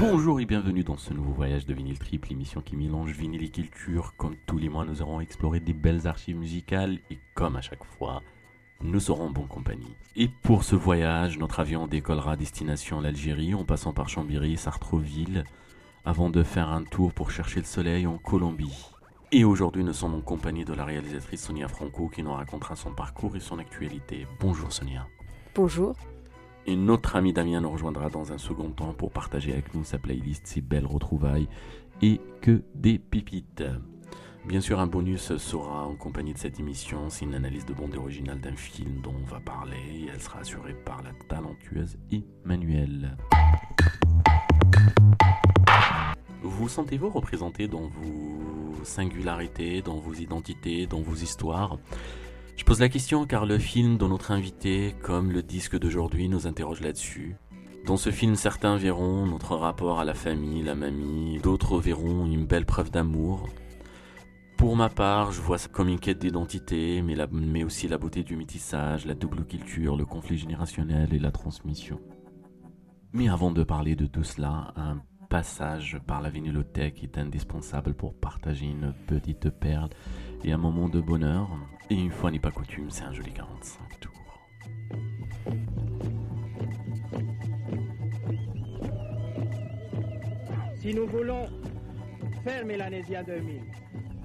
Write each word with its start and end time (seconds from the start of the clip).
Bonjour 0.00 0.40
et 0.40 0.44
bienvenue 0.44 0.82
dans 0.82 0.96
ce 0.96 1.12
nouveau 1.14 1.32
voyage 1.32 1.66
de 1.66 1.74
vinyle 1.74 1.98
triple, 1.98 2.32
émission 2.32 2.60
qui 2.60 2.76
mélange 2.76 3.12
vinyle 3.12 3.44
et 3.44 3.50
culture. 3.50 4.14
Comme 4.16 4.36
tous 4.46 4.58
les 4.58 4.68
mois, 4.68 4.84
nous 4.84 5.02
aurons 5.02 5.20
exploré 5.20 5.60
des 5.60 5.72
belles 5.72 6.06
archives 6.06 6.36
musicales 6.36 6.98
et 7.10 7.18
à 7.60 7.62
chaque 7.62 7.84
fois, 7.84 8.22
nous 8.80 9.00
serons 9.00 9.26
en 9.26 9.30
bonne 9.30 9.46
compagnie. 9.46 9.94
Et 10.16 10.28
pour 10.28 10.64
ce 10.64 10.74
voyage, 10.74 11.36
notre 11.36 11.60
avion 11.60 11.86
décollera 11.86 12.32
à 12.32 12.36
destination 12.36 13.02
l'Algérie 13.02 13.54
en 13.54 13.64
passant 13.66 13.92
par 13.92 14.08
Chambéry, 14.08 14.56
Sartreville, 14.56 15.44
avant 16.06 16.30
de 16.30 16.42
faire 16.42 16.70
un 16.70 16.84
tour 16.84 17.12
pour 17.12 17.30
chercher 17.30 17.60
le 17.60 17.66
soleil 17.66 18.06
en 18.06 18.16
Colombie. 18.16 18.86
Et 19.30 19.44
aujourd'hui, 19.44 19.84
nous 19.84 19.92
sommes 19.92 20.14
en 20.14 20.22
compagnie 20.22 20.64
de 20.64 20.72
la 20.72 20.86
réalisatrice 20.86 21.44
Sonia 21.44 21.68
Franco 21.68 22.08
qui 22.08 22.22
nous 22.22 22.32
racontera 22.32 22.76
son 22.76 22.92
parcours 22.92 23.36
et 23.36 23.40
son 23.40 23.58
actualité. 23.58 24.26
Bonjour 24.40 24.72
Sonia. 24.72 25.06
Bonjour. 25.54 25.94
Et 26.66 26.76
notre 26.76 27.14
ami 27.16 27.34
Damien 27.34 27.60
nous 27.60 27.70
rejoindra 27.70 28.08
dans 28.08 28.32
un 28.32 28.38
second 28.38 28.70
temps 28.70 28.94
pour 28.94 29.10
partager 29.10 29.52
avec 29.52 29.74
nous 29.74 29.84
sa 29.84 29.98
playlist, 29.98 30.46
ses 30.46 30.62
belles 30.62 30.86
retrouvailles 30.86 31.48
et 32.00 32.22
que 32.40 32.62
des 32.74 32.98
pipites. 32.98 33.64
Bien 34.46 34.60
sûr, 34.60 34.80
un 34.80 34.86
bonus 34.86 35.36
sera 35.36 35.86
en 35.86 35.94
compagnie 35.94 36.32
de 36.32 36.38
cette 36.38 36.58
émission, 36.58 37.10
c'est 37.10 37.24
une 37.24 37.34
analyse 37.34 37.66
de 37.66 37.74
bande 37.74 37.94
originale 37.94 38.40
d'un 38.40 38.56
film 38.56 39.00
dont 39.02 39.14
on 39.14 39.30
va 39.30 39.38
parler 39.38 39.76
et 39.94 40.06
elle 40.12 40.20
sera 40.20 40.40
assurée 40.40 40.74
par 40.74 41.02
la 41.02 41.10
talentueuse 41.28 41.98
Emmanuelle. 42.10 43.16
Vous 46.42 46.68
sentez-vous 46.68 47.10
représenté 47.10 47.68
dans 47.68 47.88
vos 47.88 48.82
singularités, 48.82 49.82
dans 49.82 49.98
vos 49.98 50.14
identités, 50.14 50.86
dans 50.86 51.00
vos 51.00 51.14
histoires? 51.14 51.78
Je 52.56 52.64
pose 52.64 52.80
la 52.80 52.88
question 52.88 53.26
car 53.26 53.46
le 53.46 53.58
film 53.58 53.98
de 53.98 54.06
notre 54.06 54.30
invité, 54.32 54.94
comme 55.02 55.30
le 55.30 55.42
disque 55.42 55.78
d'aujourd'hui, 55.78 56.28
nous 56.28 56.46
interroge 56.46 56.80
là-dessus. 56.80 57.36
Dans 57.86 57.96
ce 57.96 58.10
film, 58.10 58.36
certains 58.36 58.76
verront 58.76 59.26
notre 59.26 59.54
rapport 59.54 60.00
à 60.00 60.04
la 60.04 60.14
famille, 60.14 60.62
la 60.62 60.74
mamie, 60.74 61.38
d'autres 61.42 61.78
verront 61.78 62.26
une 62.26 62.46
belle 62.46 62.66
preuve 62.66 62.90
d'amour. 62.90 63.48
Pour 64.60 64.76
ma 64.76 64.90
part, 64.90 65.32
je 65.32 65.40
vois 65.40 65.56
ça 65.56 65.68
comme 65.68 65.88
une 65.88 65.98
quête 65.98 66.18
d'identité, 66.18 67.00
mais, 67.00 67.14
la- 67.14 67.26
mais 67.32 67.64
aussi 67.64 67.88
la 67.88 67.96
beauté 67.96 68.22
du 68.22 68.36
métissage, 68.36 69.06
la 69.06 69.14
double 69.14 69.46
culture, 69.46 69.96
le 69.96 70.04
conflit 70.04 70.36
générationnel 70.36 71.14
et 71.14 71.18
la 71.18 71.30
transmission. 71.32 71.98
Mais 73.14 73.28
avant 73.30 73.52
de 73.52 73.62
parler 73.64 73.96
de 73.96 74.04
tout 74.04 74.22
cela, 74.22 74.74
un 74.76 75.00
passage 75.30 75.98
par 76.06 76.20
la 76.20 76.28
vinylothèque 76.28 77.02
est 77.02 77.16
indispensable 77.16 77.94
pour 77.94 78.14
partager 78.14 78.66
une 78.66 78.92
petite 79.06 79.48
perle 79.48 79.88
et 80.44 80.52
un 80.52 80.58
moment 80.58 80.90
de 80.90 81.00
bonheur. 81.00 81.48
Et 81.88 81.94
une 81.94 82.10
fois 82.10 82.30
n'est 82.30 82.38
pas 82.38 82.50
coutume, 82.50 82.90
c'est 82.90 83.04
un 83.04 83.12
joli 83.12 83.32
45 83.32 83.98
tours. 84.00 84.12
Si 90.76 90.94
nous 90.94 91.06
voulons 91.06 91.46
faire 92.44 92.64
Mélanésia 92.64 93.22
2000, 93.22 93.60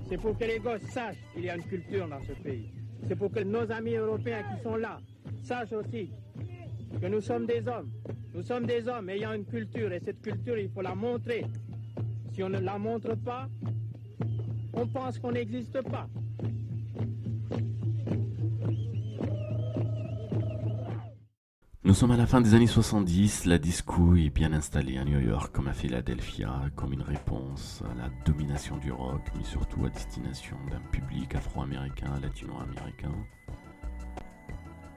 c'est 0.08 0.18
pour 0.18 0.38
que 0.38 0.46
les 0.46 0.60
gosses 0.60 0.84
sachent 0.90 1.24
qu'il 1.34 1.46
y 1.46 1.50
a 1.50 1.56
une 1.56 1.64
culture 1.64 2.08
dans 2.08 2.22
ce 2.22 2.34
pays. 2.34 2.72
C'est 3.08 3.16
pour 3.16 3.32
que 3.32 3.40
nos 3.42 3.72
amis 3.72 3.96
européens 3.96 4.44
qui 4.44 4.64
sont 4.64 4.76
là 4.76 5.00
sachent 5.44 5.74
aussi 5.74 6.12
que 7.02 7.08
nous 7.08 7.22
sommes 7.22 7.46
des 7.46 7.68
hommes. 7.68 7.92
Nous 8.34 8.44
sommes 8.44 8.66
des 8.66 8.88
hommes 8.88 9.10
ayant 9.10 9.34
une 9.34 9.46
culture 9.46 9.92
et 9.92 10.00
cette 10.00 10.22
culture, 10.22 10.58
il 10.58 10.70
faut 10.70 10.82
la 10.82 10.96
montrer. 10.96 11.46
Si 12.34 12.44
on 12.44 12.50
ne 12.50 12.60
la 12.60 12.78
montre 12.78 13.16
pas, 13.16 13.48
on 14.74 14.88
pense 14.88 15.20
qu'on 15.20 15.32
n'existe 15.32 15.82
pas. 15.82 16.08
Sommes 21.96 22.12
à 22.12 22.18
la 22.18 22.28
fin 22.28 22.42
des 22.42 22.54
années 22.54 22.68
70, 22.68 23.46
la 23.46 23.58
disco 23.58 24.18
est 24.18 24.30
bien 24.30 24.52
installée 24.52 24.98
à 24.98 25.06
New 25.06 25.22
York 25.22 25.56
comme 25.56 25.70
à 25.70 25.74
Philadelphia, 25.74 26.64
comme 26.76 26.92
une 26.92 27.02
réponse 27.02 27.82
à 27.90 27.96
la 27.96 28.10
domination 28.26 28.76
du 28.76 28.92
rock, 28.92 29.22
mais 29.38 29.46
surtout 29.46 29.86
à 29.86 29.90
destination 29.90 30.58
d'un 30.70 30.82
public 30.92 31.36
afro-américain, 31.36 32.20
latino-américain. 32.22 33.14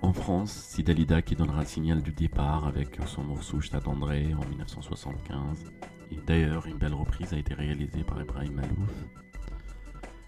En 0.02 0.12
France, 0.12 0.50
c'est 0.50 0.82
Dalida 0.82 1.22
qui 1.22 1.36
donnera 1.36 1.60
le 1.60 1.68
signal 1.68 2.02
du 2.02 2.10
départ 2.10 2.66
avec 2.66 2.98
son 3.06 3.22
morceau 3.22 3.60
Je 3.60 3.70
t'attendrai 3.70 4.34
en 4.34 4.44
1975. 4.48 5.70
Et 6.10 6.18
d'ailleurs, 6.26 6.66
une 6.66 6.78
belle 6.78 6.94
reprise 6.94 7.32
a 7.32 7.38
été 7.38 7.54
réalisée 7.54 8.02
par 8.02 8.20
Ibrahim 8.20 8.54
Malouf. 8.54 8.90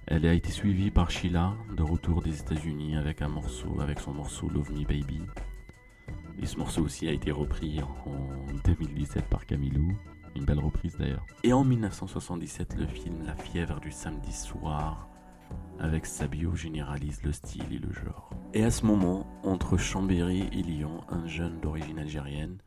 Elle 0.07 0.25
a 0.25 0.35
été 0.35 0.53
suivie 0.53 0.93
par 0.93 1.11
Sheila, 1.11 1.57
de 1.77 1.83
retour 1.83 2.23
des 2.23 2.39
États-Unis 2.39 2.97
avec 2.97 3.23
un 3.23 3.29
morceau, 3.29 3.81
avec 3.81 3.99
son 3.99 4.15
morceau 4.15 4.49
Love 4.49 4.71
Me 4.71 4.85
Baby. 4.85 5.23
Et 6.43 6.47
ce 6.47 6.57
morceau 6.57 6.83
aussi 6.83 7.07
a 7.07 7.13
été 7.13 7.31
repris 7.31 7.83
en 7.83 8.55
2017 8.65 9.27
par 9.27 9.45
Camilou. 9.45 9.93
Une 10.35 10.45
belle 10.45 10.61
reprise 10.61 10.97
d'ailleurs. 10.97 11.27
Et 11.45 11.53
en 11.53 11.65
1977, 11.65 12.77
le 12.77 12.87
film 12.87 13.23
La 13.27 13.35
fièvre 13.35 13.79
du 13.81 13.91
samedi 13.91 14.33
soir 14.33 15.09
avec 15.79 16.07
Sabio 16.07 16.55
généralise 16.55 17.23
le 17.25 17.33
style 17.33 17.73
et 17.73 17.79
le 17.79 17.93
genre. 17.93 18.31
Et 18.55 18.65
à 18.65 18.71
ce 18.71 18.87
moment, 18.87 19.27
entre 19.43 19.77
Chambéry 19.77 20.49
et 20.53 20.63
Lyon, 20.63 21.01
un 21.09 21.27
jeune 21.27 21.61
d'origine 21.61 21.99
algérienne 21.99 22.59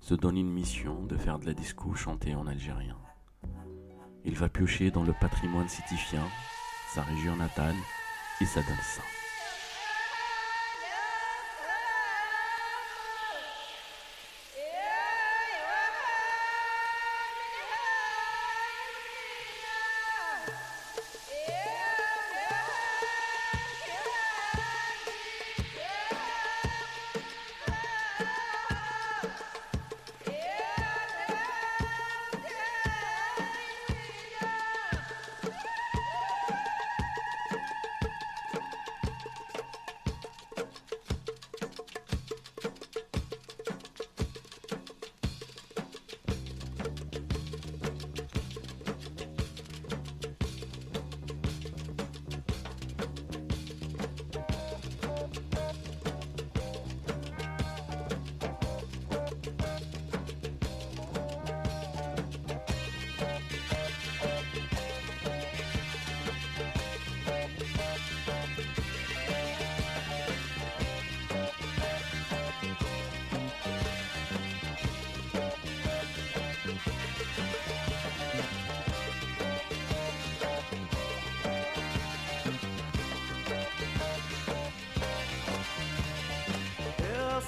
se 0.00 0.14
donne 0.14 0.36
une 0.36 0.50
mission 0.50 1.04
de 1.04 1.16
faire 1.16 1.38
de 1.38 1.46
la 1.46 1.54
disco 1.54 1.94
chantée 1.94 2.34
en 2.34 2.46
algérien. 2.46 2.96
Il 4.24 4.34
va 4.34 4.48
piocher 4.48 4.90
dans 4.90 5.04
le 5.04 5.14
patrimoine 5.20 5.68
citifien, 5.68 6.24
sa 6.94 7.02
région 7.02 7.36
natale, 7.36 7.76
et 8.40 8.44
ça 8.46 8.60
donne. 8.60 9.19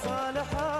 صالحه 0.03 0.72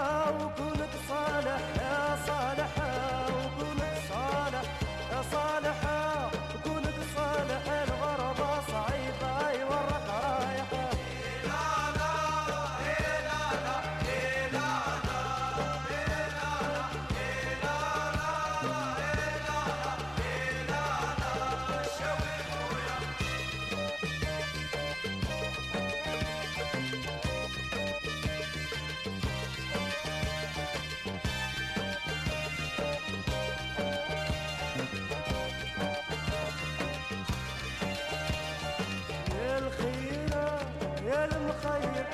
المخير 41.24 42.13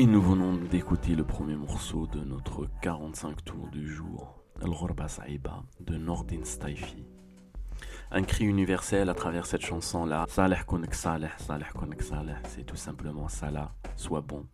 Et 0.00 0.06
nous 0.06 0.22
venons 0.22 0.54
d'écouter 0.54 1.16
le 1.16 1.24
premier 1.24 1.56
morceau 1.56 2.06
de 2.06 2.20
notre 2.20 2.68
45 2.82 3.44
tours 3.44 3.66
du 3.72 3.92
jour, 3.92 4.38
Al-Ghurba 4.62 5.08
Saïba 5.08 5.64
de 5.80 5.96
Nordin 5.96 6.44
Staifi. 6.44 7.04
Un 8.12 8.22
cri 8.22 8.44
universel 8.44 9.08
à 9.08 9.14
travers 9.14 9.44
cette 9.44 9.62
chanson-là, 9.62 10.24
Saleh 10.28 10.64
Konek 10.64 10.94
Saleh, 10.94 11.30
Saleh 11.38 11.66
Konek 11.74 12.00
Saleh, 12.00 12.36
c'est 12.46 12.62
tout 12.62 12.76
simplement 12.76 13.26
Salah, 13.26 13.74
soit 13.96 14.20
bon. 14.20 14.46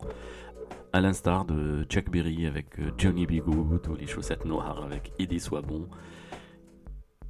À 0.95 1.03
l'instar 1.03 1.45
de 1.45 1.85
Chuck 1.91 2.09
Berry 2.09 2.47
avec 2.47 2.79
euh, 2.79 2.93
Johnny 2.97 3.27
B. 3.27 3.45
Good 3.45 3.87
ou 3.89 3.97
les 3.97 4.07
chaussettes 4.07 4.47
noires 4.47 4.83
avec 4.83 5.13
Eddie 5.19 5.41
Soit 5.41 5.61
bon. 5.61 5.91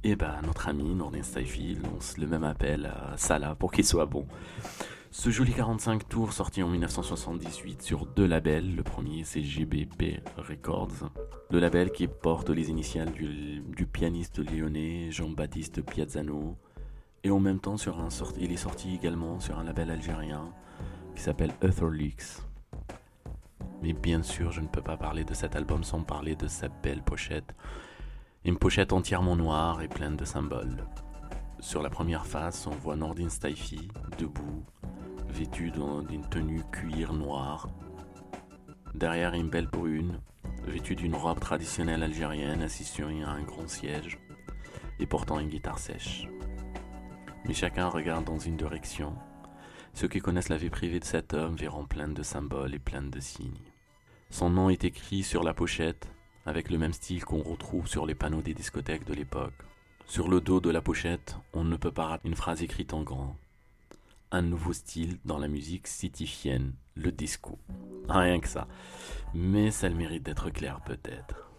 Et 0.05 0.15
ben 0.15 0.39
notre 0.45 0.69
ami 0.69 0.95
Nordin 0.95 1.21
Staifi 1.21 1.75
lance 1.83 2.17
le 2.17 2.27
même 2.27 2.45
appel 2.45 2.85
à 2.85 3.17
Salah 3.17 3.55
pour 3.55 3.73
qu'il 3.73 3.83
soit 3.83 4.05
bon. 4.05 4.25
Ce 5.11 5.29
joli 5.29 5.53
45 5.53 6.07
tours 6.07 6.33
sorti 6.33 6.61
en 6.61 6.67
1978 6.67 7.81
sur 7.81 8.05
deux 8.05 8.25
labels. 8.25 8.75
Le 8.75 8.83
premier 8.83 9.23
c'est 9.23 9.41
GBP 9.41 10.21
Records, 10.37 11.09
le 11.51 11.59
label 11.59 11.91
qui 11.91 12.07
porte 12.07 12.49
les 12.49 12.69
initiales 12.69 13.11
du, 13.11 13.85
pianiste 13.85 14.39
lyonnais 14.39 15.11
Jean-Baptiste 15.11 15.81
Piazzano. 15.81 16.57
Et 17.23 17.31
en 17.31 17.39
même 17.39 17.59
temps, 17.59 17.75
il 18.39 18.51
est 18.51 18.57
sorti 18.57 18.93
également 18.93 19.39
sur 19.39 19.57
un 19.57 19.63
label 19.63 19.89
algérien 19.89 20.53
qui 21.15 21.21
s'appelle 21.21 21.53
Leaks. 21.91 22.41
Mais 23.81 23.93
bien 23.93 24.21
sûr, 24.21 24.51
je 24.51 24.61
ne 24.61 24.67
peux 24.67 24.81
pas 24.81 24.97
parler 24.97 25.23
de 25.23 25.33
cet 25.33 25.55
album 25.55 25.83
sans 25.83 26.01
parler 26.01 26.35
de 26.35 26.47
sa 26.47 26.67
belle 26.67 27.01
pochette. 27.01 27.55
Une 28.43 28.57
pochette 28.57 28.93
entièrement 28.93 29.35
noire 29.35 29.81
et 29.81 29.87
pleine 29.87 30.15
de 30.15 30.25
symboles. 30.25 30.85
Sur 31.59 31.81
la 31.81 31.89
première 31.89 32.27
face, 32.27 32.67
on 32.67 32.75
voit 32.75 32.95
Nordin 32.95 33.29
Staifi, 33.29 33.87
debout, 34.19 34.63
vêtu 35.35 35.69
d'une 35.69 36.25
tenue 36.29 36.63
cuir 36.71 37.11
noire. 37.11 37.67
Derrière 38.93 39.33
une 39.33 39.49
belle 39.49 39.67
brune, 39.67 40.21
vêtue 40.65 40.95
d'une 40.95 41.13
robe 41.13 41.41
traditionnelle 41.41 42.03
algérienne, 42.03 42.61
assis 42.61 42.85
sur 42.85 43.09
un 43.09 43.41
grand 43.41 43.67
siège 43.67 44.17
et 44.97 45.05
portant 45.05 45.39
une 45.39 45.49
guitare 45.49 45.77
sèche. 45.77 46.29
Mais 47.45 47.53
chacun 47.53 47.89
regarde 47.89 48.23
dans 48.23 48.39
une 48.39 48.55
direction. 48.55 49.13
Ceux 49.93 50.07
qui 50.07 50.21
connaissent 50.21 50.47
la 50.47 50.57
vie 50.57 50.69
privée 50.69 51.01
de 51.01 51.05
cet 51.05 51.33
homme 51.33 51.57
verront 51.57 51.85
plein 51.85 52.07
de 52.07 52.23
symboles 52.23 52.73
et 52.73 52.79
plein 52.79 53.01
de 53.01 53.19
signes. 53.19 53.71
Son 54.29 54.49
nom 54.49 54.69
est 54.69 54.85
écrit 54.85 55.23
sur 55.23 55.43
la 55.43 55.53
pochette, 55.53 56.07
avec 56.45 56.69
le 56.69 56.77
même 56.77 56.93
style 56.93 57.25
qu'on 57.25 57.43
retrouve 57.43 57.87
sur 57.87 58.05
les 58.05 58.15
panneaux 58.15 58.41
des 58.41 58.53
discothèques 58.53 59.05
de 59.05 59.13
l'époque. 59.13 59.65
Sur 60.05 60.29
le 60.29 60.39
dos 60.39 60.61
de 60.61 60.69
la 60.69 60.81
pochette, 60.81 61.35
on 61.51 61.65
ne 61.65 61.75
peut 61.75 61.91
pas 61.91 62.05
rater 62.05 62.29
une 62.29 62.35
phrase 62.35 62.63
écrite 62.63 62.93
en 62.93 63.03
grand 63.03 63.35
un 64.35 64.41
nouveau 64.41 64.73
style 64.73 65.17
dans 65.23 65.37
la 65.37 65.47
musique 65.47 65.87
cityfienne, 65.87 66.73
le 66.95 67.11
disco. 67.11 67.57
Rien 68.09 68.39
que 68.39 68.49
ça. 68.49 68.67
Mais 69.33 69.71
ça 69.71 69.87
le 69.87 69.95
mérite 69.95 70.23
d'être 70.23 70.49
clair 70.49 70.81
peut-être. 70.85 71.49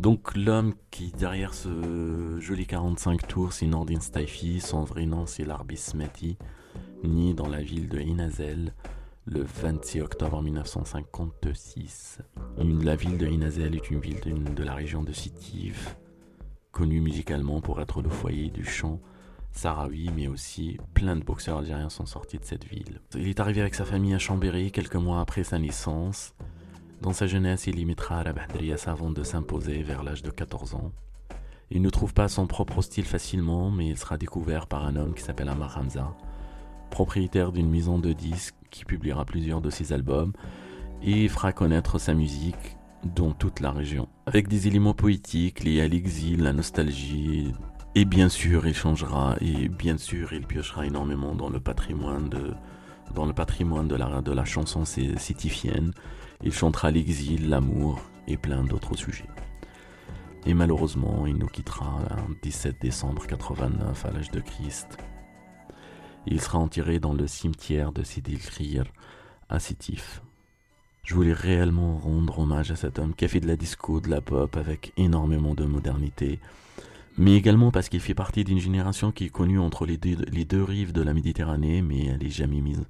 Donc 0.00 0.36
l'homme 0.36 0.74
qui 0.90 1.12
derrière 1.12 1.54
ce 1.54 2.38
joli 2.40 2.66
45 2.66 3.26
tours, 3.26 3.52
c'est 3.52 3.66
Nordin 3.66 4.00
Staifi, 4.00 4.60
son 4.60 4.82
vrai 4.84 5.06
nom 5.06 5.26
c'est 5.26 5.44
Larbis 5.44 5.76
Smeti, 5.76 6.36
né 7.04 7.34
dans 7.34 7.48
la 7.48 7.62
ville 7.62 7.88
de 7.88 8.00
Inazel 8.00 8.74
le 9.24 9.42
26 9.42 10.00
octobre 10.02 10.42
1956. 10.42 12.20
La 12.82 12.96
ville 12.96 13.18
de 13.18 13.26
Inazel 13.26 13.76
est 13.76 13.90
une 13.90 14.00
ville 14.00 14.20
de, 14.20 14.32
de 14.54 14.62
la 14.64 14.74
région 14.74 15.02
de 15.02 15.12
Sitif, 15.12 15.96
connue 16.72 17.00
musicalement 17.00 17.60
pour 17.60 17.80
être 17.80 18.02
le 18.02 18.08
foyer 18.08 18.50
du 18.50 18.64
chant 18.64 19.00
Sahraoui, 19.52 20.10
mais 20.14 20.28
aussi 20.28 20.78
plein 20.94 21.16
de 21.16 21.24
boxeurs 21.24 21.58
algériens 21.58 21.90
sont 21.90 22.06
sortis 22.06 22.38
de 22.38 22.44
cette 22.44 22.64
ville. 22.64 23.00
Il 23.14 23.28
est 23.28 23.40
arrivé 23.40 23.60
avec 23.60 23.74
sa 23.74 23.84
famille 23.84 24.14
à 24.14 24.18
Chambéry 24.18 24.70
quelques 24.70 24.96
mois 24.96 25.20
après 25.20 25.44
sa 25.44 25.58
naissance. 25.58 26.34
Dans 27.02 27.12
sa 27.12 27.26
jeunesse, 27.26 27.66
il 27.66 27.78
imitera 27.78 28.22
la 28.24 28.32
Bahdriyas 28.32 28.84
avant 28.86 29.10
de 29.10 29.22
s'imposer 29.22 29.82
vers 29.82 30.02
l'âge 30.02 30.22
de 30.22 30.30
14 30.30 30.74
ans. 30.74 30.92
Il 31.70 31.82
ne 31.82 31.90
trouve 31.90 32.14
pas 32.14 32.28
son 32.28 32.46
propre 32.46 32.82
style 32.82 33.04
facilement, 33.04 33.70
mais 33.70 33.88
il 33.88 33.98
sera 33.98 34.16
découvert 34.16 34.66
par 34.66 34.86
un 34.86 34.96
homme 34.96 35.14
qui 35.14 35.22
s'appelle 35.22 35.48
Amar 35.48 35.76
Hamza, 35.78 36.16
propriétaire 36.90 37.52
d'une 37.52 37.68
maison 37.68 37.98
de 37.98 38.12
disques 38.12 38.54
qui 38.70 38.84
publiera 38.84 39.24
plusieurs 39.24 39.60
de 39.60 39.70
ses 39.70 39.92
albums 39.92 40.32
et 41.02 41.28
fera 41.28 41.52
connaître 41.52 41.98
sa 41.98 42.14
musique 42.14 42.76
dans 43.04 43.32
toute 43.32 43.60
la 43.60 43.70
région. 43.70 44.08
Avec 44.26 44.48
des 44.48 44.66
éléments 44.66 44.94
poétiques 44.94 45.62
liés 45.62 45.82
à 45.82 45.88
l'exil, 45.88 46.42
la 46.42 46.52
nostalgie, 46.52 47.52
et 47.98 48.04
bien 48.04 48.28
sûr 48.28 48.64
il 48.68 48.76
changera, 48.76 49.34
et 49.40 49.68
bien 49.68 49.98
sûr 49.98 50.32
il 50.32 50.46
piochera 50.46 50.86
énormément 50.86 51.34
dans 51.34 51.48
le 51.50 51.58
patrimoine 51.58 52.28
de, 52.28 52.54
dans 53.12 53.26
le 53.26 53.32
patrimoine 53.32 53.88
de 53.88 53.96
la, 53.96 54.22
de 54.22 54.30
la 54.30 54.44
chanson 54.44 54.84
citifienne. 54.84 55.92
Il 56.44 56.52
chantera 56.52 56.92
l'exil, 56.92 57.48
l'amour 57.48 58.00
et 58.28 58.36
plein 58.36 58.62
d'autres 58.62 58.96
sujets. 58.96 59.26
Et 60.46 60.54
malheureusement, 60.54 61.26
il 61.26 61.38
nous 61.38 61.48
quittera 61.48 61.98
le 62.28 62.36
17 62.40 62.80
décembre 62.80 63.26
89 63.26 64.06
à 64.06 64.12
l'âge 64.12 64.30
de 64.30 64.38
Christ. 64.38 64.96
Il 66.28 66.40
sera 66.40 66.60
enterré 66.60 67.00
dans 67.00 67.14
le 67.14 67.26
cimetière 67.26 67.90
de 67.90 68.04
Sidi 68.04 68.36
Khir 68.36 68.84
à 69.48 69.58
Sétif. 69.58 70.22
Je 71.02 71.16
voulais 71.16 71.32
réellement 71.32 71.98
rendre 71.98 72.38
hommage 72.38 72.70
à 72.70 72.76
cet 72.76 73.00
homme 73.00 73.14
qui 73.16 73.24
a 73.24 73.28
fait 73.28 73.40
de 73.40 73.48
la 73.48 73.56
disco, 73.56 73.98
de 74.00 74.08
la 74.08 74.20
pop 74.20 74.56
avec 74.56 74.92
énormément 74.96 75.54
de 75.54 75.64
modernité, 75.64 76.38
mais 77.18 77.34
également 77.34 77.72
parce 77.72 77.88
qu'il 77.88 78.00
fait 78.00 78.14
partie 78.14 78.44
d'une 78.44 78.60
génération 78.60 79.10
qui 79.10 79.24
est 79.24 79.30
connue 79.30 79.58
entre 79.58 79.86
les 79.86 79.96
deux, 79.96 80.62
rives 80.62 80.92
de 80.92 81.02
la 81.02 81.12
Méditerranée, 81.12 81.82
mais 81.82 82.06
elle 82.06 82.30
jamais 82.30 82.60
mise. 82.60 82.84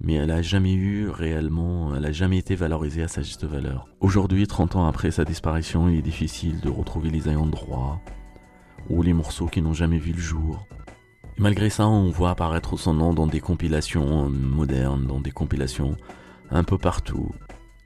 Mais 0.00 0.14
elle 0.14 0.30
a 0.30 0.40
jamais 0.40 0.74
eu 0.74 1.08
réellement, 1.08 1.94
elle 1.96 2.04
a 2.04 2.12
jamais 2.12 2.38
été 2.38 2.54
valorisée 2.54 3.02
à 3.02 3.08
sa 3.08 3.22
juste 3.22 3.44
valeur. 3.44 3.88
Aujourd'hui, 4.00 4.46
30 4.46 4.76
ans 4.76 4.86
après 4.86 5.10
sa 5.10 5.24
disparition, 5.24 5.88
il 5.88 5.98
est 5.98 6.02
difficile 6.02 6.60
de 6.60 6.68
retrouver 6.68 7.10
les 7.10 7.28
ayants 7.28 7.46
droit, 7.46 8.00
ou 8.88 9.02
les 9.02 9.14
morceaux 9.14 9.46
qui 9.46 9.62
n'ont 9.62 9.72
jamais 9.72 9.98
vu 9.98 10.12
le 10.12 10.20
jour. 10.20 10.66
Malgré 11.38 11.68
ça, 11.68 11.88
on 11.88 12.10
voit 12.10 12.30
apparaître 12.30 12.78
son 12.78 12.94
nom 12.94 13.14
dans 13.14 13.26
des 13.26 13.40
compilations 13.40 14.28
modernes, 14.28 15.06
dans 15.06 15.20
des 15.20 15.32
compilations 15.32 15.96
un 16.50 16.62
peu 16.62 16.78
partout. 16.78 17.30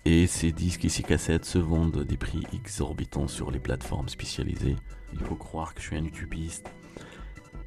Et 0.05 0.27
ces 0.27 0.51
disques 0.53 0.87
et 0.87 0.89
ces 0.89 1.03
cassettes 1.03 1.45
se 1.45 1.59
vendent 1.59 1.99
à 1.99 2.05
des 2.05 2.17
prix 2.17 2.43
exorbitants 2.55 3.29
sur 3.29 3.51
les 3.51 3.59
plateformes 3.59 4.09
spécialisées. 4.09 4.77
Il 5.13 5.21
faut 5.21 5.35
croire 5.35 5.75
que 5.75 5.81
je 5.81 5.87
suis 5.89 5.97
un 5.97 6.05
utopiste. 6.05 6.71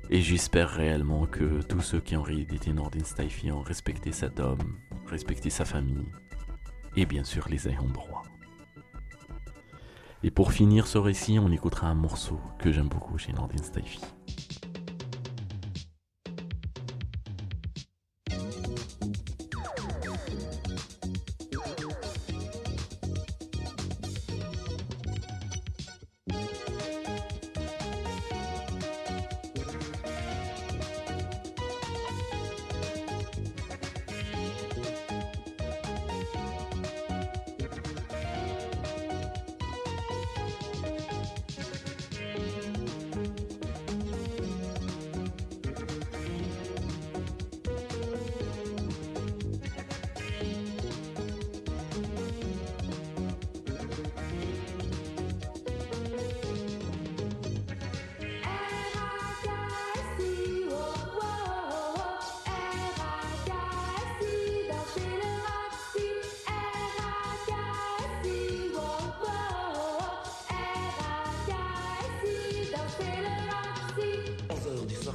Et 0.10 0.22
j'espère 0.22 0.70
réellement 0.70 1.26
que 1.26 1.62
tous 1.62 1.82
ceux 1.82 2.00
qui 2.00 2.18
ont 2.18 2.24
réédité 2.24 2.74
Nordin 2.74 3.04
Steifi 3.04 3.52
ont 3.52 3.62
respecté 3.62 4.12
cet 4.12 4.40
homme, 4.40 4.78
respecté 5.08 5.50
sa 5.50 5.64
famille, 5.64 6.12
et 6.96 7.06
bien 7.06 7.24
sûr 7.24 7.48
les 7.50 7.68
ayants 7.68 7.84
droit. 7.84 8.24
Et 10.24 10.32
pour 10.32 10.54
finir 10.54 10.88
ce 10.88 10.98
récit, 10.98 11.38
on 11.40 11.52
écoutera 11.52 11.88
un 11.88 11.96
morceau 11.96 12.40
que 12.60 12.72
j'aime 12.72 12.88
beaucoup 12.88 13.18
chez 13.18 13.34
Nordin 13.34 13.62
Steifi. 13.62 14.00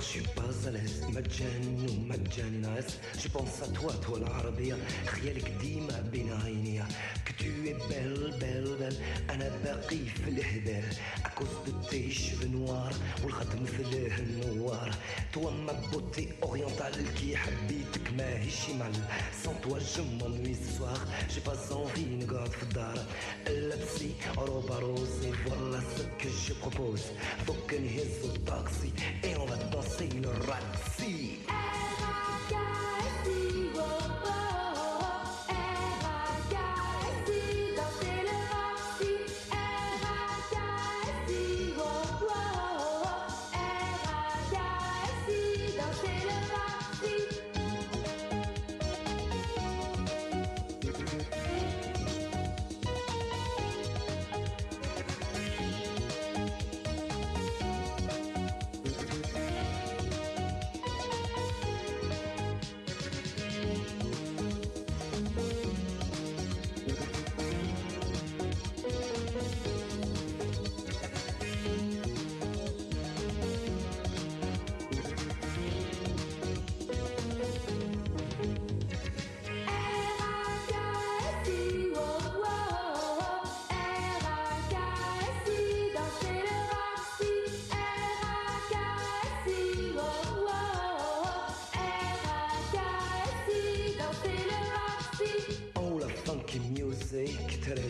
suis 0.09 0.21
pas 0.37 0.69
à 0.69 0.71
l'aise. 0.71 1.05
مجان 1.09 1.87
ومجاني 1.89 2.59
ناعس 2.59 2.97
جو 3.21 3.29
بونس 3.35 3.63
ا 3.63 3.67
توا 3.67 3.93
توا 3.93 4.17
العربيه 4.19 4.77
خيالك 5.07 5.49
ديما 5.61 6.01
بين 6.13 6.33
عينيا 6.33 6.87
tu 7.38 7.50
es 7.68 7.78
belle, 7.90 8.34
belle, 8.40 8.76
belle 8.80 8.98
أنا 9.30 9.52
باقي 9.64 9.98
في 9.98 10.30
الهبال 10.30 10.84
À 11.24 11.30
cause 11.30 11.58
de 11.68 11.72
tes 11.90 12.10
cheveux 12.12 12.48
noirs 12.48 12.96
والغد 13.24 13.62
مثل 13.62 14.20
النوار 14.20 14.92
Toi 15.34 15.52
ma 15.66 15.74
beauté 15.74 16.30
orientale 16.42 17.04
qui 17.16 17.36
حبيتك 17.36 18.14
ماهي 18.18 18.50
شمال 18.50 18.94
Sans 19.44 19.54
toi 19.62 19.80
je 19.80 20.02
m'ennuie 20.02 20.56
ce 20.56 20.78
soir 20.78 20.98
J'ai 21.30 21.42
pas 21.42 21.74
envie 21.74 22.06
نقعد 22.06 22.50
في 22.52 22.64
الدار 22.64 23.06
لبسي 23.48 24.14
روبا 24.38 24.80
روز 24.80 25.10
Et 25.24 25.34
voilà 25.48 25.80
ce 25.98 26.04
que 26.24 26.30
je 26.48 26.54
propose 26.54 27.04
Faut 27.46 27.68
que 27.68 27.76
نهز 27.76 28.24
الطاكسي 28.36 28.94
Et 29.24 29.36
on 29.38 29.46
va 29.46 29.58
danser 29.72 30.10
le 30.22 30.30
raxi 30.30 31.40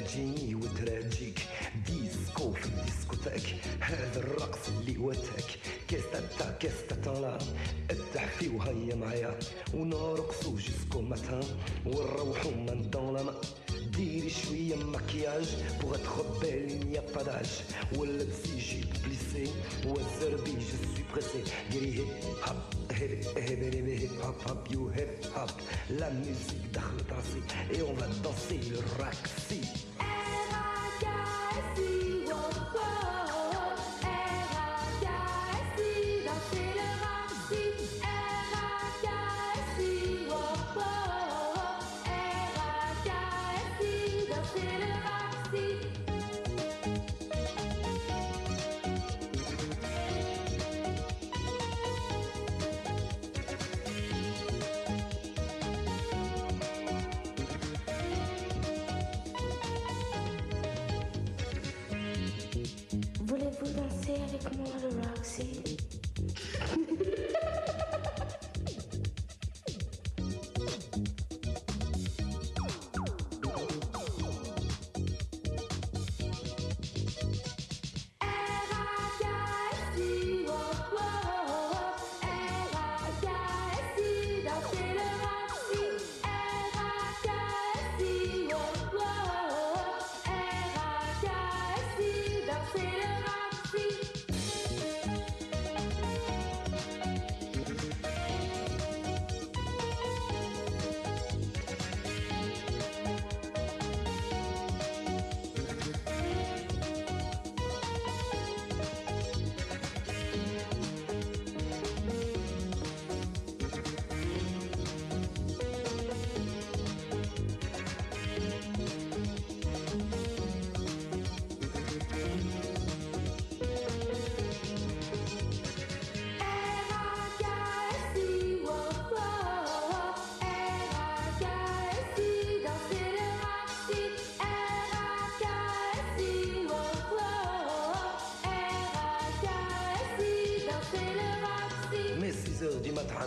تراجيني 0.07 0.55
وتراجيك 0.55 1.39
ديسكو 1.85 2.51
في 2.51 2.65
الديسكوتاك 2.65 3.55
هذا 3.79 4.19
الرقص 4.19 4.69
اللي 4.69 4.97
وتاك 4.97 5.45
كيستا 5.87 6.57
كيستا 6.59 7.09
لا 7.09 7.37
التحفي 7.91 8.47
وهيا 8.47 8.95
معايا 8.95 9.39
ونرقصو 9.73 10.55
جيسكو 10.55 11.01
ماتان 11.01 11.43
ونروحو 11.85 12.49
من 12.51 12.89
دون 12.89 13.13
لا 13.13 13.33
ديري 13.97 14.29
شوية 14.29 14.75
مكياج 14.75 15.47
بوغ 15.81 15.95
اتخ 15.95 16.39
بيل 16.41 16.93
يا 16.93 17.01
با 17.15 17.23
داج 17.23 17.49
ولا 17.95 18.23
تزيجي 18.23 18.85
بليسي 19.05 19.51
والزربي 19.85 20.51
جو 20.51 20.59
سوي 20.59 21.05
بريسي 21.13 21.43
ديري 21.71 21.93
هيب 21.93 22.07
هاب 22.43 22.61
هيب 22.91 23.23
هيب 23.37 23.63
هيب 23.63 23.87
هيب 23.87 24.11
هاب 24.21 24.35
هاب 24.47 24.71
يو 24.71 24.89
هيب 24.89 25.09
هاب 25.35 25.49
لا 25.89 26.13
ميوزيك 26.13 26.63
دخلت 26.73 27.13
راسي 27.13 27.41
اي 27.71 27.81
اون 27.81 27.95
فا 27.95 28.05
دانسي 28.23 28.69
لو 28.69 28.79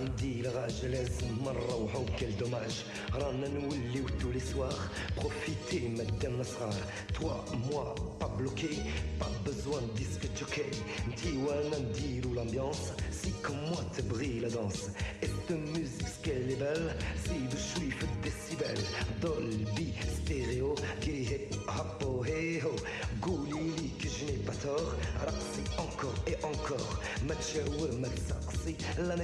عندي 0.00 0.40
الغاج 0.40 0.84
لازم 0.84 1.36
نروحو 1.44 2.04
كل 2.20 2.36
دوماج 2.40 2.84
رانا 3.14 3.48
نوليو 3.48 4.08
تو 4.20 4.30
لي 4.30 4.40
سوار 4.40 4.78
بروفيتي 5.16 5.88
مادامنا 5.88 6.42
صغار 6.42 6.74
توا 7.14 7.44
موا 7.54 7.94
با 8.20 8.26
بلوكي 8.26 8.82
با 9.20 9.26
بزوان 9.46 9.88
ديسك 9.96 10.30
جوكي 10.40 10.70
نتي 11.08 11.36
وانا 11.36 11.78
نديرو 11.78 12.34
لامبيونس 12.34 12.92
سي 13.22 13.32
كوم 13.46 13.56
موا 13.56 13.82
تبغي 13.96 14.40
لا 14.40 14.48
دانس 14.48 14.88
است 15.24 15.52
ميوزيك 15.52 16.08
سكيل 16.08 16.56
بال 16.56 16.96
زيدو 17.28 17.56
شوي 17.74 17.90
في 17.90 18.04
الديسيبل 18.04 18.82
دولبي 19.22 19.92
ستيريو 20.16 20.74
كي 21.00 21.28
هيب 21.28 21.40
هابو 21.68 22.22
هي 22.22 22.62
هو 22.62 22.70
قولي 23.22 23.70
لي 23.76 23.88
كي 24.02 24.08
جني 24.08 24.36
با 24.46 24.52
تور 24.62 24.94
رقصي 25.24 25.62
انكور 25.78 26.14
اي 26.28 26.34
انكور 26.34 26.86
ما 27.28 27.34
تشاور 27.34 27.90
ما 28.00 28.08
تسقسي 28.08 28.76
لا 28.98 29.14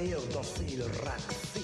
Sofil 0.44 0.86
Rax. 1.04 1.57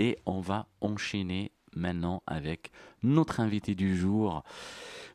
Et 0.00 0.16
on 0.24 0.40
va 0.40 0.66
enchaîner 0.80 1.52
maintenant 1.76 2.22
avec 2.26 2.70
notre 3.02 3.38
invité 3.38 3.74
du 3.74 3.98
jour. 3.98 4.42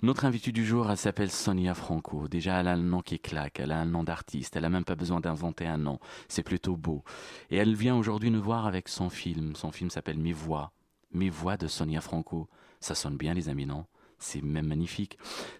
Notre 0.03 0.25
invité 0.25 0.51
du 0.51 0.63
jour, 0.63 0.91
elle 0.91 0.97
s'appelle 0.97 1.31
Sonia 1.31 1.73
Franco. 1.73 2.27
Déjà, 2.27 2.59
elle 2.59 2.67
a 2.67 2.73
un 2.73 2.77
nom 2.77 3.01
qui 3.01 3.17
claque, 3.19 3.59
elle 3.59 3.71
a 3.71 3.79
un 3.79 3.87
nom 3.87 4.03
d'artiste, 4.03 4.55
elle 4.55 4.61
n'a 4.61 4.69
même 4.69 4.85
pas 4.85 4.93
besoin 4.93 5.21
d'inventer 5.21 5.65
un 5.65 5.79
nom. 5.79 5.99
C'est 6.27 6.43
plutôt 6.43 6.77
beau. 6.77 7.03
Et 7.49 7.57
elle 7.57 7.73
vient 7.73 7.95
aujourd'hui 7.95 8.29
nous 8.29 8.43
voir 8.43 8.67
avec 8.67 8.87
son 8.87 9.09
film. 9.09 9.55
Son 9.55 9.71
film 9.71 9.89
s'appelle 9.89 10.19
Mes 10.19 10.33
voix. 10.33 10.71
Mes 11.11 11.31
voix 11.31 11.57
de 11.57 11.65
Sonia 11.65 11.99
Franco. 11.99 12.47
Ça 12.79 12.93
sonne 12.93 13.17
bien, 13.17 13.33
les 13.33 13.49
amis, 13.49 13.65
non? 13.65 13.85
C'est 14.19 14.43
même 14.43 14.67
magnifique. 14.67 15.17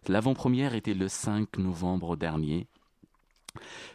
L'avant-première 0.08 0.76
était 0.76 0.94
le 0.94 1.08
5 1.08 1.58
novembre 1.58 2.16
dernier. 2.16 2.68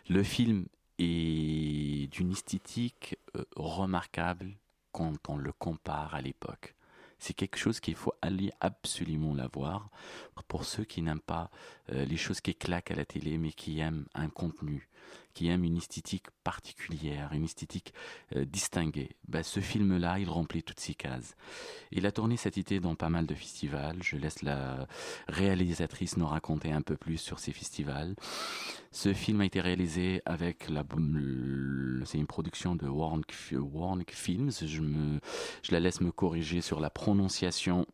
Le 0.09 0.25
film 0.25 0.67
est 0.99 2.13
d'une 2.13 2.33
esthétique 2.33 3.17
euh, 3.37 3.45
remarquable, 3.55 4.57
quand 4.93 5.29
on 5.29 5.37
le 5.37 5.53
compare 5.53 6.15
à 6.15 6.21
l'époque. 6.21 6.75
C'est 7.19 7.35
quelque 7.35 7.59
chose 7.59 7.81
qu'il 7.81 7.97
faut 7.97 8.15
aller 8.23 8.51
absolument 8.61 9.35
la 9.35 9.47
voir 9.47 9.91
pour 10.49 10.65
ceux 10.65 10.85
qui 10.85 11.03
n'aiment 11.03 11.21
pas 11.21 11.51
euh, 11.93 12.05
les 12.07 12.17
choses 12.17 12.41
qui 12.41 12.55
claquent 12.55 12.93
à 12.93 12.97
la 12.97 13.05
télé, 13.05 13.37
mais 13.37 13.53
qui 13.53 13.79
aiment 13.81 14.07
un 14.15 14.29
contenu, 14.29 14.89
qui 15.35 15.49
aiment 15.49 15.65
une 15.65 15.77
esthétique 15.77 16.27
particulière, 16.45 17.31
une 17.33 17.45
esthétique 17.45 17.95
euh, 18.37 18.45
distinguée. 18.45 19.17
Ben, 19.29 19.43
ce 19.43 19.61
film-là, 19.61 20.19
il 20.19 20.29
remplit 20.29 20.63
toutes 20.63 20.81
ces 20.81 20.95
cases. 20.95 21.35
Il 21.93 22.07
a 22.07 22.13
tourné 22.13 22.37
cet 22.37 22.59
été 22.59 22.81
dans 22.81 22.95
pas 22.95 23.09
mal 23.09 23.27
de 23.27 23.35
festivals. 23.35 24.03
Je 24.03 24.17
laisse 24.17 24.43
la 24.43 24.87
réalisatrice 25.29 26.17
nous 26.17 26.27
raconter 26.27 26.73
un 26.73 26.83
peu 26.83 26.97
plus 26.97 27.19
sur 27.19 27.39
ces 27.39 27.53
festivals. 27.53 28.15
Ce 28.93 29.13
film 29.13 29.41
a 29.41 29.45
été 29.45 29.61
réalisé 29.61 30.23
avec 30.25 30.69
la, 30.69 30.85
c'est 32.05 32.19
une 32.19 32.27
production 32.27 32.75
de 32.75 32.89
Warnick, 32.89 33.35
Warnick 33.53 34.13
Films. 34.13 34.51
Je 34.51 34.81
me, 34.81 35.21
je 35.63 35.73
la 35.73 35.81
laisse 35.81 36.01
me 36.01 36.11
corriger 36.11 36.61
sur 36.61 36.81
la 36.81 36.91
prononciation 36.91 37.87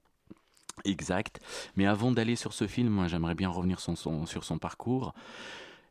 exacte. 0.84 1.40
Mais 1.76 1.86
avant 1.86 2.12
d'aller 2.12 2.36
sur 2.36 2.52
ce 2.52 2.66
film, 2.66 3.06
j'aimerais 3.08 3.34
bien 3.34 3.48
revenir 3.48 3.80
sur 3.80 3.96
son 3.96 4.58
parcours. 4.58 5.14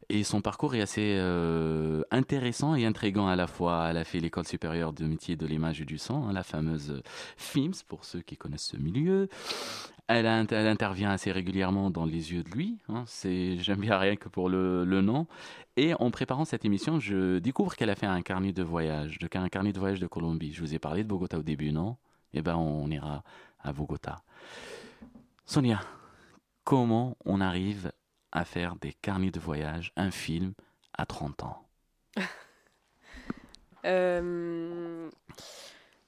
Et 0.10 0.24
son 0.24 0.42
parcours 0.42 0.76
est 0.76 0.82
assez 0.82 1.16
euh, 1.18 2.04
intéressant 2.12 2.76
et 2.76 2.86
intrigant 2.86 3.28
à 3.28 3.36
la 3.36 3.48
fois. 3.48 3.88
Elle 3.90 3.98
a 3.98 4.04
fait 4.04 4.20
l'école 4.20 4.46
supérieure 4.46 4.94
de 4.94 5.06
métier 5.06 5.36
de 5.36 5.46
l'image 5.46 5.82
et 5.82 5.86
du 5.86 5.98
son, 5.98 6.26
hein, 6.26 6.34
la 6.34 6.44
fameuse 6.44 7.02
FIMS, 7.38 7.84
pour 7.88 8.06
ceux 8.06 8.22
qui 8.22 8.38
connaissent 8.38 8.68
ce 8.68 8.78
milieu. 8.78 9.30
Elle, 10.08 10.28
intervient 10.28 11.10
assez 11.10 11.32
régulièrement 11.32 11.90
dans 11.90 12.06
Les 12.06 12.32
yeux 12.32 12.44
de 12.44 12.52
lui. 12.52 12.78
hein, 12.90 13.06
j'aime 13.24 13.80
bien 13.80 13.98
rien 13.98 14.16
que 14.16 14.30
pour 14.30 14.50
le, 14.50 14.86
nom. 15.02 15.26
Et 15.78 15.96
en 15.96 16.12
préparant 16.12 16.46
cette 16.46 16.66
émission, 16.66 17.00
je 17.00 17.40
découvre 17.40 17.76
qu'elle 17.76 17.90
a 17.90 17.96
fait 17.96 18.06
un 18.06 18.22
carnet 18.22 18.54
de 18.54 18.62
voyage, 18.62 19.18
de, 19.18 19.28
un 19.34 19.50
carnet 19.50 19.74
de 19.74 19.80
voyage 19.80 20.00
de 20.00 20.08
Colombie. 20.08 20.54
Je 20.54 20.62
vous 20.62 20.76
ai 20.76 20.80
parlé 20.80 21.04
de 21.04 21.08
Bogota 21.10 21.40
au 21.40 21.44
début, 21.44 21.72
non? 21.72 21.98
Eh 22.34 22.44
ben, 22.44 22.56
on 22.56 22.90
ira 22.92 23.24
à 23.60 23.74
Bogota. 23.74 24.22
Sonia, 25.46 25.82
comment 26.64 27.18
on 27.26 27.42
arrive 27.42 27.92
à 28.36 28.44
faire 28.46 28.76
des 28.76 28.94
carnets 28.94 29.32
de 29.32 29.40
voyage, 29.40 29.94
un 29.96 30.12
film 30.12 30.54
à 30.98 31.06
30 31.06 31.44
ans 31.44 31.68
Euh, 33.88 35.12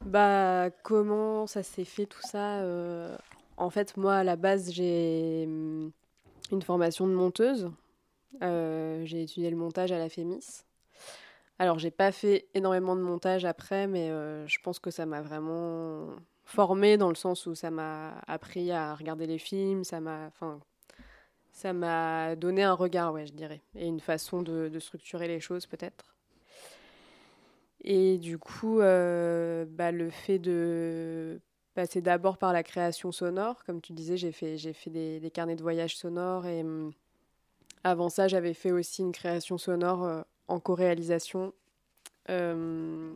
bah, 0.03 0.71
comment 0.81 1.45
ça 1.45 1.61
s'est 1.61 1.85
fait 1.85 2.07
tout 2.07 2.23
ça 2.23 2.61
euh, 2.61 3.15
En 3.57 3.69
fait, 3.69 3.95
moi, 3.97 4.15
à 4.15 4.23
la 4.23 4.35
base, 4.35 4.71
j'ai 4.71 5.43
hum, 5.45 5.91
une 6.51 6.63
formation 6.63 7.05
de 7.05 7.13
monteuse. 7.13 7.69
Euh, 8.41 9.05
j'ai 9.05 9.21
étudié 9.21 9.51
le 9.51 9.57
montage 9.57 9.91
à 9.91 9.99
la 9.99 10.09
FEMIS. 10.09 10.63
Alors, 11.59 11.77
j'ai 11.77 11.91
pas 11.91 12.11
fait 12.11 12.47
énormément 12.55 12.95
de 12.95 13.01
montage 13.01 13.45
après, 13.45 13.85
mais 13.85 14.09
je 14.09 14.59
pense 14.63 14.79
que 14.79 14.89
ça 14.89 15.05
m'a 15.05 15.21
vraiment 15.21 16.07
formée 16.45 16.97
dans 16.97 17.09
le 17.09 17.15
sens 17.15 17.45
où 17.45 17.53
ça 17.53 17.69
m'a 17.69 18.17
appris 18.25 18.71
à 18.71 18.95
regarder 18.95 19.27
les 19.27 19.37
films, 19.37 19.83
ça 19.83 19.99
m'a, 19.99 20.25
enfin, 20.25 20.59
ça 21.58 21.74
m'a 21.74 22.36
donné 22.36 22.62
un 22.62 22.74
regard, 22.74 23.13
ouais, 23.13 23.26
je 23.26 23.34
dirais, 23.34 23.62
et 23.76 23.88
une 23.88 24.00
façon 24.00 24.43
de, 24.43 24.78
structurer 24.78 25.28
les 25.28 25.39
choses 25.39 25.65
peut-être. 25.65 26.15
Et 27.84 28.20
du 28.20 28.38
coup, 28.38 28.80
euh, 28.80 29.65
bah, 29.67 29.91
le 29.91 30.12
fait 30.12 30.38
de 30.38 31.39
passé 31.74 32.00
d'abord 32.00 32.38
par 32.38 32.54
la 32.54 32.62
création 32.62 33.12
sonore. 33.12 33.63
Comme 33.65 33.82
tu 33.82 33.93
disais, 33.93 34.17
j'ai 34.17 34.32
fait, 34.32 34.58
des, 34.88 35.32
carnets 35.34 35.56
de 35.56 35.63
voyage 35.63 35.98
sonores 35.98 36.46
et 36.46 36.62
hum, 36.62 36.91
avant 37.84 38.10
ça, 38.10 38.28
j'avais 38.28 38.54
fait 38.54 38.72
aussi 38.72 39.02
une 39.02 39.12
création 39.12 39.58
sonore 39.58 40.04
euh, 40.04 40.22
en 40.48 40.60
co-réalisation 40.60 41.54
euh, 42.30 43.13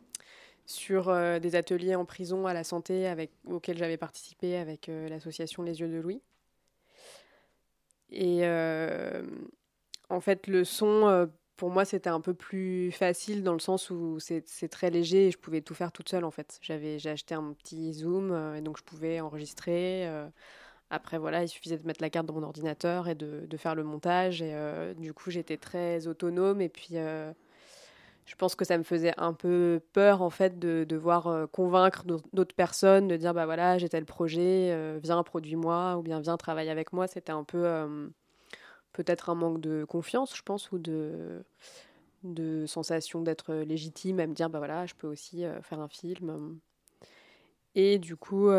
sur 0.66 1.14
des 1.40 1.56
ateliers 1.56 1.94
en 1.96 2.06
prison 2.06 2.48
à 2.48 2.54
la 2.54 2.64
santé 2.64 3.06
avec, 3.06 3.32
auxquels 3.48 3.78
j'avais 3.78 3.98
participé 3.98 4.58
avec 4.58 4.88
l'association 4.88 5.62
Les 5.62 5.82
Yeux 5.82 5.90
de 5.90 6.00
Louis. 6.00 6.22
Et 8.12 8.42
euh, 8.44 9.24
en 10.10 10.20
fait, 10.22 10.48
le 10.48 10.64
son, 10.66 11.08
euh, 11.08 11.28
pour 11.58 11.70
moi, 11.70 11.86
c'était 11.86 12.10
un 12.10 12.22
peu 12.22 12.34
plus 12.34 12.92
facile 12.92 13.44
dans 13.44 13.54
le 13.54 13.60
sens 13.60 13.90
où 13.90 14.20
c'est 14.20 14.42
très 14.70 14.90
léger 14.90 15.28
et 15.28 15.32
je 15.32 15.38
pouvais 15.38 15.62
tout 15.62 15.76
faire 15.76 15.92
toute 15.92 16.10
seule 16.10 16.26
en 16.26 16.32
fait. 16.32 16.60
J'avais, 16.62 17.00
j'ai 17.00 17.10
acheté 17.10 17.36
un 17.36 17.54
petit 17.54 17.94
Zoom 17.94 18.32
euh, 18.32 18.56
et 18.56 18.62
donc 18.62 18.78
je 18.78 18.84
pouvais 18.84 19.22
enregistrer. 19.22 20.08
après, 20.90 21.18
voilà, 21.18 21.44
il 21.44 21.50
suffisait 21.50 21.78
de 21.78 21.88
mettre 21.88 22.02
la 22.02 22.10
carte 22.10 22.26
dans 22.28 22.34
mon 22.34 22.44
ordinateur 22.44 23.08
et 23.08 23.16
de, 23.16 23.58
faire 23.58 23.76
le 23.76 23.84
montage. 23.84 24.42
Et 24.42 24.54
du 24.98 25.14
coup, 25.14 25.32
j'étais 25.32 25.58
très 25.58 26.08
autonome. 26.08 26.62
Et 26.62 26.70
puis, 26.70 26.98
euh, 26.98 27.32
je 28.26 28.36
pense 28.36 28.56
que 28.56 28.66
ça 28.66 28.78
me 28.78 28.84
faisait 28.84 29.14
un 29.18 29.34
peu 29.34 29.82
peur, 29.94 30.22
en 30.22 30.30
fait, 30.30 30.60
de 30.60 30.86
devoir 30.88 31.28
euh, 31.28 31.48
convaincre 31.48 32.06
d'aut- 32.06 32.22
d'autres 32.34 32.56
personnes, 32.56 33.08
de 33.08 33.18
dire, 33.18 33.34
bah 33.34 33.46
voilà, 33.46 33.78
j'ai 33.78 33.90
tel 33.90 34.06
projet, 34.06 34.72
euh, 34.72 35.00
viens, 35.02 35.24
produis-moi, 35.24 35.98
ou 35.98 36.02
bien 36.04 36.20
viens, 36.22 36.38
travaille 36.38 36.70
avec 36.70 36.94
moi. 36.94 37.08
C'était 37.08 37.32
un 37.32 37.44
peu, 37.44 37.66
euh, 37.66 38.08
peut-être 38.94 39.30
un 39.30 39.36
manque 39.36 39.62
de 39.62 39.86
confiance, 39.86 40.36
je 40.38 40.44
pense, 40.44 40.72
ou 40.72 40.80
de, 40.80 41.44
de 42.24 42.66
sensation 42.68 43.22
d'être 43.22 43.54
légitime 43.56 44.20
à 44.20 44.28
me 44.28 44.34
dire, 44.34 44.50
bah 44.50 44.60
voilà, 44.60 44.86
je 44.86 44.96
peux 44.96 45.08
aussi 45.08 45.44
faire 45.64 45.80
un 45.82 45.90
film. 45.90 46.60
Et 47.76 48.00
du 48.00 48.16
coup, 48.18 48.50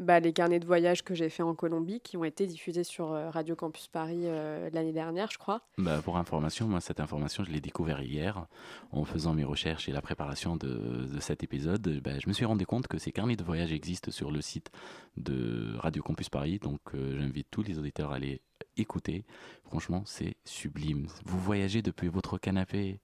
bah, 0.00 0.18
les 0.18 0.32
carnets 0.32 0.58
de 0.58 0.66
voyage 0.66 1.04
que 1.04 1.14
j'ai 1.14 1.28
fait 1.28 1.42
en 1.42 1.54
Colombie, 1.54 2.00
qui 2.00 2.16
ont 2.16 2.24
été 2.24 2.46
diffusés 2.46 2.82
sur 2.82 3.12
euh, 3.12 3.30
Radio 3.30 3.54
Campus 3.54 3.86
Paris 3.86 4.22
euh, 4.24 4.68
l'année 4.72 4.92
dernière, 4.92 5.30
je 5.30 5.38
crois. 5.38 5.60
Bah, 5.78 6.00
pour 6.02 6.16
information, 6.16 6.66
moi, 6.66 6.80
cette 6.80 6.98
information, 6.98 7.44
je 7.44 7.50
l'ai 7.50 7.60
découvert 7.60 8.02
hier 8.02 8.46
en 8.90 9.04
faisant 9.04 9.34
mes 9.34 9.44
recherches 9.44 9.88
et 9.88 9.92
la 9.92 10.02
préparation 10.02 10.56
de, 10.56 11.06
de 11.06 11.20
cet 11.20 11.44
épisode. 11.44 12.00
Bah, 12.02 12.18
je 12.18 12.28
me 12.28 12.32
suis 12.32 12.44
rendu 12.44 12.66
compte 12.66 12.88
que 12.88 12.98
ces 12.98 13.12
carnets 13.12 13.36
de 13.36 13.44
voyage 13.44 13.72
existent 13.72 14.10
sur 14.10 14.32
le 14.32 14.40
site 14.40 14.70
de 15.16 15.76
Radio 15.76 16.02
Campus 16.02 16.28
Paris. 16.28 16.58
Donc, 16.58 16.80
euh, 16.94 17.18
j'invite 17.20 17.46
tous 17.50 17.62
les 17.62 17.78
auditeurs 17.78 18.10
à 18.10 18.16
aller 18.16 18.40
écouter. 18.76 19.24
Franchement, 19.64 20.02
c'est 20.06 20.36
sublime. 20.44 21.06
Vous 21.24 21.38
voyagez 21.38 21.82
depuis 21.82 22.08
votre 22.08 22.38
canapé? 22.38 22.98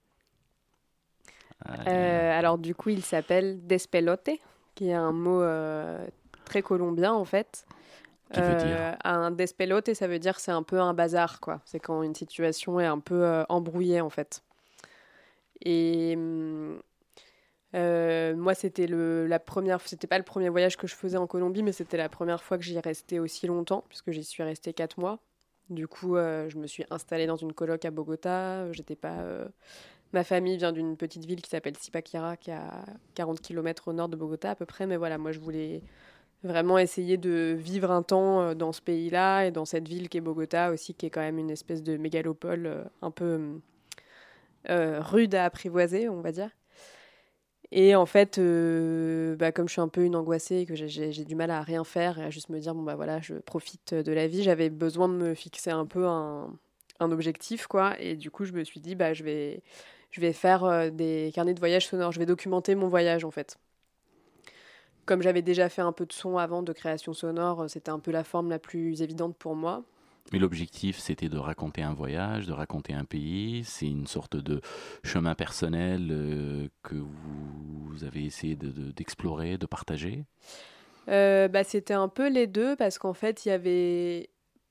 Alors 1.64 2.58
du 2.58 2.74
coup, 2.74 2.90
il 2.90 3.02
s'appelle 3.02 3.66
despelote, 3.66 4.28
qui 4.74 4.90
est 4.90 4.94
un 4.94 5.12
mot 5.12 5.40
très 6.46 6.62
colombien 6.62 7.12
en 7.12 7.24
fait. 7.24 7.66
Qui 8.32 8.40
veut 8.40 8.56
dire 8.56 8.96
Un 9.04 9.30
despelote, 9.30 9.92
ça 9.94 10.08
veut 10.08 10.18
dire 10.18 10.40
c'est 10.40 10.50
un 10.50 10.62
peu 10.64 10.80
un 10.80 10.94
bazar, 10.94 11.38
quoi. 11.40 11.60
C'est 11.64 11.78
quand 11.78 12.02
une 12.02 12.14
situation 12.14 12.80
est 12.80 12.86
un 12.86 12.98
peu 12.98 13.22
euh, 13.24 13.44
embrouillée 13.48 14.00
en 14.00 14.10
fait. 14.10 14.42
Et 15.64 16.16
euh, 17.74 18.34
moi, 18.36 18.54
c'était 18.54 18.86
le, 18.86 19.26
la 19.26 19.38
première, 19.38 19.80
c'était 19.82 20.06
pas 20.06 20.18
le 20.18 20.24
premier 20.24 20.48
voyage 20.48 20.76
que 20.76 20.86
je 20.86 20.94
faisais 20.94 21.18
en 21.18 21.26
Colombie, 21.26 21.62
mais 21.62 21.72
c'était 21.72 21.96
la 21.96 22.08
première 22.08 22.42
fois 22.42 22.58
que 22.58 22.64
j'y 22.64 22.78
restais 22.78 23.18
aussi 23.18 23.46
longtemps, 23.46 23.84
puisque 23.88 24.10
j'y 24.10 24.24
suis 24.24 24.42
restée 24.42 24.72
quatre 24.72 24.98
mois. 24.98 25.18
Du 25.68 25.88
coup, 25.88 26.16
euh, 26.16 26.48
je 26.48 26.58
me 26.58 26.66
suis 26.66 26.84
installée 26.90 27.26
dans 27.26 27.36
une 27.36 27.52
coloc 27.52 27.84
à 27.84 27.90
Bogota. 27.90 28.70
J'étais 28.72 28.96
pas. 28.96 29.18
euh, 29.20 29.46
Ma 30.12 30.22
famille 30.22 30.56
vient 30.56 30.72
d'une 30.72 30.96
petite 30.96 31.24
ville 31.26 31.42
qui 31.42 31.50
s'appelle 31.50 31.76
Zipaquira, 31.76 32.36
qui 32.36 32.50
est 32.50 32.54
à 32.54 32.84
40 33.14 33.40
km 33.40 33.88
au 33.88 33.92
nord 33.92 34.08
de 34.08 34.16
Bogota 34.16 34.50
à 34.50 34.54
peu 34.54 34.64
près. 34.64 34.86
Mais 34.86 34.96
voilà, 34.96 35.18
moi, 35.18 35.32
je 35.32 35.40
voulais 35.40 35.82
vraiment 36.46 36.78
essayer 36.78 37.16
de 37.16 37.54
vivre 37.58 37.90
un 37.90 38.02
temps 38.02 38.40
euh, 38.42 38.54
dans 38.54 38.72
ce 38.72 38.80
pays-là 38.82 39.46
et 39.46 39.50
dans 39.50 39.64
cette 39.64 39.88
ville 39.88 40.08
qui 40.08 40.18
est 40.18 40.20
Bogota 40.20 40.70
aussi, 40.72 40.94
qui 40.94 41.06
est 41.06 41.10
quand 41.10 41.20
même 41.20 41.38
une 41.38 41.50
espèce 41.50 41.82
de 41.82 41.96
mégalopole 41.96 42.66
euh, 42.66 42.84
un 43.02 43.10
peu 43.10 43.60
euh, 44.70 45.00
rude 45.00 45.34
à 45.34 45.44
apprivoiser, 45.44 46.08
on 46.08 46.20
va 46.20 46.32
dire. 46.32 46.50
Et 47.72 47.94
en 47.96 48.06
fait, 48.06 48.38
bah, 49.38 49.50
comme 49.52 49.66
je 49.68 49.72
suis 49.72 49.80
un 49.80 49.88
peu 49.88 50.04
une 50.04 50.14
angoissée 50.16 50.58
et 50.58 50.66
que 50.66 50.74
j'ai- 50.76 51.24
du 51.24 51.34
mal 51.34 51.50
à 51.50 51.62
rien 51.62 51.82
faire 51.84 52.18
et 52.18 52.24
à 52.24 52.30
juste 52.30 52.48
me 52.48 52.58
dire, 52.60 52.74
bon 52.74 52.82
bah 52.82 52.94
voilà, 52.94 53.20
je 53.20 53.34
profite 53.34 53.92
de 53.94 54.12
la 54.12 54.28
vie, 54.28 54.42
j'avais 54.42 54.70
besoin 54.70 55.08
de 55.08 55.14
me 55.14 55.34
fixer 55.34 55.70
un 55.70 55.84
peu 55.86 56.06
un, 56.06 56.52
un 57.00 57.10
objectif, 57.12 57.66
quoi. 57.66 58.00
Et 58.00 58.16
du 58.16 58.30
coup, 58.30 58.44
je 58.44 58.52
me 58.52 58.62
suis 58.64 58.80
dit, 58.80 58.94
bah 58.94 59.14
je 59.14 59.24
vais, 59.24 59.62
je 60.12 60.20
vais 60.20 60.32
faire 60.32 60.92
des 60.92 61.32
carnets 61.34 61.54
de 61.54 61.58
voyage 61.60 61.86
sonores, 61.88 62.12
je 62.12 62.20
vais 62.20 62.26
documenter 62.26 62.74
mon 62.76 62.88
voyage, 62.88 63.24
en 63.24 63.30
fait. 63.32 63.58
Comme 65.06 65.22
j'avais 65.22 65.42
déjà 65.42 65.68
fait 65.68 65.82
un 65.82 65.92
peu 65.92 66.04
de 66.04 66.12
son 66.12 66.36
avant, 66.36 66.62
de 66.62 66.72
création 66.72 67.14
sonore, 67.14 67.62
euh, 67.62 67.68
c'était 67.68 67.90
un 67.90 67.98
peu 68.00 68.10
la 68.10 68.24
forme 68.24 68.50
la 68.50 68.58
plus 68.58 69.02
évidente 69.02 69.36
pour 69.36 69.54
moi. 69.54 69.82
Mais 70.32 70.40
l'objectif, 70.40 70.98
c'était 70.98 71.28
de 71.28 71.38
raconter 71.38 71.82
un 71.82 71.94
voyage, 71.94 72.46
de 72.48 72.52
raconter 72.52 72.92
un 72.92 73.04
pays. 73.04 73.62
C'est 73.64 73.86
une 73.86 74.08
sorte 74.08 74.36
de 74.36 74.60
chemin 75.04 75.36
personnel 75.36 76.08
euh, 76.10 76.66
que 76.82 76.96
vous 76.96 78.02
avez 78.04 78.24
essayé 78.24 78.56
de- 78.56 78.72
de- 78.72 78.90
d'explorer, 78.90 79.56
de, 79.56 79.66
partager? 79.66 80.24
Euh, 81.08 81.46
bah, 81.46 81.62
c'était 81.62 81.94
un 81.94 82.08
peu 82.08 82.28
les 82.28 82.48
deux 82.48 82.74
parce 82.74 82.98
qu'en 82.98 83.14
fait, 83.14 83.46
il 83.46 83.50
y 83.50 83.52
avait, 83.52 84.28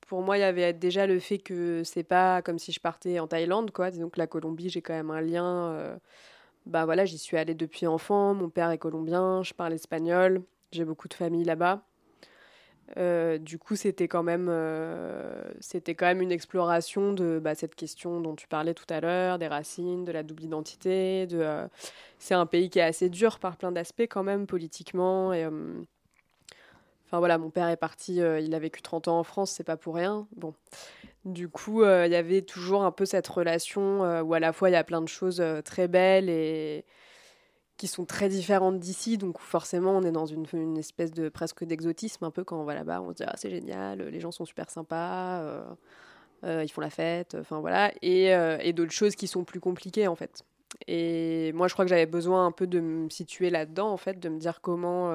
pour 0.07 0.21
moi, 0.21 0.37
il 0.37 0.41
y 0.41 0.43
avait 0.43 0.73
déjà 0.73 1.07
le 1.07 1.19
fait 1.19 1.37
que 1.37 1.83
c'est 1.85 2.03
pas 2.03 2.41
comme 2.41 2.59
si 2.59 2.73
je 2.73 2.81
partais 2.81 3.19
en 3.19 3.27
Thaïlande, 3.27 3.71
quoi. 3.71 3.91
Donc 3.91 4.17
la 4.17 4.27
Colombie, 4.27 4.69
j'ai 4.69 4.81
quand 4.81 4.93
même 4.93 5.11
un 5.11 5.21
lien. 5.21 5.45
euh, 5.71 5.95
bah 6.65 6.85
voilà, 6.85 7.05
j'y 7.05 7.17
suis 7.17 7.37
allée 7.37 7.55
depuis 7.55 7.87
enfant. 7.87 8.33
Mon 8.33 8.49
père 8.49 8.71
est 8.71 8.77
colombien, 8.77 9.43
je 9.43 9.53
parle 9.53 9.73
espagnol, 9.73 10.43
j'ai 10.71 10.85
beaucoup 10.85 11.07
de 11.07 11.13
famille 11.13 11.43
là-bas. 11.43 11.83
Euh, 12.97 13.37
du 13.39 13.57
coup, 13.57 13.75
c'était 13.75 14.07
quand 14.07 14.23
même, 14.23 14.47
euh, 14.49 15.43
c'était 15.59 15.95
quand 15.95 16.05
même 16.05 16.21
une 16.21 16.31
exploration 16.31 17.13
de 17.13 17.39
bah, 17.43 17.55
cette 17.55 17.75
question 17.75 18.21
dont 18.21 18.35
tu 18.35 18.47
parlais 18.47 18.73
tout 18.73 18.85
à 18.89 19.01
l'heure, 19.01 19.39
des 19.39 19.47
racines, 19.47 20.05
de 20.05 20.11
la 20.11 20.23
double 20.23 20.43
identité. 20.43 21.25
De, 21.27 21.39
euh, 21.39 21.67
c'est 22.19 22.35
un 22.35 22.45
pays 22.45 22.69
qui 22.69 22.79
est 22.79 22.83
assez 22.83 23.09
dur 23.09 23.39
par 23.39 23.57
plein 23.57 23.71
d'aspects 23.71 24.01
quand 24.01 24.23
même 24.23 24.45
politiquement 24.47 25.33
et 25.33 25.47
Enfin 27.05 27.19
voilà, 27.19 27.37
mon 27.37 27.51
père 27.51 27.69
est 27.69 27.77
parti, 27.77 28.19
euh, 28.21 28.39
il 28.39 28.55
a 28.55 28.59
vécu 28.59 28.81
30 28.81 29.07
ans 29.07 29.19
en 29.19 29.23
France, 29.23 29.51
c'est 29.51 29.63
pas 29.63 29.77
pour 29.77 29.95
rien. 29.95 30.27
Bon. 30.35 30.53
Du 31.23 31.49
coup, 31.49 31.83
euh, 31.83 32.05
il 32.07 32.11
y 32.11 32.15
avait 32.15 32.41
toujours 32.41 32.83
un 32.83 32.91
peu 32.91 33.05
cette 33.05 33.27
relation 33.27 34.03
euh, 34.03 34.23
où 34.23 34.33
à 34.33 34.39
la 34.39 34.53
fois 34.53 34.69
il 34.69 34.73
y 34.73 34.75
a 34.75 34.83
plein 34.83 35.01
de 35.01 35.07
choses 35.07 35.43
très 35.63 35.87
belles 35.87 36.29
et 36.29 36.85
qui 37.77 37.87
sont 37.87 38.05
très 38.05 38.29
différentes 38.29 38.79
d'ici. 38.79 39.17
Donc 39.17 39.39
forcément, 39.39 39.91
on 39.97 40.03
est 40.03 40.11
dans 40.11 40.25
une, 40.25 40.77
espèce 40.77 41.11
de 41.11 41.29
presque 41.29 41.63
d'exotisme 41.63 42.25
un 42.25 42.31
peu 42.31 42.43
quand 42.43 42.59
on 42.59 42.63
va 42.65 42.73
là-bas. 42.73 43.01
On 43.01 43.09
se 43.09 43.15
dit 43.15 43.23
ah 43.27 43.33
c'est 43.37 43.51
génial, 43.51 44.01
les 44.01 44.19
gens 44.19 44.31
sont 44.31 44.45
super 44.45 44.69
sympas, 44.71 45.43
ils 46.43 46.69
font 46.69 46.81
la 46.81 46.89
fête, 46.89 47.35
enfin 47.39 47.59
voilà. 47.59 47.91
Et, 48.01 48.27
et 48.61 48.73
d'autres 48.73 48.91
choses 48.91 49.15
qui 49.15 49.27
sont 49.27 49.43
plus 49.43 49.59
compliquées 49.59 50.07
en 50.07 50.15
fait. 50.15 50.43
Et 50.87 51.53
moi, 51.53 51.67
je 51.67 51.73
crois 51.73 51.85
que 51.85 51.89
j'avais 51.89 52.05
besoin 52.05 52.45
un 52.47 52.51
peu 52.51 52.67
de 52.67 52.79
me 52.79 53.09
situer 53.09 53.49
là-dedans 53.49 53.89
en 53.91 53.97
fait, 53.97 54.19
de 54.19 54.29
me 54.29 54.39
dire 54.39 54.61
comment 54.61 55.11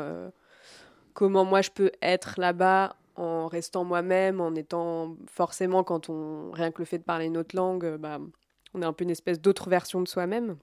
comment 1.15 1.45
moi 1.45 1.63
je 1.63 1.71
peux 1.71 1.91
être 2.03 2.35
là-bas 2.39 2.97
en 3.17 3.49
restant 3.49 3.85
moi-même, 3.85 4.41
en 4.41 4.55
étant 4.55 5.17
forcément 5.27 5.85
quand 5.85 6.09
on 6.09 6.51
rien 6.53 6.71
que 6.71 6.79
le 6.81 6.87
fait 6.87 6.99
de 6.99 7.05
parler 7.05 7.27
une 7.27 7.37
autre 7.37 7.55
langue, 7.55 7.85
euh, 7.85 7.99
bah, 7.99 8.19
on 8.75 8.83
est 8.83 8.85
un 8.85 8.93
peu 8.93 9.05
une 9.05 9.11
espèce 9.11 9.41
d'autre 9.41 9.69
version 9.69 10.01
de 10.01 10.09
soi-même. 10.09 10.57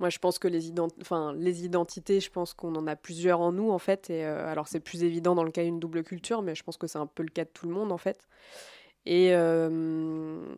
Moi, 0.00 0.10
je 0.10 0.18
pense 0.18 0.38
que 0.40 0.48
les, 0.48 0.70
identités, 1.64 2.20
je 2.20 2.30
pense 2.30 2.52
qu'on 2.52 2.74
en 2.74 2.86
a 2.88 2.96
plusieurs 2.96 3.40
en 3.40 3.52
nous, 3.52 3.70
en 3.70 3.78
fait. 3.78 4.08
Euh, 4.10 4.50
alors, 4.50 4.66
c'est 4.66 4.80
plus 4.80 5.04
évident 5.04 5.36
dans 5.36 5.44
le 5.44 5.52
cas 5.52 5.62
d'une 5.62 5.78
double 5.78 6.02
culture, 6.02 6.42
mais 6.42 6.56
je 6.56 6.64
pense 6.64 6.76
que 6.76 6.88
c'est 6.88 6.98
un 6.98 7.06
peu 7.06 7.22
le 7.22 7.28
cas 7.28 7.44
de 7.44 7.50
tout 7.50 7.66
le 7.68 7.72
monde, 7.72 7.92
en 7.92 7.98
fait. 7.98 8.26
Euh, 9.08 10.56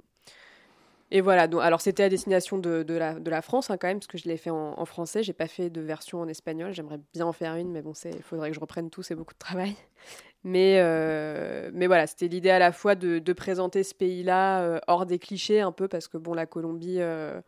et 1.11 1.21
voilà. 1.21 1.47
Donc, 1.49 1.63
alors, 1.63 1.81
c'était 1.81 2.03
à 2.05 2.09
destination 2.09 2.59
de, 2.59 2.83
de 2.83 2.95
la, 2.95 3.15
de 3.15 3.31
la 3.31 3.43
France, 3.43 3.71
hein, 3.71 3.77
quand 3.77 3.87
même, 3.89 3.99
parce 3.99 4.07
que 4.09 4.19
je 4.19 4.25
l'ai 4.29 4.37
fait 4.37 4.51
en, 4.51 4.75
en 4.79 4.85
français. 4.85 5.23
J'ai 5.23 5.33
pas 5.33 5.47
fait 5.47 5.71
de 5.71 5.81
version 5.81 6.21
en 6.21 6.29
espagnol. 6.29 6.73
J'aimerais 6.73 7.01
bien 7.15 7.27
en 7.27 7.33
faire 7.33 7.55
une, 7.57 7.71
mais 7.71 7.83
bon, 7.83 7.93
il 8.05 8.23
faudrait 8.23 8.49
que 8.51 8.55
je 8.55 8.61
reprenne 8.61 8.91
tout. 8.91 9.03
C'est 9.03 9.15
beaucoup 9.15 9.35
de 9.35 9.39
travail. 9.39 9.75
Mais, 10.45 10.79
euh, 10.79 11.71
mais 11.75 11.89
voilà, 11.89 12.07
c'était 12.07 12.29
l'idée 12.29 12.51
à 12.51 12.61
la 12.61 12.71
fois 12.71 12.95
de, 12.95 13.19
de 13.19 13.33
présenter 13.33 13.83
ce 13.83 13.95
pays-là 13.97 14.61
euh, 14.63 14.79
hors 14.87 15.05
des 15.05 15.19
clichés, 15.19 15.61
un 15.61 15.73
peu, 15.73 15.89
parce 15.89 16.07
que 16.07 16.19
bon, 16.19 16.35
la 16.35 16.47
Colombie. 16.47 16.99
euh, 17.01 17.41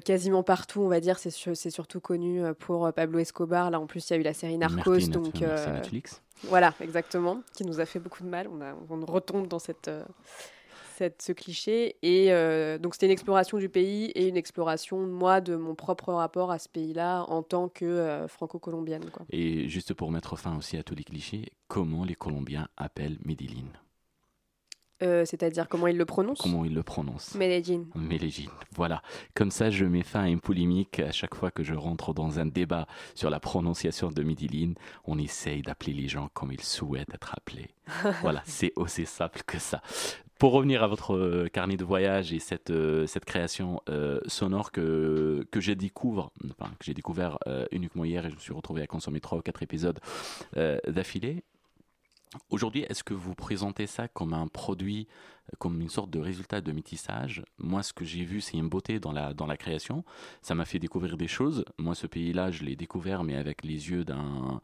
quasiment 0.00 0.42
partout, 0.42 0.80
on 0.80 0.88
va 0.88 1.00
dire, 1.00 1.18
c'est 1.18 1.30
sur- 1.30 1.56
c'est 1.56 1.70
surtout 1.70 2.00
connu 2.00 2.40
pour 2.58 2.90
Pablo 2.94 3.18
Escobar. 3.18 3.70
Là, 3.70 3.78
en 3.78 3.86
plus, 3.86 4.08
il 4.08 4.12
y 4.14 4.16
a 4.16 4.20
eu 4.20 4.22
la 4.22 4.32
série 4.34 4.56
Narcos, 4.58 4.92
Merci, 4.92 5.10
donc 5.10 5.42
euh, 5.42 5.74
Netflix. 5.76 6.22
voilà, 6.44 6.74
exactement, 6.80 7.42
qui 7.54 7.64
nous 7.64 7.78
a 7.80 7.84
fait 7.86 7.98
beaucoup 8.00 8.22
de 8.22 8.28
mal. 8.28 8.48
On, 8.48 8.60
a, 8.62 8.74
on 8.88 9.04
retombe 9.04 9.46
dans 9.46 9.58
cette, 9.58 9.90
cette, 11.00 11.22
ce 11.22 11.32
cliché. 11.32 11.96
Et 12.02 12.30
euh, 12.30 12.76
donc, 12.76 12.94
c'était 12.94 13.06
une 13.06 13.12
exploration 13.12 13.56
du 13.56 13.70
pays 13.70 14.06
et 14.10 14.28
une 14.28 14.36
exploration, 14.36 14.98
moi, 15.06 15.40
de 15.40 15.56
mon 15.56 15.74
propre 15.74 16.12
rapport 16.12 16.50
à 16.50 16.58
ce 16.58 16.68
pays-là 16.68 17.22
en 17.28 17.42
tant 17.42 17.70
que 17.70 17.86
euh, 17.86 18.28
franco-colombienne. 18.28 19.06
quoi. 19.10 19.24
Et 19.30 19.66
juste 19.68 19.94
pour 19.94 20.10
mettre 20.10 20.36
fin 20.36 20.56
aussi 20.58 20.76
à 20.76 20.82
tous 20.82 20.94
les 20.94 21.04
clichés, 21.04 21.52
comment 21.68 22.04
les 22.04 22.14
Colombiens 22.14 22.68
appellent 22.76 23.18
Medellin 23.24 23.72
Euh, 25.02 25.24
c'est-à-dire 25.24 25.66
comment 25.70 25.86
il 25.86 25.96
le 25.96 26.04
prononce 26.04 26.42
Comment 26.42 26.66
il 26.66 26.74
le 26.74 26.82
prononce 26.82 27.34
Medellin. 27.34 27.84
Medellin, 27.94 28.50
voilà. 28.76 29.00
Comme 29.34 29.50
ça, 29.50 29.70
je 29.70 29.86
mets 29.86 30.02
fin 30.02 30.24
à 30.24 30.28
une 30.28 30.40
polémique 30.42 31.00
à 31.00 31.12
chaque 31.12 31.34
fois 31.34 31.50
que 31.50 31.62
je 31.64 31.72
rentre 31.72 32.12
dans 32.12 32.38
un 32.38 32.44
débat 32.44 32.86
sur 33.14 33.30
la 33.30 33.40
prononciation 33.40 34.10
de 34.10 34.22
Medellin. 34.22 34.74
On 35.04 35.18
essaye 35.18 35.62
d'appeler 35.62 35.94
les 35.94 36.08
gens 36.08 36.28
comme 36.34 36.52
ils 36.52 36.62
souhaitent 36.62 37.14
être 37.14 37.32
appelés. 37.34 37.70
voilà, 38.20 38.42
c'est 38.44 38.74
aussi 38.76 39.06
simple 39.06 39.40
que 39.46 39.58
ça. 39.58 39.80
Pour 40.40 40.52
revenir 40.52 40.82
à 40.82 40.86
votre 40.86 41.14
euh, 41.14 41.48
carnet 41.52 41.76
de 41.76 41.84
voyage 41.84 42.32
et 42.32 42.38
cette, 42.38 42.70
euh, 42.70 43.06
cette 43.06 43.26
création 43.26 43.82
sonore 44.26 44.72
que, 44.72 45.46
que 45.50 45.60
j'ai 45.60 45.74
découvert, 45.74 46.30
enfin, 46.58 46.72
que 46.78 46.84
j'ai 46.86 46.94
découvert 46.94 47.38
uniquement 47.70 48.04
hier 48.06 48.24
et 48.24 48.30
je 48.30 48.36
me 48.36 48.40
suis 48.40 48.54
retrouvé 48.54 48.80
à 48.80 48.86
consommer 48.86 49.20
trois 49.20 49.36
ou 49.38 49.42
quatre 49.42 49.62
épisodes 49.62 50.00
d'affilée, 50.88 51.44
Aujourd'hui, 52.48 52.82
est-ce 52.88 53.02
que 53.02 53.14
vous 53.14 53.34
présentez 53.34 53.88
ça 53.88 54.06
comme 54.06 54.34
un 54.34 54.46
produit, 54.46 55.08
comme 55.58 55.80
une 55.80 55.88
sorte 55.88 56.10
de 56.10 56.20
résultat 56.20 56.60
de 56.60 56.70
métissage? 56.70 57.42
Moi, 57.58 57.82
ce 57.82 57.92
que 57.92 58.04
j'ai 58.04 58.22
vu, 58.22 58.40
c'est 58.40 58.56
une 58.56 58.68
beauté 58.68 59.00
dans 59.00 59.10
la, 59.10 59.34
dans 59.34 59.46
la 59.46 59.56
création. 59.56 60.04
Ça 60.40 60.54
m'a 60.54 60.64
fait 60.64 60.78
découvrir 60.78 61.16
des 61.16 61.26
choses. 61.26 61.64
Moi, 61.76 61.96
ce 61.96 62.06
pays-là, 62.06 62.52
je 62.52 62.62
l'ai 62.62 62.76
découvert, 62.76 63.24
mais 63.24 63.34
avec 63.34 63.64
les 63.64 63.90
yeux 63.90 64.04
d'un, 64.04 64.60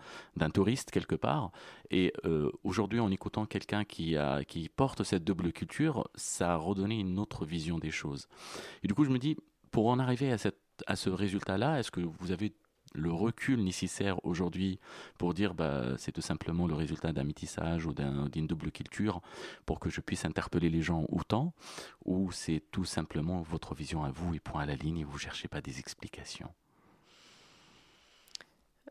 touriste 0.54 0.92
quelque 0.92 1.16
part. 1.16 1.50
Et 1.90 2.12
euh, 2.24 2.52
aujourd'hui, 2.62 3.00
en 3.00 3.10
écoutant 3.10 3.46
quelqu'un 3.46 3.84
qui, 3.84 4.16
qui 4.46 4.68
porte 4.68 5.02
cette 5.02 5.24
double 5.24 5.52
culture, 5.52 6.08
ça 6.14 6.52
a 6.52 6.56
redonné 6.56 7.00
une 7.00 7.18
autre 7.18 7.44
vision 7.44 7.80
des 7.80 7.90
choses. 7.90 8.28
Et 8.84 8.86
du 8.86 8.94
coup, 8.94 9.04
je 9.04 9.10
me 9.10 9.18
dis, 9.18 9.36
pour 9.72 9.88
en 9.88 9.98
arriver 9.98 10.30
à, 10.30 10.38
cette, 10.38 10.60
à 10.86 10.94
ce 10.94 11.10
résultat-là, 11.10 11.80
est-ce 11.80 11.90
que 11.90 12.00
vous 12.00 12.30
avez 12.30 12.54
le 12.96 13.12
recul 13.12 13.62
nécessaire 13.62 14.24
aujourd'hui 14.24 14.78
pour 15.18 15.34
dire 15.34 15.54
bah, 15.54 15.94
c'est 15.98 16.12
tout 16.12 16.20
simplement 16.20 16.66
le 16.66 16.74
résultat 16.74 17.12
d'un 17.12 17.24
métissage 17.24 17.86
ou 17.86 17.92
d'une 17.92 18.46
double 18.46 18.70
culture 18.70 19.20
pour 19.64 19.80
que 19.80 19.90
je 19.90 20.00
puisse 20.00 20.24
interpeller 20.24 20.70
les 20.70 20.82
gens 20.82 21.04
autant 21.08 21.52
ou 22.04 22.32
c'est 22.32 22.62
tout 22.72 22.84
simplement 22.84 23.42
votre 23.42 23.74
vision 23.74 24.04
à 24.04 24.10
vous 24.10 24.34
et 24.34 24.40
point 24.40 24.62
à 24.62 24.66
la 24.66 24.74
ligne 24.74 24.98
et 24.98 25.04
vous 25.04 25.14
ne 25.14 25.20
cherchez 25.20 25.48
pas 25.48 25.60
des 25.60 25.78
explications? 25.78 26.50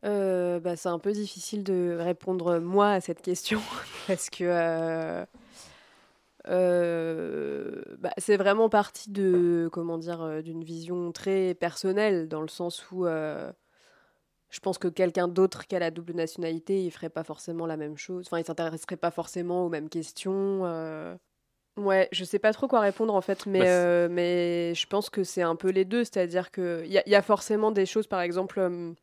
Euh, 0.04 0.60
bah, 0.60 0.76
C'est 0.76 0.90
un 0.90 1.00
peu 1.00 1.12
difficile 1.12 1.64
de 1.64 1.98
répondre 2.00 2.60
moi 2.60 2.92
à 2.92 3.02
cette 3.02 3.22
question 3.22 3.62
parce 4.08 4.30
que 4.30 4.44
euh, 4.44 5.26
euh, 6.48 7.82
bah, 7.98 8.12
c'est 8.18 8.38
vraiment 8.38 8.70
partie 8.70 9.10
de 9.10 9.70
comment 9.72 9.98
dire 9.98 10.44
d'une 10.44 10.64
vision 10.64 11.12
très 11.12 11.56
personnelle 11.56 12.28
dans 12.28 12.42
le 12.42 12.48
sens 12.48 12.86
où 12.92 13.06
je 14.50 14.60
pense 14.60 14.78
que 14.78 14.88
quelqu'un 14.88 15.28
d'autre 15.28 15.68
qui 15.68 15.76
a 15.76 15.80
la 15.80 15.92
double 15.92 16.14
nationalité, 16.14 16.84
il 16.84 16.92
ferait 16.92 17.10
pas 17.10 17.24
forcément 17.24 17.66
la 17.66 17.78
même 17.78 17.98
chose. 17.98 18.26
Enfin, 18.28 18.40
il 18.40 18.46
s'intéresserait 18.46 18.98
pas 18.98 19.12
forcément 19.12 19.66
aux 19.66 19.70
mêmes 19.70 19.90
questions. 19.90 20.62
Euh. 20.66 21.16
Ouais, 21.78 22.08
je 22.12 22.24
sais 22.24 22.40
pas 22.40 22.54
trop 22.54 22.68
quoi 22.68 22.80
répondre 22.80 23.14
en 23.14 23.22
fait, 23.22 23.46
mais, 23.48 23.60
bah, 23.60 23.66
euh, 23.66 24.08
mais 24.10 24.74
je 24.76 24.88
pense 24.88 25.10
que 25.10 25.24
c'est 25.24 25.42
un 25.42 25.58
peu 25.58 25.70
les 25.70 25.84
deux. 25.84 26.06
C'est-à-dire 26.06 26.52
qu'il 26.52 26.86
y, 26.86 27.02
y, 27.06 27.16
a 27.16 27.22
forcément 27.22 27.72
des 27.72 27.86
choses, 27.86 28.08
par 28.08 28.22
exemple, 28.22 28.60
euh, 28.60 28.94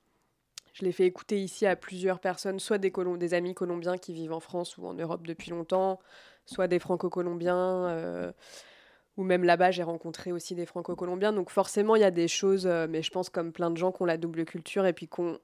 je 0.72 0.84
l'ai 0.84 0.92
fait 0.92 1.04
écouter 1.04 1.38
ici 1.38 1.66
à 1.66 1.76
plusieurs 1.76 2.18
personnes, 2.18 2.58
soit 2.58 2.78
des, 2.78 2.90
des 3.18 3.34
amis 3.34 3.52
colombiens 3.52 3.98
qui 3.98 4.14
vivent 4.14 4.32
en 4.32 4.40
France 4.40 4.78
ou 4.78 4.86
en 4.86 4.94
Europe 4.94 5.26
depuis 5.26 5.50
longtemps, 5.50 5.98
soit 6.46 6.66
des 6.66 6.78
franco-colombiens 6.78 8.32
ou 9.16 9.24
même 9.24 9.44
là-bas, 9.44 9.70
j'ai 9.70 9.82
rencontré 9.82 10.32
aussi 10.32 10.54
des 10.54 10.66
franco-colombiens. 10.66 11.32
Donc 11.32 11.50
forcément, 11.50 11.96
il 11.96 12.02
y 12.02 12.04
a 12.04 12.10
des 12.10 12.28
choses, 12.28 12.66
euh, 12.66 12.86
mais 12.88 13.02
je 13.02 13.10
pense 13.10 13.28
comme 13.28 13.52
plein 13.52 13.70
de 13.70 13.76
gens 13.76 13.92
qui 13.92 14.02
ont 14.02 14.06
la 14.06 14.16
double 14.16 14.44
culture 14.44 14.86
et 14.86 14.92
puis 14.92 15.08
qui 15.08 15.20
ont, 15.20 15.38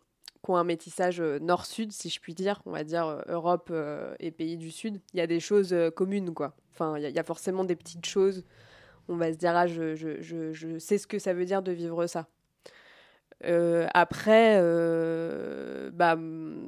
un 0.51 0.65
métissage 0.65 1.21
euh, 1.21 1.39
nord-sud, 1.41 1.93
si 1.93 2.09
je 2.09 2.21
puis 2.21 2.33
dire, 2.33 2.63
on 2.65 2.71
va 2.71 2.83
dire 2.83 3.07
euh, 3.07 3.21
Europe 3.29 3.71
et 4.19 4.31
pays 4.31 4.57
du 4.57 4.71
Sud, 4.71 4.99
il 5.13 5.19
y 5.19 5.21
a 5.21 5.27
des 5.27 5.41
choses 5.41 5.77
communes, 5.95 6.33
quoi. 6.33 6.55
Enfin, 6.73 6.97
il 6.99 7.11
y, 7.11 7.19
a 7.19 7.25
forcément 7.25 7.65
des 7.65 7.77
petites 7.77 8.07
choses. 8.07 8.45
On 9.09 9.17
va 9.17 9.31
se 9.31 9.37
dire, 9.37 9.55
ah, 9.55 9.67
je, 9.67 9.95
je, 9.95 10.23
je, 10.23 10.55
je 10.55 10.79
sais 10.79 10.97
ce 10.97 11.07
que 11.07 11.19
ça 11.19 11.35
veut 11.35 11.45
dire 11.45 11.61
de 11.61 11.73
vivre 11.73 12.07
ça. 12.07 12.29
Après, 13.43 14.57
bah, 15.93 16.17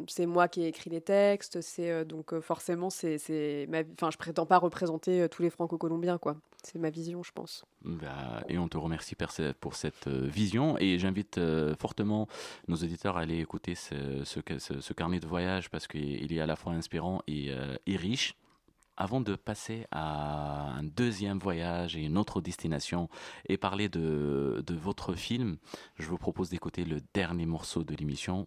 c'est 0.09 0.27
moi 0.27 0.49
qui 0.49 0.63
ai 0.63 0.67
écrit 0.69 0.91
les 0.91 1.01
textes, 1.01 1.63
c'est 1.63 2.05
donc 2.05 2.39
forcément 2.41 2.91
c'est, 2.91 3.17
c'est 3.17 3.67
je 3.67 4.17
prétends 4.19 4.47
pas 4.47 4.59
représenter 4.59 5.27
tous 5.31 5.43
les 5.43 5.51
franco-colombiens 5.51 6.19
quoi. 6.19 6.37
C'est 6.63 6.79
ma 6.79 6.91
vision, 6.91 7.23
je 7.23 7.33
pense. 7.33 7.65
Bah, 7.83 8.43
et 8.49 8.59
on 8.59 8.69
te 8.69 8.77
remercie 8.77 9.17
pour 9.61 9.75
cette 9.75 10.09
vision 10.09 10.77
et 10.79 10.99
j'invite 10.99 11.41
fortement 11.79 12.29
nos 12.69 12.77
auditeurs 12.77 13.17
à 13.17 13.21
aller 13.21 13.39
écouter 13.39 13.75
ce, 13.75 14.93
carnet 14.93 15.21
de 15.21 15.27
voyage 15.27 15.71
parce 15.71 15.87
qu'il 15.87 16.33
est 16.33 16.41
à 16.41 16.47
la 16.47 16.57
fois 16.57 16.73
inspirant 16.73 17.23
et, 17.27 17.51
et 17.87 17.97
riche. 17.97 18.37
Avant 19.01 19.23
de 19.23 19.35
passer 19.35 19.87
à 19.91 20.73
un 20.73 20.83
deuxième 20.83 21.39
voyage 21.39 21.97
et 21.97 22.01
une 22.01 22.19
autre 22.19 22.43
destination 22.43 23.09
et 23.49 23.57
parler 23.57 23.89
de, 23.89 24.63
de 24.67 24.75
votre 24.75 25.15
film, 25.15 25.57
je 25.99 26.07
vous 26.07 26.19
propose 26.19 26.51
d'écouter 26.51 26.85
le 26.85 27.01
dernier 27.15 27.47
morceau 27.47 27.83
de 27.83 27.95
l'émission. 27.95 28.47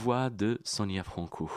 Mi-Voix 0.00 0.30
de 0.30 0.58
Sonia 0.64 1.04
Franco. 1.04 1.50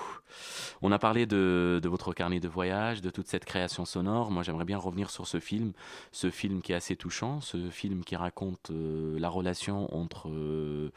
On 0.82 0.92
a 0.92 1.00
parlé 1.00 1.26
de, 1.26 1.80
votre 1.86 2.14
carnet 2.14 2.42
de 2.42 2.50
voyage, 2.50 3.02
de 3.02 3.10
toute 3.10 3.28
cette 3.28 3.46
création 3.46 3.86
sonore. 3.86 4.32
Moi, 4.32 4.44
j'aimerais 4.44 4.66
bien 4.66 4.78
revenir 4.78 5.12
sur 5.12 5.28
ce 5.28 5.40
film, 5.40 5.72
ce 6.12 6.30
film 6.30 6.62
qui 6.62 6.74
est 6.74 6.76
assez 6.76 6.98
touchant, 6.98 7.40
ce 7.40 7.70
film 7.70 8.04
qui 8.04 8.18
raconte 8.18 8.72
euh, 8.72 9.18
la 9.18 9.30
relation 9.30 9.96
entre 9.96 10.28
euh, 10.28 10.92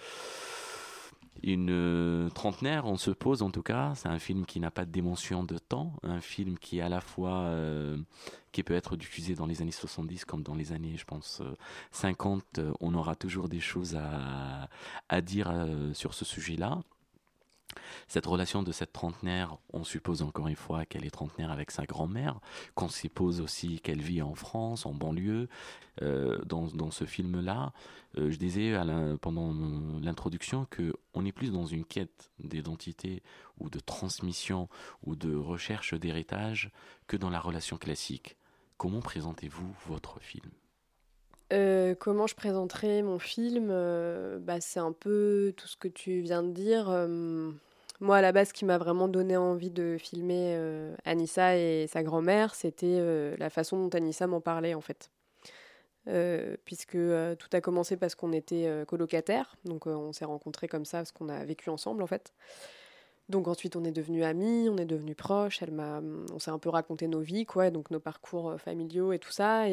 une 1.44 1.70
euh, 1.70 2.30
trentenaire, 2.30 2.86
on 2.86 2.96
se 2.96 3.12
pose 3.12 3.42
en 3.42 3.52
tout 3.52 3.62
cas. 3.62 3.92
C'est 3.94 4.08
un 4.08 4.18
film 4.18 4.44
qui 4.44 4.58
n'a 4.58 4.72
pas 4.72 4.84
de 4.84 4.90
dimension 4.90 5.44
de 5.44 5.58
temps, 5.58 5.92
un 6.02 6.20
film 6.20 6.58
qui 6.58 6.78
est 6.78 6.82
à 6.82 6.88
la 6.88 7.00
fois 7.00 7.48
qui 8.50 8.64
peut 8.64 8.74
être 8.74 8.96
diffusé 8.96 9.36
dans 9.36 9.46
les 9.46 9.62
années 9.62 9.70
70 9.70 10.24
comme 10.24 10.42
dans 10.42 10.56
les 10.56 10.72
années, 10.72 10.96
je 10.96 11.04
pense, 11.04 11.42
50. 11.92 12.58
on 12.80 12.94
aura 12.94 13.14
toujours 13.14 13.48
des 13.48 13.60
choses 13.60 13.96
à 15.08 15.20
dire 15.20 15.52
sur 15.92 16.12
ce 16.12 16.24
sujet-là. 16.24 16.80
Cette 18.08 18.26
relation 18.26 18.62
de 18.62 18.70
cette 18.70 18.92
trentenaire, 18.92 19.58
on 19.72 19.82
suppose 19.82 20.22
encore 20.22 20.46
une 20.46 20.56
fois 20.56 20.86
qu'elle 20.86 21.04
est 21.04 21.10
trentenaire 21.10 21.50
avec 21.50 21.72
sa 21.72 21.86
grand-mère, 21.86 22.38
qu'on 22.76 22.88
suppose 22.88 23.40
aussi 23.40 23.80
qu'elle 23.80 24.00
vit 24.00 24.22
en 24.22 24.34
France, 24.34 24.86
en 24.86 24.94
banlieue. 24.94 25.48
Euh, 26.02 26.38
dans, 26.44 26.66
dans, 26.66 26.90
ce 26.90 27.04
film-là, 27.04 27.72
euh, 28.18 28.30
je 28.30 28.36
disais 28.36 28.74
pendant 29.22 29.52
l'introduction 30.02 30.66
qu'on 30.66 31.24
est 31.24 31.32
plus 31.32 31.50
dans 31.50 31.66
une 31.66 31.84
quête 31.84 32.30
d'identité 32.38 33.22
ou 33.58 33.70
de 33.70 33.80
transmission 33.80 34.68
ou 35.04 35.16
de 35.16 35.34
recherche 35.34 35.94
d'héritage 35.94 36.70
que 37.08 37.16
dans 37.16 37.30
la 37.30 37.40
relation 37.40 37.76
classique. 37.76 38.36
Comment 38.76 39.00
présentez-vous 39.00 39.74
votre 39.86 40.20
film? 40.20 40.50
Euh, 41.52 41.94
comment 41.94 42.26
je 42.26 42.34
présenterai 42.34 43.02
mon 43.02 43.18
film? 43.18 43.68
Bah, 44.40 44.60
C'est 44.60 44.80
un 44.80 44.92
peu 44.92 45.54
tout 45.56 45.66
ce 45.66 45.76
que 45.76 45.88
tu 45.88 46.20
viens 46.20 46.42
de 46.42 46.52
dire. 46.52 46.88
Moi, 48.00 48.16
à 48.16 48.20
la 48.20 48.32
base, 48.32 48.48
ce 48.48 48.52
qui 48.52 48.64
m'a 48.64 48.78
vraiment 48.78 49.08
donné 49.08 49.36
envie 49.36 49.70
de 49.70 49.96
filmer 49.98 50.54
euh, 50.56 50.94
Anissa 51.04 51.56
et 51.56 51.86
sa 51.86 52.02
grand-mère, 52.02 52.54
c'était 52.54 52.98
euh, 53.00 53.36
la 53.38 53.48
façon 53.48 53.78
dont 53.78 53.96
Anissa 53.96 54.26
m'en 54.26 54.40
parlait, 54.40 54.74
en 54.74 54.80
fait. 54.80 55.10
Euh, 56.08 56.56
puisque 56.64 56.98
tout 57.38 57.48
a 57.52 57.60
commencé 57.60 57.96
parce 57.96 58.14
qu'on 58.14 58.32
était 58.32 58.84
colocataires, 58.86 59.56
donc 59.64 59.86
on 59.86 60.12
s'est 60.12 60.24
rencontrés 60.24 60.68
comme 60.68 60.84
ça, 60.84 60.98
parce 60.98 61.12
qu'on 61.12 61.28
a 61.28 61.44
vécu 61.44 61.70
ensemble, 61.70 62.02
en 62.02 62.06
fait. 62.06 62.32
Donc 63.28 63.48
ensuite, 63.48 63.74
on 63.74 63.84
est 63.84 63.92
devenus 63.92 64.24
amis, 64.24 64.68
on 64.70 64.76
est 64.76 64.84
devenus 64.84 65.16
proches. 65.16 65.62
Elle 65.62 65.72
m'a, 65.72 66.00
on 66.32 66.38
s'est 66.38 66.52
un 66.52 66.58
peu 66.58 66.68
raconté 66.68 67.08
nos 67.08 67.20
vies, 67.20 67.46
quoi, 67.46 67.70
donc 67.70 67.90
nos 67.90 67.98
parcours 67.98 68.54
familiaux 68.60 69.12
et 69.12 69.18
tout 69.18 69.32
ça. 69.32 69.64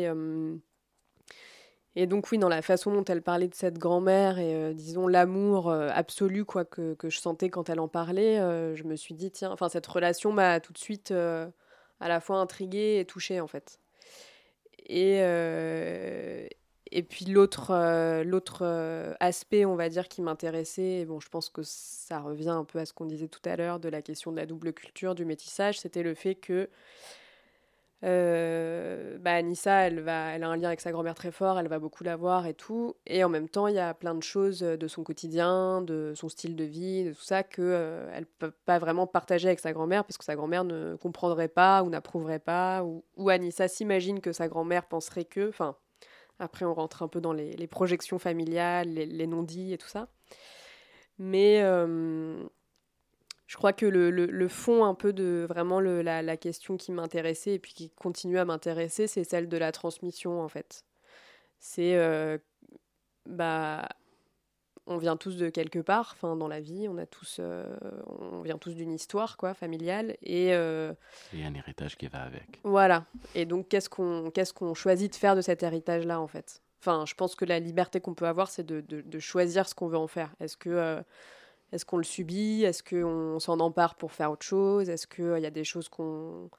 Et 1.95 2.07
donc 2.07 2.31
oui, 2.31 2.39
dans 2.39 2.49
la 2.49 2.63
façon 2.63 2.91
dont 2.91 3.03
elle 3.05 3.21
parlait 3.21 3.47
de 3.47 3.53
cette 3.53 3.77
grand-mère 3.77 4.39
et 4.39 4.55
euh, 4.55 4.73
disons 4.73 5.07
l'amour 5.07 5.69
euh, 5.69 5.89
absolu 5.93 6.43
quoi 6.43 6.65
que, 6.65 6.95
que, 6.95 7.09
je 7.09 7.19
sentais 7.19 7.49
quand 7.49 7.69
elle 7.69 7.79
en 7.79 7.87
parlait, 7.87 8.39
euh, 8.39 8.75
je 8.75 8.83
me 8.83 8.95
suis 8.95 9.13
dit 9.13 9.29
tiens, 9.29 9.51
enfin 9.51 9.69
cette 9.69 9.85
relation 9.85 10.31
m'a 10.31 10.59
tout 10.59 10.73
de 10.73 10.79
suite 10.79 11.11
à 11.11 12.07
la 12.07 12.19
fois 12.19 12.37
intriguée 12.37 12.99
et 12.99 13.05
touchée 13.05 13.39
en 13.41 13.47
fait. 13.47 13.79
Et 14.87 15.19
et 16.95 17.01
puis 17.01 17.25
l'autre 17.25 17.71
l'autre 18.23 19.15
aspect, 19.19 19.65
on 19.65 19.75
va 19.75 19.89
dire, 19.89 20.07
qui 20.07 20.21
m'intéressait, 20.21 21.05
bon, 21.05 21.19
je 21.19 21.29
pense 21.29 21.49
que 21.49 21.61
ça 21.63 22.19
revient 22.19 22.49
un 22.49 22.65
peu 22.65 22.79
à 22.79 22.85
ce 22.85 22.93
qu'on 22.93 23.05
disait 23.05 23.27
tout 23.27 23.41
à 23.45 23.55
l'heure 23.55 23.79
de 23.79 23.89
la 23.89 24.01
question 24.01 24.31
de 24.31 24.37
la 24.37 24.45
double 24.45 24.73
culture, 24.73 25.15
du 25.15 25.25
métissage, 25.25 25.79
c'était 25.79 26.03
le 26.03 26.13
fait 26.15 26.35
que 26.35 26.69
euh, 28.03 29.17
bah, 29.19 29.35
Anissa, 29.35 29.87
elle, 29.87 30.01
va, 30.01 30.31
elle 30.31 30.43
a 30.43 30.49
un 30.49 30.57
lien 30.57 30.67
avec 30.67 30.81
sa 30.81 30.91
grand-mère 30.91 31.15
très 31.15 31.31
fort, 31.31 31.57
elle 31.57 31.69
va 31.69 31.79
beaucoup 31.79 32.03
la 32.03 32.17
voir 32.17 32.45
et 32.47 32.53
tout. 32.53 32.95
Et 33.05 33.23
en 33.23 33.29
même 33.29 33.47
temps, 33.47 33.67
il 33.67 33.75
y 33.75 33.79
a 33.79 33.93
plein 33.93 34.13
de 34.13 34.23
choses 34.23 34.59
de 34.59 34.87
son 34.87 35.03
quotidien, 35.03 35.81
de 35.81 36.13
son 36.15 36.27
style 36.27 36.55
de 36.55 36.65
vie, 36.65 37.05
de 37.05 37.13
tout 37.13 37.21
ça, 37.21 37.43
qu'elle 37.43 37.63
euh, 37.65 38.19
ne 38.19 38.25
peut 38.39 38.51
pas 38.65 38.77
vraiment 38.77 39.07
partager 39.07 39.47
avec 39.47 39.59
sa 39.59 39.71
grand-mère 39.71 40.03
parce 40.03 40.17
que 40.17 40.25
sa 40.25 40.35
grand-mère 40.35 40.65
ne 40.65 40.95
comprendrait 40.95 41.47
pas 41.47 41.83
ou 41.83 41.89
n'approuverait 41.89 42.39
pas. 42.39 42.83
Ou, 42.83 43.29
Anissa 43.29 43.67
s'imagine 43.69 44.19
que 44.19 44.33
sa 44.33 44.49
grand-mère 44.49 44.85
penserait 44.85 45.25
que. 45.25 45.47
Enfin, 45.47 45.77
après, 46.39 46.65
on 46.65 46.73
rentre 46.73 47.03
un 47.03 47.07
peu 47.07 47.21
dans 47.21 47.33
les, 47.33 47.67
projections 47.67 48.19
familiales, 48.19 48.89
les, 48.89 49.27
non-dits 49.27 49.73
et 49.73 49.77
tout 49.77 49.87
ça. 49.87 50.09
Mais. 51.17 51.61
Euh, 51.61 52.43
je 53.53 53.57
crois 53.59 53.71
que 53.71 53.85
le, 53.85 54.09
le, 54.09 54.47
fond 54.47 54.83
un 54.83 54.95
peu 54.95 55.13
de 55.13 55.45
vraiment 55.47 55.79
le, 55.79 56.01
la, 56.01 56.23
la, 56.23 56.37
question 56.37 56.75
qui 56.75 56.91
m'intéressait 56.91 57.53
et 57.53 57.59
puis 57.59 57.71
qui 57.75 57.91
continue 57.91 58.39
à 58.39 58.45
m'intéresser, 58.45 59.05
c'est 59.05 59.23
celle 59.23 59.47
de 59.47 59.57
la 59.57 59.71
transmission 59.71 60.41
en 60.41 60.47
fait. 60.47 60.83
C'est 61.59 61.95
euh, 61.95 62.39
bah 63.27 63.87
on 64.87 64.97
vient 64.97 65.17
tous 65.17 65.37
de 65.37 65.49
quelque 65.49 65.77
part, 65.77 66.15
enfin 66.15 66.35
dans 66.35 66.47
la 66.47 66.61
vie, 66.61 66.87
on 66.89 66.97
a 66.97 67.05
tous, 67.05 67.37
euh, 67.39 67.63
on 68.07 68.41
vient 68.41 68.57
tous 68.57 68.73
d'une 68.73 68.91
histoire 68.91 69.37
quoi 69.37 69.53
familiale 69.53 70.17
et 70.23 70.55
euh, 70.55 70.91
et 71.31 71.45
un 71.45 71.53
héritage 71.53 71.95
qui 71.95 72.07
va 72.07 72.23
avec. 72.23 72.59
Voilà. 72.63 73.05
Et 73.35 73.45
donc 73.45 73.67
qu'est-ce 73.67 73.87
qu'on 73.87 74.31
qu'est-ce 74.31 74.51
qu'on 74.51 74.73
choisit 74.73 75.11
de 75.11 75.15
faire 75.15 75.35
de 75.35 75.41
cet 75.41 75.61
héritage 75.61 76.07
là 76.07 76.19
en 76.19 76.27
fait? 76.27 76.63
Enfin, 76.81 77.05
je 77.05 77.13
pense 77.13 77.35
que 77.35 77.45
la 77.45 77.59
liberté 77.59 78.01
qu'on 78.01 78.15
peut 78.15 78.27
avoir, 78.27 78.49
c'est 78.49 78.65
de, 78.65 78.81
de, 78.81 79.01
de, 79.01 79.19
choisir 79.19 79.69
ce 79.69 79.75
qu'on 79.75 79.87
veut 79.87 79.97
en 79.97 80.07
faire. 80.07 80.33
Est-ce 80.39 80.57
que 80.57 81.01
est-ce 81.73 81.85
qu'on 81.85 81.97
le 81.97 82.03
subit? 82.03 82.63
Est-ce 82.63 82.83
qu'on 82.83 83.39
s'en 83.39 83.59
empare 83.59 83.95
pour 83.95 84.11
faire 84.11 84.31
autre 84.31 84.45
chose? 84.45 84.89
Est-ce 84.89 85.07
qu'il 85.07 85.25
euh, 85.25 85.39
y 85.39 85.45
a 85.47 85.49
des 85.49 85.63
choses 85.63 85.89
qu'on 85.89 86.49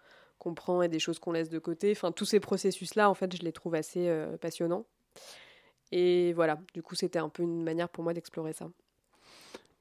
prend 0.57 0.83
et 0.83 0.89
des 0.89 0.99
choses 0.99 1.21
qu'on 1.21 1.31
laisse 1.31 1.49
de 1.49 1.61
côté? 1.61 1.93
Enfin, 1.93 2.11
tous 2.11 2.25
ces 2.25 2.41
processus-là, 2.41 3.09
en 3.09 3.15
fait, 3.15 3.37
je 3.37 3.43
les 3.43 3.53
trouve 3.53 3.77
assez 3.77 4.09
euh, 4.09 4.37
passionnants. 4.37 4.85
Et 5.93 6.33
voilà, 6.33 6.59
du 6.75 6.83
coup, 6.83 6.97
c'était 6.97 7.21
un 7.21 7.29
peu 7.29 7.45
une 7.45 7.63
manière 7.63 7.89
pour 7.89 8.03
moi 8.03 8.13
d'explorer 8.13 8.53
ça. 8.53 8.69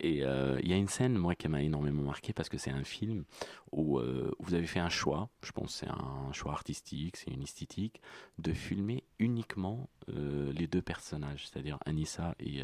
Et 0.04 0.22
euh, 0.22 0.60
il 0.62 0.70
y 0.70 0.74
a 0.74 0.76
une 0.76 0.90
scène, 0.90 1.18
moi, 1.18 1.34
qui 1.34 1.48
m'a 1.48 1.64
énormément 1.64 2.04
marqué 2.04 2.34
parce 2.34 2.50
que 2.50 2.58
c'est 2.58 2.72
un 2.72 2.84
film 2.84 3.24
où 3.72 4.00
euh, 4.00 4.36
vous 4.40 4.54
avez 4.54 4.68
fait 4.68 4.82
un 4.82 4.90
choix, 4.90 5.30
je 5.42 5.54
pense 5.54 5.76
c'est 5.76 5.88
un 5.88 6.30
choix 6.34 6.52
artistique, 6.52 7.16
c'est 7.16 7.32
une 7.32 7.42
esthétique, 7.42 8.02
de 8.38 8.52
filmer 8.52 9.06
uniquement 9.18 9.90
euh, 10.10 10.52
les 10.52 10.68
deux 10.68 10.82
personnages, 10.82 11.48
c'est-à-dire 11.48 11.78
Anissa 11.86 12.36
et, 12.42 12.64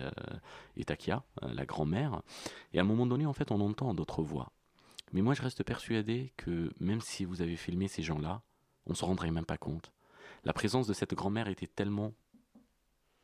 et 0.75 0.83
Takia, 0.83 1.23
la 1.41 1.65
grand-mère. 1.65 2.21
Et 2.73 2.79
à 2.79 2.81
un 2.81 2.85
moment 2.85 3.05
donné, 3.05 3.25
en 3.25 3.33
fait, 3.33 3.51
on 3.51 3.61
entend 3.61 3.93
d'autres 3.93 4.21
voix. 4.21 4.51
Mais 5.13 5.21
moi, 5.21 5.33
je 5.33 5.41
reste 5.41 5.63
persuadé 5.63 6.33
que 6.35 6.73
même 6.81 6.99
si 6.99 7.23
vous 7.23 7.41
avez 7.41 7.55
filmé 7.55 7.87
ces 7.87 8.03
gens-là, 8.03 8.41
on 8.85 8.91
ne 8.91 8.95
se 8.95 9.05
rendrait 9.05 9.31
même 9.31 9.45
pas 9.45 9.57
compte. 9.57 9.93
La 10.43 10.51
présence 10.51 10.87
de 10.87 10.93
cette 10.93 11.13
grand-mère 11.13 11.47
était 11.47 11.67
tellement 11.67 12.11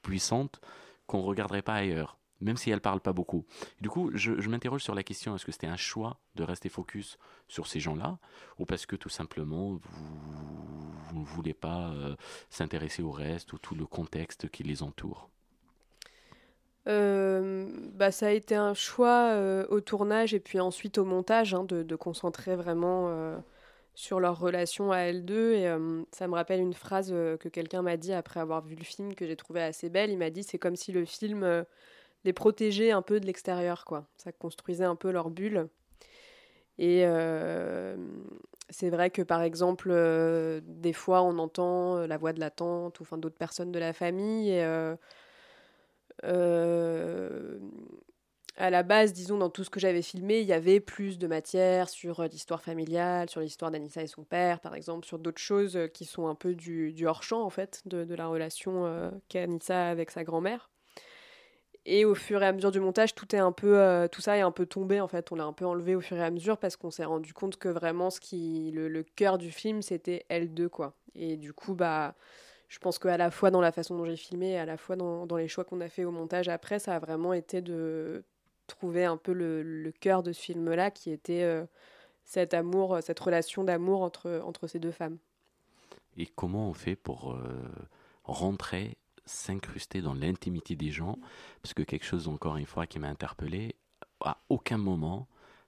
puissante 0.01 0.61
qu'on 1.05 1.17
ne 1.17 1.25
regarderait 1.25 1.61
pas 1.61 1.75
ailleurs 1.75 2.17
même 2.41 2.57
si 2.57 2.69
elle 2.69 2.81
parle 2.81 2.99
pas 2.99 3.13
beaucoup. 3.13 3.45
Du 3.81 3.89
coup, 3.89 4.11
je, 4.13 4.31
m'interroge 4.49 4.83
sur 4.83 4.95
la 4.95 5.03
question 5.03 5.35
est-ce 5.35 5.45
que 5.45 5.51
c'était 5.51 5.67
un 5.67 5.77
choix 5.77 6.19
de 6.35 6.43
rester 6.43 6.69
focus 6.69 7.17
sur 7.47 7.67
ces 7.67 7.79
gens-là, 7.79 8.17
ou 8.59 8.65
parce 8.65 8.85
que 8.85 8.95
tout 8.95 9.09
simplement 9.09 9.79
vous, 9.81 11.19
ne 11.19 11.25
voulez 11.25 11.53
pas 11.53 11.89
euh, 11.89 12.15
s'intéresser 12.49 13.01
au 13.01 13.11
reste 13.11 13.53
ou 13.53 13.57
tout 13.57 13.75
le 13.75 13.85
contexte 13.85 14.49
qui 14.49 14.63
les 14.63 14.83
entoure? 14.83 15.29
Euh, 16.87 17.67
bah, 17.93 18.11
ça 18.11 18.27
a 18.27 18.31
été 18.31 18.53
un 18.53 18.75
choix 18.75 19.31
euh, 19.31 19.65
au 19.69 19.81
tournage 19.81 20.35
et 20.35 20.39
puis 20.39 20.59
ensuite 20.59 20.99
au 20.99 21.05
montage 21.05 21.55
hein, 21.55 21.63
de, 21.63 21.81
de, 21.81 21.95
concentrer 21.95 22.55
vraiment 22.55 23.41
sur 23.95 24.19
leur 24.19 24.37
relation 24.37 24.91
à 24.91 24.97
L2 24.97 25.31
et 25.31 26.05
ça 26.11 26.27
me 26.27 26.35
rappelle 26.35 26.59
une 26.59 26.73
phrase 26.73 27.09
que 27.11 27.47
quelqu'un 27.47 27.81
m'a 27.81 27.97
dit 27.97 28.13
après 28.13 28.39
avoir 28.39 28.61
vu 28.61 28.75
le 28.75 28.83
film 28.83 29.15
que 29.15 29.25
j'ai 29.25 29.37
trouvé 29.37 29.63
assez 29.63 29.89
belle. 29.89 30.11
Il 30.11 30.17
m'a 30.17 30.29
dit 30.29 30.43
c'est 30.43 30.59
comme 30.59 30.75
si 30.75 30.91
le 30.91 31.05
film 31.05 31.65
les 32.25 32.33
protéger 32.33 32.91
un 32.91 33.01
peu 33.01 33.19
de 33.19 33.25
l'extérieur, 33.25 33.85
quoi. 33.85 34.05
Ça 34.17 34.31
construisait 34.31 34.83
un 34.83 34.95
peu 34.95 35.11
leur 35.11 35.29
bulle. 35.29 35.69
Et 36.77 37.03
euh, 37.05 37.95
c'est 38.69 38.89
vrai 38.89 39.09
que 39.09 39.21
par 39.21 39.41
exemple, 39.41 39.89
euh, 39.91 40.59
des 40.65 40.93
fois, 40.93 41.21
on 41.21 41.37
entend 41.37 41.97
euh, 41.97 42.07
la 42.07 42.17
voix 42.17 42.33
de 42.33 42.39
la 42.39 42.49
tante 42.49 42.99
ou 42.99 43.05
d'autres 43.17 43.37
personnes 43.37 43.71
de 43.71 43.79
la 43.79 43.93
famille. 43.93 44.49
Et, 44.49 44.63
à 48.57 48.69
la 48.69 48.83
base, 48.83 49.11
disons, 49.11 49.37
dans 49.37 49.49
tout 49.49 49.65
ce 49.65 49.69
que 49.69 49.81
j'avais 49.81 50.01
filmé, 50.01 50.39
il 50.39 50.47
y 50.47 50.53
avait 50.53 50.79
plus 50.79 51.17
de 51.17 51.27
matière 51.27 51.89
sur 51.89 52.23
l'histoire 52.23 52.61
familiale, 52.61 53.29
sur 53.29 53.41
l'histoire 53.41 53.69
d'Anissa 53.69 54.01
et 54.01 54.07
son 54.07 54.23
père, 54.23 54.61
par 54.61 54.75
exemple, 54.75 55.05
sur 55.05 55.19
d'autres 55.19 55.41
choses 55.41 55.77
qui 55.93 56.05
sont 56.05 56.27
un 56.27 56.35
peu 56.35 56.55
du, 56.55 57.05
hors-champ, 57.05 57.41
en 57.41 57.49
fait, 57.49 57.81
de, 57.85 58.05
de 58.05 58.15
la 58.15 58.27
relation 58.27 59.11
qu'Anissa 59.27 59.87
a 59.87 59.89
avec 59.89 60.09
sa 60.09 60.23
grand-mère. 60.23 60.69
Et 61.87 62.03
au 62.03 62.15
fur 62.15 62.41
et 62.41 62.47
à 62.47 62.51
mesure 62.51 62.71
du 62.71 62.79
montage, 62.79 63.13
tout 63.13 63.35
est 63.35 63.39
un 63.39 63.51
peu, 63.51 63.77
euh, 63.77 64.07
tout 64.07 64.21
ça 64.21 64.35
est 64.37 64.41
un 64.41 64.51
peu 64.51 64.65
tombé 64.65 65.01
en 65.01 65.07
fait. 65.07 65.31
On 65.31 65.35
l'a 65.35 65.45
un 65.45 65.53
peu 65.53 65.65
enlevé 65.65 65.95
au 65.95 66.01
fur 66.01 66.17
et 66.17 66.23
à 66.23 66.31
mesure 66.31 66.57
parce 66.57 66.75
qu'on 66.75 66.89
s'est 66.89 67.05
rendu 67.05 67.33
compte 67.33 67.57
que 67.57 67.69
vraiment 67.69 68.09
ce 68.09 68.19
qui, 68.19 68.71
le, 68.73 69.03
cœur 69.03 69.37
du 69.37 69.51
film, 69.51 69.83
c'était 69.83 70.25
L2 70.31 70.67
quoi. 70.69 70.93
Et 71.13 71.37
du 71.37 71.53
coup, 71.53 71.75
bah, 71.75 72.15
je 72.69 72.79
pense 72.79 72.97
qu'à 72.97 73.17
la 73.17 73.29
fois 73.29 73.51
dans 73.51 73.61
la 73.61 73.71
façon 73.71 73.95
dont 73.95 74.05
j'ai 74.05 74.15
filmé, 74.15 74.53
et 74.53 74.57
à 74.57 74.65
la 74.65 74.77
fois 74.77 74.95
dans, 74.95 75.27
dans 75.27 75.37
les 75.37 75.47
choix 75.47 75.63
qu'on 75.63 75.79
a 75.81 75.87
fait 75.87 76.05
au 76.05 76.11
montage 76.11 76.49
après, 76.49 76.79
ça 76.79 76.95
a 76.95 76.99
vraiment 76.99 77.33
été 77.33 77.61
de 77.61 78.23
trouver 78.65 79.05
un 79.05 79.17
peu 79.17 79.31
le, 79.33 79.91
cœur 79.99 80.23
de 80.23 80.33
ce 80.33 80.41
film-là, 80.41 80.89
qui 80.89 81.11
était 81.11 81.43
euh, 81.43 81.65
cet 82.23 82.55
amour, 82.55 82.97
cette 83.03 83.19
relation 83.19 83.63
d'amour 83.63 84.01
entre 84.01 84.41
entre 84.43 84.65
ces 84.65 84.79
deux 84.79 84.91
femmes. 84.91 85.17
Et 86.17 86.25
comment 86.25 86.69
on 86.69 86.73
fait 86.73 86.95
pour 86.95 87.33
euh, 87.33 87.37
rentrer 88.23 88.97
s'incruster 89.25 90.01
dans 90.01 90.13
l'intimité 90.13 90.75
des 90.75 90.91
gens, 90.91 91.17
parce 91.61 91.73
que 91.73 91.83
quelque 91.83 92.05
chose 92.05 92.27
encore 92.27 92.57
une 92.57 92.65
fois 92.65 92.87
qui 92.87 92.99
m'a 92.99 93.09
interpellé, 93.09 93.75
à 94.21 94.37
aucun 94.49 94.77
moment 94.77 95.27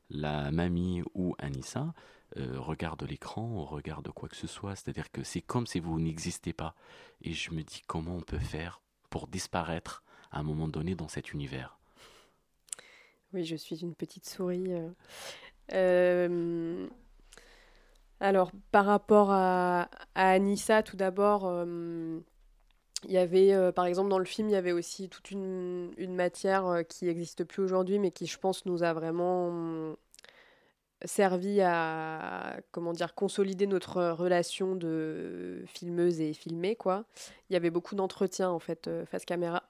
la 0.09 0.51
mamie 0.51 1.03
ou 1.13 1.35
Anissa 1.37 1.93
euh, 2.37 2.59
regarde 2.59 3.03
l'écran 3.03 3.43
ou 3.43 3.65
regarde 3.65 4.09
quoi 4.11 4.29
que 4.29 4.35
ce 4.35 4.47
soit, 4.47 4.75
c'est-à-dire 4.75 5.11
que 5.11 5.23
c'est 5.23 5.41
comme 5.41 5.65
si 5.65 5.79
vous 5.79 5.99
n'existez 5.99 6.53
pas. 6.53 6.75
Et 7.21 7.33
je 7.33 7.51
me 7.51 7.63
dis 7.63 7.81
comment 7.87 8.15
on 8.15 8.21
peut 8.21 8.39
faire 8.39 8.81
pour 9.09 9.27
disparaître 9.27 10.03
à 10.31 10.39
un 10.39 10.43
moment 10.43 10.67
donné 10.67 10.95
dans 10.95 11.07
cet 11.07 11.33
univers? 11.33 11.77
Oui, 13.33 13.43
je 13.43 13.55
suis 13.55 13.81
une 13.81 13.95
petite 13.95 14.27
souris. 14.27 14.73
euh. 14.73 14.89
Euh, 15.73 16.87
alors, 18.19 18.51
par 18.71 18.85
rapport 18.85 19.31
à, 19.31 19.89
Anissa, 20.15 20.83
tout 20.83 20.97
d'abord, 20.97 21.45
il 23.07 23.13
y 23.13 23.17
avait, 23.17 23.53
euh, 23.53 23.71
par 23.71 23.85
exemple, 23.85 24.09
dans 24.09 24.19
le 24.19 24.25
film, 24.25 24.49
il 24.49 24.51
y 24.51 24.55
avait 24.55 24.73
aussi 24.73 25.07
toute 25.07 25.31
une, 25.31 25.93
une 25.97 26.13
matière 26.13 26.67
euh, 26.67 26.83
qui 26.83 27.05
n'existe 27.05 27.45
plus 27.45 27.63
aujourd'hui, 27.63 27.99
mais 27.99 28.11
qui, 28.11 28.27
je 28.27 28.37
pense, 28.37 28.65
nous 28.65 28.83
a 28.83 28.93
vraiment 28.93 29.47
hum, 29.47 29.95
servi 31.05 31.61
à, 31.61 32.57
comment 32.71 32.91
dire, 32.91 33.15
consolider 33.15 33.65
notre 33.65 34.03
relation 34.11 34.75
de 34.75 35.63
filmeuse 35.67 36.19
et 36.19 36.33
filmée, 36.33 36.75
quoi. 36.75 37.05
Il 37.49 37.53
y 37.53 37.55
avait 37.55 37.69
beaucoup 37.69 37.95
d'entretiens, 37.95 38.49
en 38.49 38.59
fait, 38.59 38.87
euh, 38.87 39.05
face 39.05 39.23
caméra. 39.23 39.63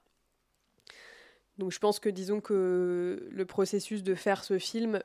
Donc 1.58 1.72
je 1.72 1.78
pense 1.80 1.98
que 1.98 2.08
disons 2.08 2.40
que 2.40 3.28
le 3.32 3.44
processus 3.44 4.04
de 4.04 4.14
faire 4.14 4.44
ce 4.44 4.58
film, 4.58 5.00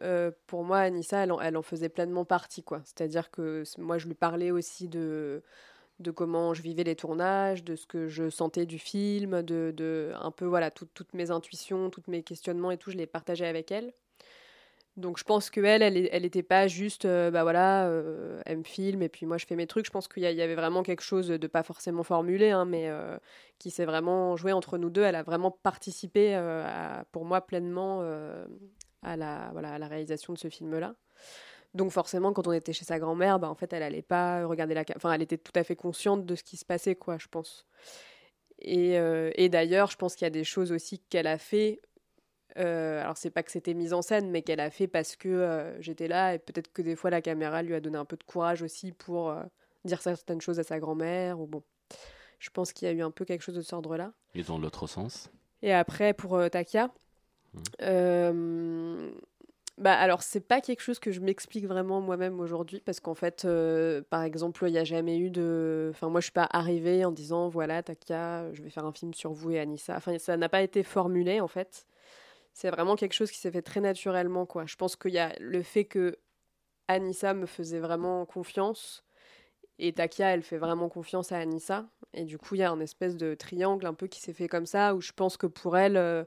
pour 0.46 0.64
moi, 0.64 0.80
Anissa, 0.82 1.24
elle 1.24 1.32
en, 1.32 1.42
elle 1.42 1.58
en 1.58 1.64
faisait 1.64 1.90
pleinement 1.90 2.26
partie, 2.26 2.62
quoi. 2.62 2.82
C'est-à-dire 2.86 3.32
que 3.32 3.64
moi, 3.80 3.98
je 3.98 4.06
lui 4.06 4.14
parlais 4.14 4.52
aussi 4.52 4.88
de, 4.88 5.42
de 6.04 6.12
comment 6.12 6.54
je 6.54 6.62
vivais 6.62 6.84
les 6.84 6.96
tournages, 6.96 7.64
de 7.64 7.76
ce 7.76 7.88
que 7.88 8.08
je 8.08 8.30
sentais 8.30 8.66
du 8.66 8.80
film, 8.80 9.42
de, 9.42 9.74
de 9.76 10.12
un 10.22 10.32
peu, 10.32 10.46
voilà, 10.46 10.70
tout- 10.72 10.88
toutes 10.94 11.14
mes 11.14 11.32
intuitions, 11.32 11.90
tous 11.90 12.04
mes 12.08 12.24
questionnements 12.24 12.72
et 12.72 12.78
tout, 12.78 12.92
je 12.92 12.98
les 12.98 13.08
partageais 13.08 13.48
avec 13.48 13.72
elle. 13.72 13.94
Donc 14.96 15.18
je 15.18 15.24
pense 15.24 15.50
qu'elle, 15.50 15.82
elle, 15.82 16.10
elle 16.12 16.26
était 16.26 16.44
pas 16.44 16.68
juste, 16.68 17.06
euh, 17.06 17.32
bah 17.32 17.42
voilà, 17.42 17.88
euh, 17.88 18.40
elle 18.46 18.60
me 18.60 18.64
filme 18.64 19.02
et 19.02 19.10
puis 19.10 19.26
moi 19.26 19.38
je 19.38 19.48
fais 19.48 19.56
mes 19.56 19.66
trucs. 19.66 19.88
Je 19.88 19.92
pense 19.92 20.08
qu'il 20.08 20.22
y, 20.22 20.42
avait 20.42 20.54
vraiment 20.54 20.84
quelque 20.84 21.02
chose 21.02 21.30
de 21.30 21.48
pas 21.48 21.64
forcément 21.64 22.04
formulé, 22.04 22.52
hein, 22.52 22.66
mais 22.66 22.90
euh, 22.90 23.18
qui 23.58 23.72
s'est 23.72 23.86
vraiment 23.86 24.36
joué 24.36 24.54
entre 24.54 24.78
nous 24.78 24.92
deux. 24.92 25.02
Elle 25.02 25.16
a 25.16 25.24
vraiment 25.24 25.50
participé, 25.50 26.36
euh, 26.36 27.04
pour 27.12 27.26
moi, 27.26 27.42
pleinement 27.42 28.02
à, 29.02 29.18
la, 29.18 29.50
voilà, 29.54 29.74
à 29.74 29.80
la 29.80 29.88
réalisation 29.88 30.34
de 30.34 30.38
ce 30.38 30.50
film-là. 30.50 30.96
Donc 31.74 31.92
forcément, 31.92 32.34
quand 32.34 32.48
on 32.48 32.52
était 32.52 32.74
chez 32.74 32.86
sa 32.86 33.00
grand-mère, 33.00 33.40
bah, 33.40 33.50
en 33.50 33.56
fait, 33.56 33.74
elle 33.74 33.82
allait 33.84 34.02
pas 34.04 34.46
regarder 34.46 34.74
la... 34.76 34.84
Enfin, 34.96 35.12
elle 35.14 35.22
était 35.24 35.38
tout 35.40 35.52
à 35.56 35.64
fait 35.64 35.76
consciente 35.76 36.26
de 36.26 36.36
ce 36.36 36.44
qui 36.44 36.56
se 36.58 36.66
passait, 36.66 36.96
quoi, 36.96 37.18
je 37.18 37.28
pense. 37.28 37.66
Et, 38.60 38.98
euh, 39.00 39.32
et 39.36 39.50
d'ailleurs, 39.50 39.90
je 39.90 39.98
pense 39.98 40.16
qu'il 40.16 40.26
y 40.26 40.28
a 40.28 40.32
des 40.32 40.44
choses 40.44 40.72
aussi 40.72 41.00
qu'elle 41.00 41.28
a 41.28 41.38
fait. 41.40 41.82
euh, 42.58 43.02
alors, 43.02 43.18
c'est 43.18 43.32
pas 43.32 43.42
que 43.44 43.52
c'était 43.52 43.74
mise 43.74 43.94
en 43.94 44.02
scène, 44.04 44.30
mais 44.30 44.44
qu'elle 44.44 44.60
a 44.60 44.70
fait 44.70 44.88
parce 44.88 45.16
que 45.16 45.28
euh, 45.30 45.82
j'étais 45.82 46.08
là 46.08 46.36
et 46.36 46.40
peut-être 46.40 46.72
que 46.72 46.84
des 46.84 46.96
fois 46.96 47.10
la 47.10 47.22
caméra 47.22 47.64
lui 47.64 47.74
a 47.74 47.80
donné 47.80 47.98
un 47.98 48.06
peu 48.06 48.16
de 48.18 48.24
courage 48.24 48.62
aussi 48.62 48.92
pour 48.92 49.32
euh, 49.32 49.42
dire 49.84 50.02
certaines 50.02 50.42
choses 50.42 50.60
à 50.60 50.64
sa 50.64 50.80
grand-mère. 50.80 51.40
Ou 51.40 51.48
bon, 51.48 51.64
je 52.38 52.52
pense 52.52 52.72
qu'il 52.72 52.88
y 52.88 52.92
a 52.92 52.94
eu 52.94 53.02
un 53.02 53.10
peu 53.12 53.26
quelque 53.26 53.42
chose 53.42 53.56
de 53.56 53.62
cet 53.62 53.74
ordre-là. 53.74 54.14
Et 54.36 54.44
dans 54.44 54.60
l'autre 54.60 54.86
sens? 54.86 55.32
Et 55.64 55.74
après, 55.74 56.14
pour 56.14 56.40
Takia, 56.52 56.92
Mhm. 57.82 59.12
Bah 59.80 59.94
alors 59.98 60.22
c'est 60.22 60.40
pas 60.40 60.62
quelque 60.62 60.82
chose 60.82 61.00
que 61.00 61.12
je 61.12 61.20
m'explique 61.20 61.66
vraiment 61.66 62.00
moi-même 62.00 62.40
aujourd'hui 62.40 62.80
parce 62.80 63.00
qu'en 63.00 63.16
fait, 63.16 63.46
euh, 63.46 64.04
par 64.10 64.22
exemple, 64.24 64.64
il 64.68 64.72
n'y 64.72 64.78
a 64.78 64.84
jamais 64.84 65.18
eu 65.18 65.30
de. 65.32 65.90
Enfin, 65.92 66.10
moi, 66.10 66.20
je 66.22 66.26
suis 66.26 66.32
pas 66.32 66.48
arrivée 66.52 67.06
en 67.06 67.12
disant 67.12 67.50
voilà, 67.50 67.82
Takia, 67.82 68.54
je 68.54 68.62
vais 68.62 68.70
faire 68.70 68.86
un 68.86 68.94
film 68.94 69.14
sur 69.14 69.34
vous 69.34 69.52
et 69.52 69.60
Anissa. 69.60 69.96
Enfin, 69.98 70.18
ça 70.20 70.38
n'a 70.38 70.50
pas 70.50 70.62
été 70.62 70.84
formulé 70.84 71.42
en 71.42 71.48
fait. 71.48 71.88
C'est 72.54 72.70
vraiment 72.70 72.96
quelque 72.96 73.14
chose 73.14 73.32
qui 73.32 73.40
s'est 73.40 73.52
fait 73.52 73.64
très 73.64 73.82
naturellement, 73.82 74.46
quoi. 74.46 74.66
Je 74.68 74.76
pense 74.76 74.96
qu'il 74.96 75.12
y 75.14 75.20
a 75.20 75.34
le 75.40 75.64
fait 75.64 75.86
que 75.86 76.20
Anissa 76.88 77.34
me 77.34 77.48
faisait 77.48 77.80
vraiment 77.80 78.26
confiance 78.26 79.04
et 79.80 79.94
Takia, 79.94 80.34
elle 80.34 80.44
fait 80.44 80.58
vraiment 80.58 80.90
confiance 80.90 81.32
à 81.32 81.38
Anissa. 81.40 81.88
Et 82.14 82.26
du 82.26 82.38
coup, 82.38 82.56
il 82.56 82.60
y 82.60 82.64
a 82.64 82.72
un 82.72 82.80
espèce 82.80 83.18
de 83.18 83.34
triangle 83.34 83.86
un 83.86 83.94
peu 83.94 84.08
qui 84.08 84.22
s'est 84.22 84.34
fait 84.34 84.48
comme 84.48 84.66
ça, 84.66 84.96
où 84.96 85.02
je 85.02 85.12
pense 85.14 85.36
que 85.38 85.48
pour 85.48 85.78
elle, 85.78 85.98
euh, 85.98 86.24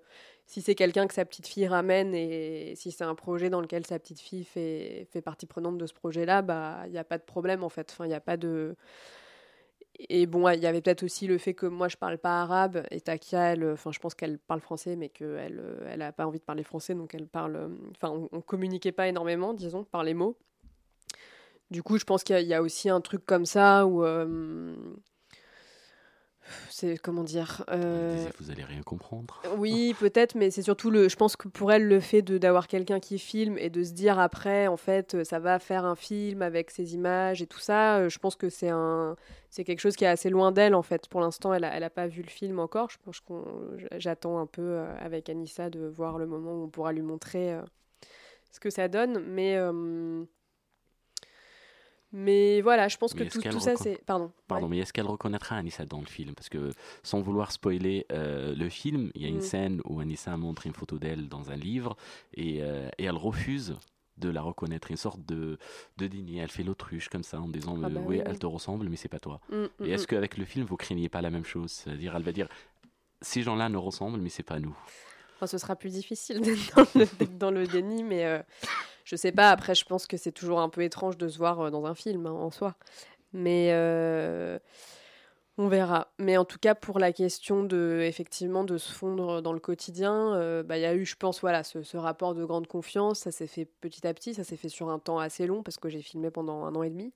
si 0.47 0.63
c'est 0.63 0.75
quelqu'un 0.77 1.07
que 1.09 1.15
sa 1.15 1.25
petite 1.25 1.47
fille 1.49 1.67
ramène 1.67 2.15
et 2.15 2.75
si 2.77 2.93
c'est 2.93 3.05
un 3.05 3.15
projet 3.17 3.51
dans 3.51 3.61
lequel 3.61 3.85
sa 3.87 3.99
petite 3.99 4.21
fille 4.21 4.45
fait, 4.45 5.07
fait 5.11 5.21
partie 5.21 5.47
prenante 5.47 5.77
de 5.79 5.87
ce 5.87 5.95
projet-là, 5.95 6.43
bah 6.43 6.83
il 6.87 6.93
n'y 6.93 6.99
a 6.99 7.05
pas 7.05 7.19
de 7.19 7.25
problème 7.25 7.65
en 7.65 7.69
fait. 7.69 7.91
Enfin, 7.91 8.05
il 8.07 8.09
n'y 8.09 8.15
a 8.15 8.21
pas 8.21 8.37
de. 8.37 8.77
Et 10.09 10.27
bon, 10.27 10.49
il 10.51 10.61
y 10.61 10.67
avait 10.67 10.83
peut-être 10.83 11.03
aussi 11.05 11.27
le 11.27 11.39
fait 11.39 11.55
que 11.55 11.67
moi 11.67 11.89
je 11.89 11.97
parle 11.97 12.19
pas 12.19 12.43
arabe 12.43 12.87
et 12.91 13.01
Takia, 13.01 13.53
elle, 13.55 13.65
enfin 13.73 13.93
je 13.93 13.99
pense 13.99 14.15
qu'elle 14.15 14.39
parle 14.39 14.61
français, 14.61 14.95
mais 14.95 15.09
qu'elle 15.09 15.63
elle 15.89 16.03
a 16.03 16.13
pas 16.13 16.27
envie 16.27 16.39
de 16.39 16.45
parler 16.45 16.63
français, 16.63 16.95
donc 16.95 17.15
elle 17.15 17.27
parle. 17.29 17.71
Enfin, 17.97 18.11
on, 18.11 18.29
on 18.31 18.41
communiquait 18.43 18.93
pas 18.93 19.09
énormément, 19.09 19.55
disons, 19.55 19.85
par 19.85 20.05
les 20.05 20.15
mots. 20.15 20.37
Du 21.71 21.83
coup, 21.83 21.99
je 21.99 22.05
pense 22.05 22.23
qu'il 22.23 22.39
y 22.47 22.55
a 22.55 22.63
aussi 22.63 22.89
un 22.91 23.01
truc 23.01 23.25
comme 23.27 23.47
ça 23.47 23.87
où. 23.87 24.05
euh, 24.05 24.75
c'est 26.71 26.97
comment 26.99 27.23
dire 27.25 27.65
euh, 27.71 28.27
Vous 28.41 28.51
allez 28.51 28.65
rien 28.65 28.83
comprendre. 28.83 29.41
oui, 29.57 29.95
peut-être, 30.01 30.35
mais 30.35 30.51
c'est 30.51 30.63
surtout 30.63 30.91
le. 30.91 31.09
Je 31.09 31.17
pense 31.17 31.37
que 31.37 31.49
pour 31.49 31.73
elle, 31.73 31.87
le 31.87 32.01
fait 32.01 32.23
de 32.23 32.39
d'avoir 32.39 32.69
quelqu'un 32.69 33.01
qui 33.01 33.19
filme 33.19 33.57
et 33.59 33.71
de 33.71 33.83
se 33.83 33.93
dire 33.93 34.19
après, 34.19 34.67
en 34.67 34.77
fait, 34.77 35.15
euh, 35.15 35.25
ça 35.25 35.39
va 35.39 35.59
faire 35.59 35.85
un 35.85 35.97
film 35.97 36.43
avec 36.43 36.71
ses 36.71 36.95
images 36.95 37.43
et 37.43 37.47
tout 37.47 37.59
ça. 37.61 37.99
euh, 37.99 38.09
Je 38.09 38.19
pense 38.19 38.37
que 38.37 38.49
c'est 38.49 38.69
un, 38.71 39.17
c'est 39.51 39.65
quelque 39.65 39.81
chose 39.81 39.97
qui 39.97 40.05
est 40.05 40.09
assez 40.09 40.31
loin 40.31 40.53
d'elle 40.53 40.75
en 40.75 40.83
fait. 40.83 41.09
Pour 41.09 41.21
l'instant, 41.21 41.53
elle 41.55 41.65
a, 41.65 41.75
elle 41.75 41.85
a 41.85 41.91
pas 41.91 42.07
vu 42.07 42.23
le 42.23 42.29
film 42.31 42.59
encore. 42.59 42.91
Je 42.91 42.99
pense 43.05 43.21
qu'on, 43.21 43.45
j'attends 43.97 44.39
un 44.39 44.47
peu 44.47 44.79
avec 45.01 45.29
Anissa 45.29 45.71
de 45.71 45.87
voir 45.87 46.19
le 46.19 46.27
moment 46.27 46.53
où 46.53 46.65
on 46.65 46.69
pourra 46.69 46.93
lui 46.93 47.03
montrer 47.03 47.57
ce 48.51 48.61
que 48.61 48.71
ça 48.71 48.89
donne. 48.89 49.19
Mais 49.27 49.57
euh, 49.57 50.25
mais 52.13 52.61
voilà, 52.61 52.89
je 52.89 52.97
pense 52.97 53.15
Mais 53.15 53.27
que 53.27 53.49
tout, 53.49 53.61
ça, 53.61 53.77
c'est. 53.77 54.05
Pardon. 54.07 54.31
Pardon, 54.49 54.67
Ouais. 54.67 54.71
mais 54.77 54.79
est-ce 54.79 54.93
qu'elle 54.93 55.07
reconnaîtra 55.07 55.57
Anissa 55.57 55.85
dans 55.85 56.01
le 56.01 56.07
film? 56.07 56.35
Parce 56.35 56.49
que 56.49 56.71
sans 57.03 57.21
vouloir 57.21 57.53
spoiler 57.53 58.07
euh, 58.13 58.55
le 58.55 58.69
film, 58.69 59.11
il 59.15 59.23
y 59.23 59.25
a 59.27 59.29
une 59.29 59.39
Mm. 59.39 59.41
scène 59.43 59.81
où 59.85 60.01
Anissa 60.01 60.37
montre 60.37 60.67
une 60.67 60.73
photo 60.73 60.99
d'elle 60.99 61.29
dans 61.29 61.51
un 61.51 61.57
livre 61.57 61.97
et, 62.35 62.63
euh, 62.63 62.89
et 62.99 63.05
elle 63.05 63.17
refuse 63.17 63.77
de 64.19 64.31
la 64.31 64.41
reconnaître, 64.41 64.91
une 64.91 64.97
sorte 64.97 65.21
de, 65.27 65.59
de 65.99 66.07
déni. 66.07 66.39
Elle 66.39 66.51
fait 66.51 66.63
l'autruche 66.63 67.09
comme 67.11 67.23
ça 67.23 67.39
en 67.41 67.49
disant 67.49 67.77
Ah 67.83 67.87
euh, 67.87 67.91
bah 67.91 68.01
Oui, 68.07 68.17
oui, 68.17 68.23
elle 68.25 68.39
te 68.39 68.47
ressemble, 68.47 68.89
mais 68.89 68.97
c'est 68.97 69.09
pas 69.11 69.19
toi. 69.19 69.41
Mm, 69.51 69.57
mm, 69.65 69.69
Et 69.85 69.91
est-ce 69.91 70.07
qu'avec 70.07 70.39
le 70.39 70.45
film, 70.47 70.65
vous 70.65 70.77
craignez 70.79 71.09
pas 71.11 71.21
la 71.21 71.29
même 71.31 71.45
chose? 71.45 71.71
C'est-à-dire, 71.71 72.17
elle 72.17 72.23
va 72.23 72.33
dire 72.33 72.49
Ces 73.21 73.43
gens-là 73.43 73.69
nous 73.69 73.81
ressemblent, 73.83 74.21
mais 74.21 74.31
c'est 74.31 74.43
pas 74.43 74.59
nous. 74.59 74.75
Enfin, 75.37 75.47
ce 75.47 75.59
sera 75.59 75.77
plus 75.77 75.91
difficile 75.91 76.41
d'être 76.95 77.39
dans 77.39 77.51
le, 77.51 77.67
déni, 77.67 78.03
mais 78.03 78.25
euh, 78.25 78.43
je 79.05 79.17
sais 79.17 79.33
pas. 79.33 79.51
Après, 79.51 79.75
je 79.75 79.85
pense 79.85 80.07
que 80.07 80.17
c'est 80.17 80.33
toujours 80.33 80.61
un 80.61 80.69
peu 80.69 80.83
étrange 80.83 81.17
de 81.17 81.29
se 81.29 81.39
voir 81.39 81.61
euh, 81.61 81.71
dans 81.71 81.87
un 81.87 81.95
film 81.95 82.27
hein, 82.27 82.33
en 82.33 82.51
soi. 82.51 82.75
Mais 83.33 83.69
euh, 83.73 84.59
on 85.59 85.69
verra. 85.69 86.09
Mais 86.19 86.37
en 86.37 86.45
tout 86.45 86.59
cas, 86.59 86.75
pour 86.75 86.99
la 86.99 87.13
question 87.13 87.63
de 87.63 88.01
effectivement 88.03 88.65
de 88.65 88.79
se 88.79 88.93
fondre 88.93 89.43
dans 89.43 89.53
le 89.53 89.61
quotidien, 89.61 90.35
euh, 90.35 90.63
bah, 90.63 90.77
il 90.77 90.83
y 90.83 90.87
a 90.87 90.95
eu, 90.95 91.07
je 91.07 91.17
pense, 91.17 91.41
voilà, 91.41 91.63
ce, 91.65 91.97
rapport 91.97 92.35
de 92.35 92.45
grande 92.45 92.67
confiance. 92.67 93.21
Ça 93.21 93.31
s'est 93.31 93.47
fait 93.47 93.65
petit 93.65 94.07
à 94.07 94.15
petit. 94.15 94.35
Ça 94.35 94.43
s'est 94.43 94.57
fait 94.57 94.69
sur 94.69 94.91
un 94.91 94.99
temps 94.99 95.19
assez 95.19 95.47
long 95.47 95.63
parce 95.63 95.77
que 95.77 95.89
j'ai 95.89 96.03
filmé 96.03 96.31
pendant 96.31 96.65
un 96.65 96.75
an 96.75 96.83
et 96.83 96.91
demi. 96.91 97.13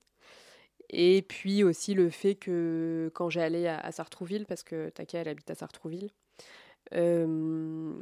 Et 0.89 1.21
puis 1.23 1.63
aussi 1.63 1.93
le 1.93 2.09
fait 2.09 2.35
que 2.35 3.11
quand 3.13 3.29
j'ai 3.29 3.41
allé 3.41 3.67
à, 3.67 3.79
à 3.79 3.91
Sartrouville, 3.91 4.45
parce 4.45 4.63
que 4.63 4.89
Takia 4.89 5.21
elle 5.21 5.29
habite 5.29 5.49
à 5.49 5.55
Sartrouville, 5.55 6.09
euh, 6.93 7.93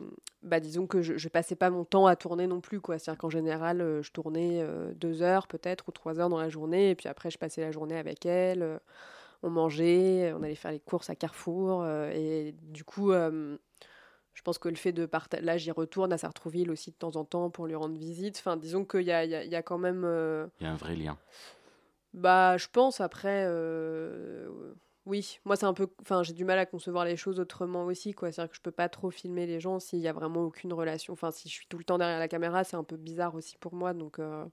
bah 0.43 0.59
disons 0.59 0.87
que 0.87 1.01
je, 1.01 1.17
je 1.17 1.29
passais 1.29 1.55
pas 1.55 1.69
mon 1.69 1.83
temps 1.85 2.07
à 2.07 2.15
tourner 2.15 2.47
non 2.47 2.61
plus 2.61 2.79
quoi. 2.81 2.97
C'est-à-dire 2.99 3.19
qu'en 3.19 3.29
général 3.29 3.81
euh, 3.81 4.01
je 4.01 4.11
tournais 4.11 4.61
euh, 4.61 4.93
deux 4.95 5.21
heures 5.21 5.47
peut-être 5.47 5.87
ou 5.89 5.91
trois 5.91 6.19
heures 6.19 6.29
dans 6.29 6.39
la 6.39 6.49
journée 6.49 6.89
et 6.91 6.95
puis 6.95 7.07
après 7.07 7.29
je 7.29 7.37
passais 7.37 7.61
la 7.61 7.71
journée 7.71 7.97
avec 7.97 8.25
elle. 8.25 8.79
on 9.43 9.49
mangeait, 9.49 10.33
on 10.33 10.43
allait 10.43 10.55
faire 10.55 10.71
les 10.71 10.79
courses 10.79 11.09
à 11.09 11.15
Carrefour 11.15 11.85
et 11.87 12.55
du 12.63 12.83
coup 12.83 13.11
je 13.11 14.41
pense 14.43 14.57
que 14.57 14.69
le 14.69 14.75
fait 14.75 14.93
de 14.93 15.05
partager, 15.05 15.43
là 15.43 15.57
j'y 15.57 15.71
retourne 15.71 16.13
à 16.13 16.17
Sartrouville 16.17 16.71
aussi 16.71 16.91
de 16.91 16.95
temps 16.95 17.15
en 17.17 17.25
temps 17.25 17.49
pour 17.49 17.67
lui 17.67 17.75
rendre 17.75 17.97
visite. 17.97 18.37
Enfin 18.39 18.55
disons 18.57 18.85
qu'il 18.85 19.01
y 19.01 19.11
a, 19.11 19.25
y 19.25 19.35
a- 19.35 19.43
y 19.43 19.55
a 19.55 19.61
quand 19.61 19.77
même 19.77 20.03
Il 20.59 20.63
y 20.63 20.67
a 20.67 20.71
un 20.71 20.75
vrai 20.77 20.95
lien. 20.95 21.17
bah, 22.13 22.57
je 22.57 22.67
pense 22.71 23.01
après. 23.01 23.45
Oui, 25.09 25.39
moi 25.43 25.55
c'est 25.55 25.65
un 25.65 25.73
peu. 25.73 25.87
Enfin, 26.01 26.21
j'ai 26.21 26.33
du 26.33 26.45
mal 26.45 26.59
à 26.59 26.67
concevoir 26.67 27.03
les 27.03 27.17
choses 27.17 27.39
autrement 27.39 27.85
aussi, 27.85 28.13
quoi. 28.13 28.31
C'est-à-dire 28.31 28.51
que 28.51 28.55
je 28.55 28.61
peux 28.61 28.69
pas 28.71 28.89
trop 28.89 29.09
filmer 29.09 29.47
les 29.47 29.59
gens 29.59 29.79
s'il 29.79 29.97
y 29.99 30.07
a 30.07 30.13
vraiment 30.13 30.41
aucune 30.43 30.71
relation. 30.71 31.13
Enfin, 31.13 31.31
si 31.31 31.49
je 31.49 31.53
suis 31.55 31.65
tout 31.67 31.79
le 31.79 31.83
temps 31.83 31.97
derrière 31.97 32.19
la 32.19 32.27
caméra, 32.27 32.63
c'est 32.63 32.77
un 32.77 32.83
peu 32.83 32.95
bizarre 32.95 33.33
aussi 33.33 33.57
pour 33.57 33.73
moi. 33.73 33.93
Donc, 33.93 34.19
euh, 34.19 34.45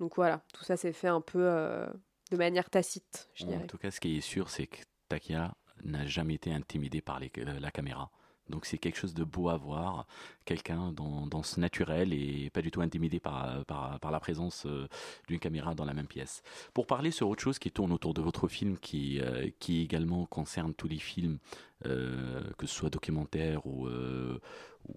donc 0.00 0.16
voilà, 0.16 0.42
tout 0.54 0.64
ça 0.64 0.78
s'est 0.78 0.94
fait 0.94 1.08
un 1.08 1.20
peu 1.20 1.40
euh, 1.42 1.86
de 2.30 2.36
manière 2.38 2.70
tacite, 2.70 3.28
je 3.34 3.44
En 3.44 3.48
dirais. 3.48 3.66
tout 3.66 3.76
cas, 3.76 3.90
ce 3.90 4.00
qui 4.00 4.16
est 4.16 4.22
sûr, 4.22 4.48
c'est 4.48 4.66
que 4.66 4.78
Takia 5.10 5.54
n'a 5.84 6.06
jamais 6.06 6.34
été 6.34 6.50
intimidée 6.50 7.02
par 7.02 7.20
les- 7.20 7.30
euh, 7.38 7.60
la 7.60 7.70
caméra. 7.70 8.10
Donc 8.50 8.66
c'est 8.66 8.78
quelque 8.78 8.98
chose 8.98 9.14
de 9.14 9.24
beau 9.24 9.48
à 9.48 9.56
voir, 9.56 10.06
quelqu'un 10.44 10.92
dans, 10.92 11.26
dans 11.26 11.42
ce 11.42 11.58
naturel 11.58 12.12
et 12.12 12.50
pas 12.50 12.60
du 12.60 12.70
tout 12.70 12.82
intimidé 12.82 13.18
par, 13.18 13.64
par, 13.64 13.98
par 14.00 14.10
la 14.10 14.20
présence 14.20 14.66
euh, 14.66 14.86
d'une 15.28 15.38
caméra 15.38 15.74
dans 15.74 15.84
la 15.84 15.94
même 15.94 16.06
pièce. 16.06 16.42
Pour 16.74 16.86
parler 16.86 17.10
sur 17.10 17.28
autre 17.28 17.42
chose 17.42 17.58
qui 17.58 17.70
tourne 17.70 17.92
autour 17.92 18.12
de 18.12 18.20
votre 18.20 18.46
film, 18.48 18.78
qui, 18.78 19.20
euh, 19.20 19.48
qui 19.60 19.80
également 19.80 20.26
concerne 20.26 20.74
tous 20.74 20.88
les 20.88 20.98
films, 20.98 21.38
euh, 21.86 22.42
que 22.58 22.66
ce 22.66 22.74
soit 22.74 22.90
documentaire 22.90 23.66
ou, 23.66 23.88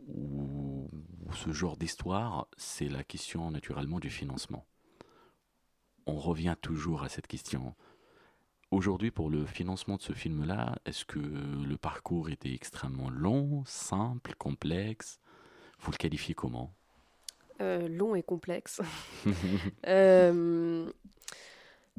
ou 0.08 0.90
ce 1.34 1.52
genre 1.52 1.78
d'histoire, 1.78 2.48
c'est 2.58 2.90
la 2.90 3.04
question 3.04 3.50
naturellement 3.52 4.00
du 4.00 4.10
financement. 4.10 4.66
On 6.06 6.16
revient 6.16 6.56
toujours 6.62 7.04
à 7.04 7.10
cette 7.10 7.28
question. 7.28 7.76
Aujourd'hui, 8.70 9.12
pour 9.12 9.30
le 9.30 9.46
financement 9.46 9.96
de 9.96 10.02
ce 10.02 10.12
film-là, 10.12 10.76
est-ce 10.86 11.06
que 11.06 11.20
le 11.20 11.78
parcours 11.78 12.30
était 12.30 12.54
extrêmement 12.54 13.10
long, 13.10 13.64
simple, 13.66 14.34
complexe? 14.38 15.22
Vous 15.80 15.92
le 15.92 15.98
qualifiez 15.98 16.36
comment? 16.36 16.74
Euh, 17.62 17.88
long 17.88 18.14
et 18.16 18.24
complexe. 18.24 18.82
Euh, 19.88 20.92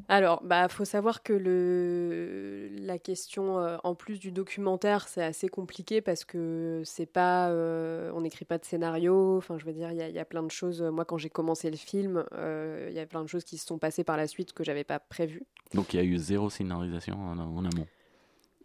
alors, 0.08 0.42
bah, 0.44 0.68
faut 0.68 0.84
savoir 0.84 1.22
que 1.22 1.32
le, 1.32 2.68
la 2.84 2.98
question, 2.98 3.58
euh, 3.58 3.76
en 3.84 3.94
plus 3.94 4.18
du 4.18 4.32
documentaire, 4.32 5.08
c'est 5.08 5.22
assez 5.22 5.48
compliqué 5.48 6.00
parce 6.00 6.24
que 6.24 6.82
c'est 6.84 7.06
pas, 7.06 7.50
euh, 7.50 8.10
on 8.14 8.20
n'écrit 8.22 8.44
pas 8.44 8.58
de 8.58 8.64
scénario. 8.64 9.36
Enfin, 9.36 9.58
je 9.58 9.64
veux 9.64 9.72
dire, 9.72 9.90
il 9.92 9.98
y, 9.98 10.18
a- 10.18 10.24
plein 10.24 10.42
de 10.42 10.50
choses. 10.50 10.82
Moi, 10.82 11.04
quand 11.04 11.18
j'ai 11.18 11.30
commencé 11.30 11.70
le 11.70 11.76
film, 11.76 12.24
euh, 12.34 12.86
il 12.90 12.96
y 12.96 13.00
a 13.00 13.06
plein 13.06 13.22
de 13.22 13.28
choses 13.28 13.44
qui 13.44 13.58
se 13.58 13.66
sont 13.66 13.78
passées 13.78 14.04
par 14.04 14.16
la 14.16 14.26
suite 14.26 14.52
que 14.52 14.64
j'avais 14.64 14.84
pas 14.84 14.98
prévues. 14.98 15.42
Donc 15.74 15.94
il 15.94 15.96
y 15.96 16.00
a 16.00 16.04
eu 16.04 16.16
zéro 16.18 16.50
scénarisation 16.50 17.16
en 17.18 17.38
amont. 17.64 17.86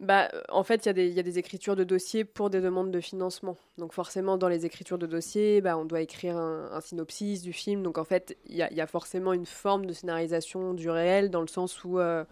Bah, 0.00 0.28
en 0.48 0.64
fait, 0.64 0.84
il 0.84 0.88
y, 0.88 1.20
a 1.20 1.22
des- 1.22 1.38
écritures 1.38 1.76
de 1.76 1.84
dossiers 1.84 2.24
pour 2.24 2.50
des 2.50 2.60
demandes 2.60 2.90
de 2.90 3.00
financement. 3.00 3.56
Donc 3.78 3.92
forcément, 3.92 4.36
dans 4.36 4.48
les 4.48 4.66
écritures 4.66 4.98
de 4.98 5.06
dossier, 5.06 5.60
bah, 5.60 5.78
on 5.78 5.84
doit 5.84 6.00
écrire 6.00 6.36
un, 6.36 6.80
synopsis 6.80 7.42
du 7.42 7.52
film. 7.52 7.82
Donc 7.82 7.98
en 7.98 8.04
fait, 8.04 8.36
il 8.46 8.56
y 8.56 8.74
y 8.74 8.80
a 8.80 8.86
forcément 8.86 9.32
une 9.32 9.46
forme 9.46 9.86
de 9.86 9.92
scénarisation 9.92 10.74
du 10.74 10.90
réel, 10.90 11.30
dans 11.30 11.40
le 11.40 11.46
sens 11.46 11.84
où 11.84 12.00
euh, 12.00 12.24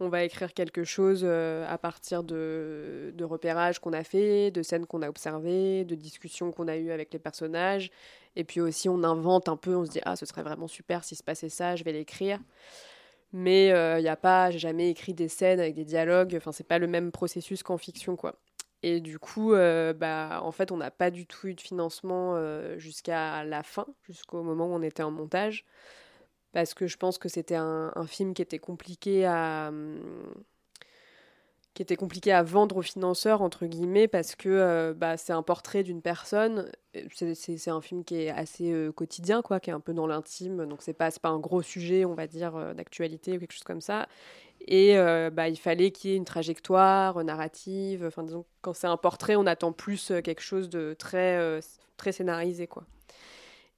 on 0.00 0.08
va 0.08 0.24
écrire 0.24 0.52
quelque 0.52 0.84
chose 0.84 1.22
euh, 1.24 1.64
à 1.68 1.78
partir 1.78 2.22
de, 2.22 3.14
repérages 3.22 3.78
qu'on 3.78 3.92
a 3.92 4.04
fait, 4.04 4.50
de 4.50 4.62
scènes 4.62 4.86
qu'on 4.86 5.02
a 5.02 5.08
observées, 5.08 5.84
de 5.84 5.94
discussions 5.94 6.52
qu'on 6.52 6.68
a 6.68 6.76
eues 6.76 6.90
avec 6.90 7.12
les 7.12 7.18
personnages. 7.18 7.90
Et 8.34 8.44
puis 8.44 8.60
aussi, 8.60 8.88
on 8.88 9.02
invente 9.04 9.48
un 9.48 9.56
peu, 9.56 9.74
on 9.76 9.86
se 9.86 9.90
dit, 9.90 10.00
ah, 10.04 10.16
ce 10.16 10.26
serait 10.26 10.42
vraiment 10.42 10.68
super 10.68 11.04
s'il 11.04 11.16
se 11.16 11.22
passait 11.22 11.48
ça, 11.48 11.76
je 11.76 11.84
vais 11.84 11.92
l'écrire. 11.92 12.40
Mais 13.32 13.68
il 13.68 14.02
y 14.02 14.08
a 14.08 14.16
pas, 14.16 14.50
j'ai 14.50 14.58
jamais 14.58 14.90
écrit 14.90 15.14
des 15.14 15.28
scènes 15.28 15.60
avec 15.60 15.74
des 15.74 15.84
dialogues. 15.84 16.34
Enfin, 16.36 16.52
c'est 16.52 16.66
pas 16.66 16.78
le 16.78 16.86
même 16.86 17.12
processus 17.12 17.62
qu'en 17.62 17.76
fiction, 17.78 18.16
quoi. 18.16 18.36
Et 18.82 19.00
du 19.00 19.18
coup, 19.18 19.52
euh, 19.52 19.92
bah, 19.92 20.40
en 20.42 20.52
fait, 20.52 20.70
on 20.70 20.76
n'a 20.76 20.90
pas 20.90 21.10
du 21.10 21.26
tout 21.26 21.48
eu 21.48 21.54
de 21.54 21.60
financement 21.60 22.34
euh, 22.36 22.78
jusqu'à 22.78 23.44
la 23.44 23.62
fin, 23.62 23.86
jusqu'au 24.02 24.42
moment 24.42 24.66
où 24.66 24.74
on 24.74 24.82
était 24.82 25.02
en 25.02 25.10
montage, 25.10 25.64
parce 26.52 26.74
que 26.74 26.86
je 26.86 26.96
pense 26.96 27.18
que 27.18 27.28
c'était 27.28 27.56
un, 27.56 27.92
un 27.96 28.06
film 28.06 28.34
qui 28.34 28.42
était 28.42 28.58
compliqué 28.58 29.26
à 29.26 29.68
hum, 29.70 30.00
qui 31.76 31.82
était 31.82 31.96
compliqué 31.96 32.32
à 32.32 32.42
vendre 32.42 32.78
aux 32.78 32.82
financeurs 32.82 33.42
entre 33.42 33.66
guillemets 33.66 34.08
parce 34.08 34.34
que 34.34 34.48
euh, 34.48 34.94
bah, 34.96 35.18
c'est 35.18 35.34
un 35.34 35.42
portrait 35.42 35.82
d'une 35.82 36.00
personne. 36.00 36.72
C'est- 37.12 37.68
un 37.68 37.82
film 37.82 38.02
qui 38.02 38.16
est 38.22 38.30
assez 38.30 38.72
euh, 38.72 38.92
quotidien 38.92 39.42
quoi 39.42 39.60
qui 39.60 39.68
est 39.68 39.74
un 39.74 39.80
peu 39.80 39.92
dans 39.92 40.06
l'intime. 40.06 40.66
Donc 40.66 40.80
c'est 40.80 40.94
pas 40.94 41.10
pas 41.10 41.28
un 41.28 41.38
gros 41.38 41.60
sujet 41.60 42.06
on 42.06 42.14
va 42.14 42.26
dire 42.26 42.56
euh, 42.56 42.72
d'actualité 42.72 43.36
ou 43.36 43.40
quelque 43.40 43.52
chose 43.52 43.62
comme 43.64 43.82
ça. 43.82 44.08
Et 44.68 44.96
bah, 45.32 45.48
il 45.50 45.56
fallait 45.58 45.90
qu'il 45.92 46.10
y 46.10 46.14
ait 46.14 46.16
une 46.16 46.24
trajectoire 46.24 47.22
narrative. 47.24 48.04
Enfin 48.06 48.22
disons 48.22 48.46
quand 48.62 48.72
c'est 48.72 48.86
un 48.86 48.96
portrait 48.96 49.36
on 49.36 49.46
attend 49.46 49.72
plus 49.72 50.12
quelque 50.24 50.40
chose 50.40 50.70
de 50.70 50.94
très 50.98 51.60
très 51.98 52.12
scénarisé 52.12 52.66
quoi. 52.66 52.84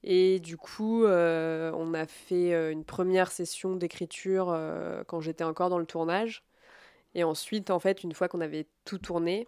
Et 0.03 0.39
du 0.39 0.57
coup, 0.57 1.05
on 1.05 1.93
a 1.93 2.05
fait 2.07 2.71
une 2.71 2.85
première 2.85 3.31
session 3.31 3.75
d'écriture 3.75 4.57
quand 5.07 5.19
j'étais 5.21 5.43
encore 5.43 5.69
dans 5.69 5.79
le 5.79 5.85
tournage. 5.85 6.43
Et 7.15 7.23
ensuite, 7.23 7.69
en 7.71 7.79
fait, 7.79 8.03
une 8.03 8.13
fois 8.13 8.27
qu'on 8.27 8.41
avait 8.41 8.67
tout 8.85 8.99
tourné, 8.99 9.47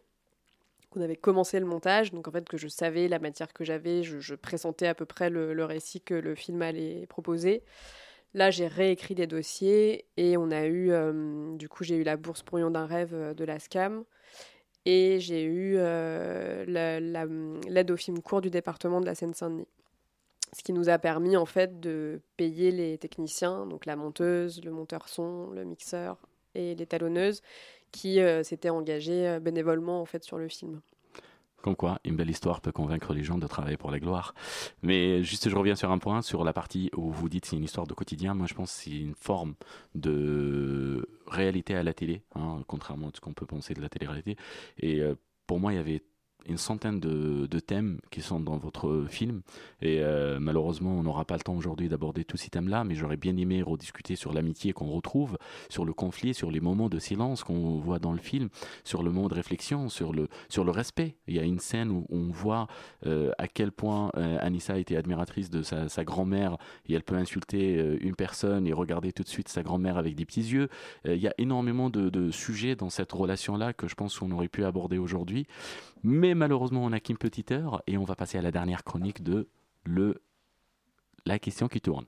qu'on 0.92 1.02
avait 1.02 1.16
commencé 1.16 1.60
le 1.60 1.66
montage, 1.66 2.12
donc 2.12 2.28
en 2.28 2.32
fait 2.32 2.48
que 2.48 2.58
je 2.58 2.68
savais 2.68 3.08
la 3.08 3.20
matière 3.20 3.54
que 3.54 3.64
j'avais, 3.64 4.04
je, 4.04 4.36
pressentais 4.36 4.88
à 4.88 4.94
peu 4.94 5.06
près 5.06 5.30
le, 5.30 5.64
récit 5.66 6.02
que 6.02 6.14
le 6.14 6.36
film 6.36 6.62
allait 6.62 7.08
proposer. 7.08 7.64
Là, 8.34 8.52
j'ai 8.52 8.68
réécrit 8.68 9.16
des 9.16 9.28
dossiers 9.28 10.06
et 10.18 10.38
on 10.38 10.52
a 10.52 10.66
eu, 10.66 10.92
euh, 10.92 11.56
du 11.58 11.68
coup, 11.70 11.84
j'ai 11.84 11.96
eu 11.96 12.04
la 12.04 12.18
bourse 12.18 12.44
pour 12.44 12.60
d'un 12.60 12.86
rêve 12.86 13.14
euh, 13.14 13.34
de 13.34 13.44
la 13.44 13.60
SCAM 13.60 14.04
et 14.86 15.20
j'ai 15.20 15.44
eu 15.44 15.76
euh, 15.78 16.66
la- 16.68 17.00
la- 17.00 17.26
l'aide 17.68 17.92
au 17.92 17.98
film 17.98 18.22
court 18.22 18.42
du 18.42 18.50
département 18.50 19.02
de 19.02 19.06
la 19.06 19.16
Seine-Saint-Denis. 19.16 19.68
Ce 20.54 20.64
qui 20.64 20.74
nous 20.74 20.90
a 20.90 20.98
permis 20.98 21.38
en 21.38 21.46
fait 21.46 21.80
de 21.80 22.22
payer 22.36 22.72
les 22.72 22.98
techniciens, 22.98 23.66
donc 23.66 23.86
la 23.86 23.96
monteuse, 23.96 24.62
le 24.64 24.72
monteur 24.72 25.08
son, 25.08 25.50
le 25.52 25.64
mixeur 25.64 26.18
et 26.56 26.76
l'étalonneuse, 26.76 27.42
qui 27.92 28.20
euh, 28.20 28.44
s'étaient 28.44 28.70
engagés 28.70 29.28
euh, 29.28 29.40
bénévolement 29.40 30.02
en 30.02 30.06
fait 30.06 30.24
sur 30.24 30.38
le 30.38 30.48
film. 30.48 30.82
Comme 31.62 31.76
quoi, 31.76 32.00
une 32.04 32.16
belle 32.16 32.30
histoire 32.30 32.60
peut 32.60 32.72
convaincre 32.72 33.14
les 33.14 33.24
gens 33.24 33.38
de 33.38 33.46
travailler 33.46 33.78
pour 33.78 33.92
la 33.92 34.00
gloire. 34.00 34.34
Mais 34.82 35.24
juste, 35.24 35.48
je 35.48 35.56
reviens 35.56 35.76
sur 35.76 35.92
un 35.92 36.00
point, 36.00 36.24
sur 36.24 36.44
la 36.44 36.54
partie 36.54 36.90
où 36.96 37.12
vous 37.12 37.30
dites 37.30 37.46
c'est 37.46 37.56
une 37.56 37.64
histoire 37.64 37.86
de 37.86 37.94
quotidien. 37.94 38.34
Moi, 38.34 38.48
je 38.48 38.56
pense 38.56 38.74
que 38.74 38.84
c'est 38.84 38.98
une 38.98 39.14
forme 39.14 39.54
de 39.94 41.08
réalité 41.28 41.76
à 41.76 41.84
la 41.84 41.94
télé, 41.94 42.24
hein, 42.36 42.64
contrairement 42.68 43.10
à 43.10 43.12
ce 43.14 43.22
qu'on 43.22 43.34
peut 43.34 43.46
penser 43.46 43.76
de 43.76 43.82
la 43.82 43.90
télé-réalité. 43.90 44.38
Et 44.80 45.02
euh, 45.02 45.14
pour 45.46 45.60
moi, 45.60 45.72
il 45.72 45.76
y 45.76 45.80
avait 45.80 46.02
une 46.48 46.58
centaine 46.58 47.00
de, 47.00 47.60
thèmes 47.60 48.00
qui 48.10 48.22
sont 48.22 48.40
dans 48.40 48.58
votre 48.58 49.06
film. 49.08 49.42
Et 49.82 50.00
euh, 50.02 50.40
malheureusement, 50.40 50.98
on 50.98 51.04
n'aura 51.04 51.26
pas 51.26 51.36
le 51.36 51.42
temps 51.42 51.56
aujourd'hui 51.56 51.90
d'aborder 51.90 52.24
tous 52.24 52.38
ces 52.38 52.50
thèmes-là, 52.50 52.84
mais 52.84 52.96
j'aurais 52.96 53.18
bien 53.18 53.38
aimé 53.38 53.62
rediscuter 53.62 54.16
sur 54.16 54.34
l'amitié 54.34 54.74
qu'on 54.74 54.88
retrouve, 54.88 55.38
sur 55.70 55.86
le 55.86 55.94
conflit, 55.94 56.34
sur 56.34 56.50
les 56.50 56.60
moments 56.60 56.90
de 56.90 56.98
silence 56.98 57.44
qu'on 57.44 57.78
voit 57.78 58.00
dans 58.00 58.14
le 58.14 58.20
film, 58.20 58.50
sur 58.84 59.04
le 59.04 59.12
moment 59.12 59.28
de 59.28 59.36
réflexion, 59.36 59.90
sur 59.90 60.12
le, 60.14 60.28
sur 60.50 60.64
le 60.64 60.72
respect. 60.72 61.16
Il 61.28 61.36
y 61.36 61.40
a 61.40 61.44
une 61.44 61.60
scène 61.60 61.92
où 61.92 62.06
on 62.10 62.30
voit 62.32 62.68
euh, 63.06 63.32
à 63.38 63.48
quel 63.48 63.72
point 63.72 64.12
euh, 64.18 64.38
Anissa 64.42 64.78
était 64.78 64.96
admiratrice 64.96 65.50
de 65.50 65.62
sa, 65.62 66.04
grand-mère 66.04 66.58
et 66.88 66.94
elle 66.94 67.04
peut 67.04 67.16
insulter 67.16 67.78
euh, 67.78 67.98
une 68.02 68.16
personne 68.16 68.68
et 68.68 68.74
regarder 68.74 69.12
tout 69.12 69.24
de 69.24 69.28
suite 69.28 69.50
sa 69.50 69.64
grand-mère 69.64 69.98
avec 69.98 70.16
des 70.16 70.26
petits 70.26 70.42
yeux. 70.42 70.70
Il 71.06 71.18
y 71.18 71.28
a 71.28 71.34
énormément 71.38 71.90
de, 71.90 72.10
de 72.10 72.32
sujets 72.32 72.76
dans 72.76 72.90
cette 72.90 73.12
relation-là 73.12 73.74
que 73.74 73.88
je 73.88 73.96
pense 73.96 74.18
qu'on 74.18 74.32
aurait 74.32 74.48
pu 74.48 74.66
aborder 74.66 74.98
aujourd'hui. 74.98 75.46
Mais 76.04 76.31
malheureusement, 76.34 76.84
on 76.84 76.90
n'a 76.90 77.00
qu'une 77.00 77.18
petite 77.18 77.52
heure 77.52 77.82
et 77.88 77.98
on 77.98 78.04
va 78.04 78.16
passer 78.16 78.38
à 78.38 78.42
la 78.42 78.52
dernière 78.52 78.84
chronique 78.84 79.24
de 79.24 79.48
le 79.84 80.22
la 81.26 81.40
question 81.40 81.68
qui 81.68 81.82
tourne. 81.82 82.06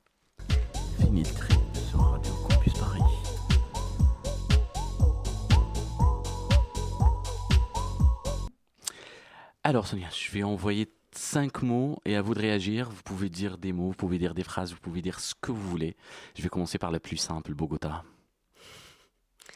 Alors 9.65 9.87
Sonia, 9.87 10.09
je 10.11 10.29
vais 10.31 10.43
envoyer 10.43 10.91
cinq 11.13 11.61
mots 11.61 11.97
et 12.05 12.15
à 12.17 12.21
vous 12.21 12.33
de 12.33 12.39
réagir. 12.39 12.89
Vous 12.89 13.01
pouvez 13.03 13.29
dire 13.29 13.57
des 13.57 13.71
mots, 13.71 13.87
vous 13.87 13.93
pouvez 13.93 14.17
dire 14.17 14.33
des 14.33 14.43
phrases, 14.43 14.73
vous 14.73 14.79
pouvez 14.79 15.01
dire 15.01 15.19
ce 15.19 15.33
que 15.39 15.51
vous 15.51 15.69
voulez. 15.69 15.95
Je 16.35 16.41
vais 16.41 16.49
commencer 16.49 16.77
par 16.77 16.91
la 16.91 16.99
plus 16.99 17.17
simple, 17.17 17.53
Bogota. 17.53 18.03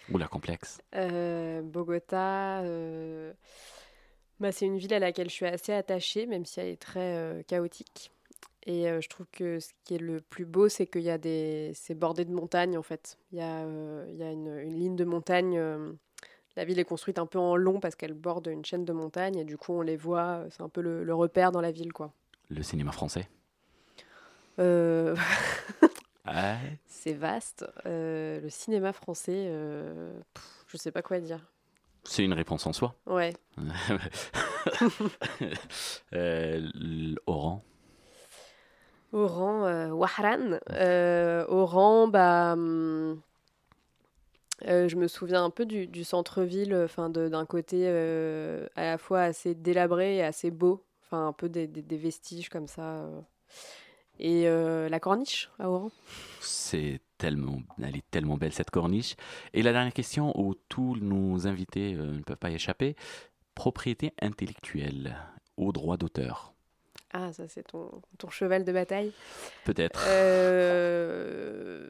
Ou 0.10 0.18
la 0.18 0.28
complexe. 0.28 0.80
Euh, 0.96 1.62
Bogota, 1.62 2.62
euh, 2.62 3.34
bah, 4.40 4.52
c'est 4.52 4.66
une 4.66 4.78
ville 4.78 4.94
à 4.94 5.00
laquelle 5.00 5.30
je 5.30 5.34
suis 5.36 5.46
assez 5.46 5.74
attachée, 5.74 6.26
même 6.26 6.46
si 6.46 6.60
elle 6.60 6.68
est 6.68 6.82
très 6.82 7.18
euh, 7.18 7.42
chaotique. 7.44 8.12
Et 8.66 8.90
euh, 8.90 9.00
je 9.02 9.08
trouve 9.10 9.26
que 9.32 9.60
ce 9.60 9.70
qui 9.86 9.96
est 9.96 10.00
le 10.00 10.20
plus 10.20 10.46
beau, 10.46 10.68
c'est 10.70 10.88
qu'il 10.88 11.02
y 11.02 11.10
a 11.10 11.18
des, 11.18 11.72
c'est 11.74 11.96
bordé 11.96 12.26
de 12.26 12.34
montagnes 12.34 12.78
en 12.78 12.84
fait. 12.84 13.18
Il 13.32 13.38
y 13.38 13.42
a, 13.42 13.64
euh, 13.66 14.06
il 14.10 14.18
y 14.18 14.24
a 14.24 14.32
une, 14.32 14.58
une 14.60 14.78
ligne 14.78 14.96
de 14.96 15.06
montagne. 15.06 15.58
la 16.58 16.66
ville 16.66 16.78
est 16.80 16.84
construite 16.86 17.18
un 17.20 17.26
peu 17.26 17.40
en 17.40 17.56
long 17.56 17.80
parce 17.80 17.96
qu'elle 17.96 18.14
borde 18.14 18.48
une 18.48 18.66
chaîne 18.66 18.84
de 18.84 18.92
montagnes 18.94 19.38
et 19.38 19.46
du 19.46 19.58
coup 19.58 19.74
on 19.74 19.82
les 19.82 19.96
voit. 19.96 20.44
C'est 20.52 20.62
un 20.64 20.70
peu 20.70 20.82
le, 20.82 21.04
le 21.04 21.14
repère 21.16 21.52
dans 21.52 21.62
la 21.62 21.72
ville 21.72 21.94
quoi. 21.94 22.12
Le 22.50 22.62
cinéma 22.64 22.92
français? 22.92 23.28
Euh, 24.60 25.16
Ouais. 26.26 26.58
c'est 26.88 27.14
vaste. 27.14 27.66
Euh, 27.86 28.42
le 28.42 28.50
cinéma 28.50 28.92
français, 28.92 29.46
euh, 29.48 30.12
pff, 30.34 30.66
je 30.68 30.76
sais 30.76 30.92
pas 30.92 31.02
quoi 31.02 31.22
dire. 31.22 31.40
C'est 32.10 32.24
une 32.24 32.34
réponse 32.34 32.66
en 32.66 32.74
soi. 32.74 32.96
Ouais. 33.06 33.34
euh, 36.14 37.16
Oran. 37.26 37.64
Oran, 39.14 39.66
euh, 39.66 39.90
Wahran. 39.90 40.60
Euh, 40.72 41.46
Oran, 41.50 42.08
bah, 42.08 42.54
hum, 42.54 43.22
euh, 44.68 44.88
je 44.88 44.96
me 44.96 45.08
souviens 45.08 45.44
un 45.44 45.50
peu 45.50 45.66
du, 45.66 45.86
du 45.88 46.04
centre-ville, 46.04 46.74
enfin 46.84 47.10
d'un 47.10 47.46
côté 47.46 47.88
à 47.88 48.82
la 48.84 48.98
fois 48.98 49.22
assez 49.22 49.54
délabré 49.54 50.16
et 50.18 50.24
assez 50.24 50.50
beau, 50.50 50.84
enfin 51.06 51.28
un 51.28 51.34
peu 51.34 51.50
des, 51.50 51.68
des- 51.68 51.82
des 51.82 51.98
vestiges 51.98 52.50
comme 52.50 52.68
ça. 52.68 53.06
Et 54.20 54.46
la 54.48 55.00
corniche 55.00 55.50
à 55.60 55.70
Oran? 55.70 55.92
C'est 56.40 57.02
tellement, 57.18 57.62
elle 57.82 57.96
est 57.96 58.10
tellement 58.12 58.38
belle 58.38 58.54
cette 58.54 58.70
corniche. 58.70 59.16
Et 59.54 59.62
la 59.62 59.72
dernière 59.72 59.94
question 59.94 60.38
où 60.40 60.56
tous 60.70 60.96
nos 60.98 61.48
invités 61.48 61.96
euh, 61.96 62.14
ne 62.14 62.22
peuvent 62.22 62.38
pas 62.38 62.50
y 62.50 62.56
échapper 62.56 62.96
propriété 63.56 64.14
intellectuelle 64.22 65.18
au 65.58 65.72
droit 65.72 65.98
d'auteur. 65.98 66.54
Ah, 67.12 67.34
ça 67.34 67.48
c'est 67.48 67.64
ton, 67.64 68.02
ton 68.18 68.30
cheval 68.30 68.64
de 68.64 68.72
bataille. 68.72 69.12
Peut-être. 69.66 70.04
Euh, 70.08 71.90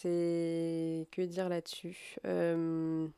c'est 0.00 1.08
que 1.10 1.22
dire 1.22 1.48
là-dessus? 1.48 2.16
Euh, 2.26 3.08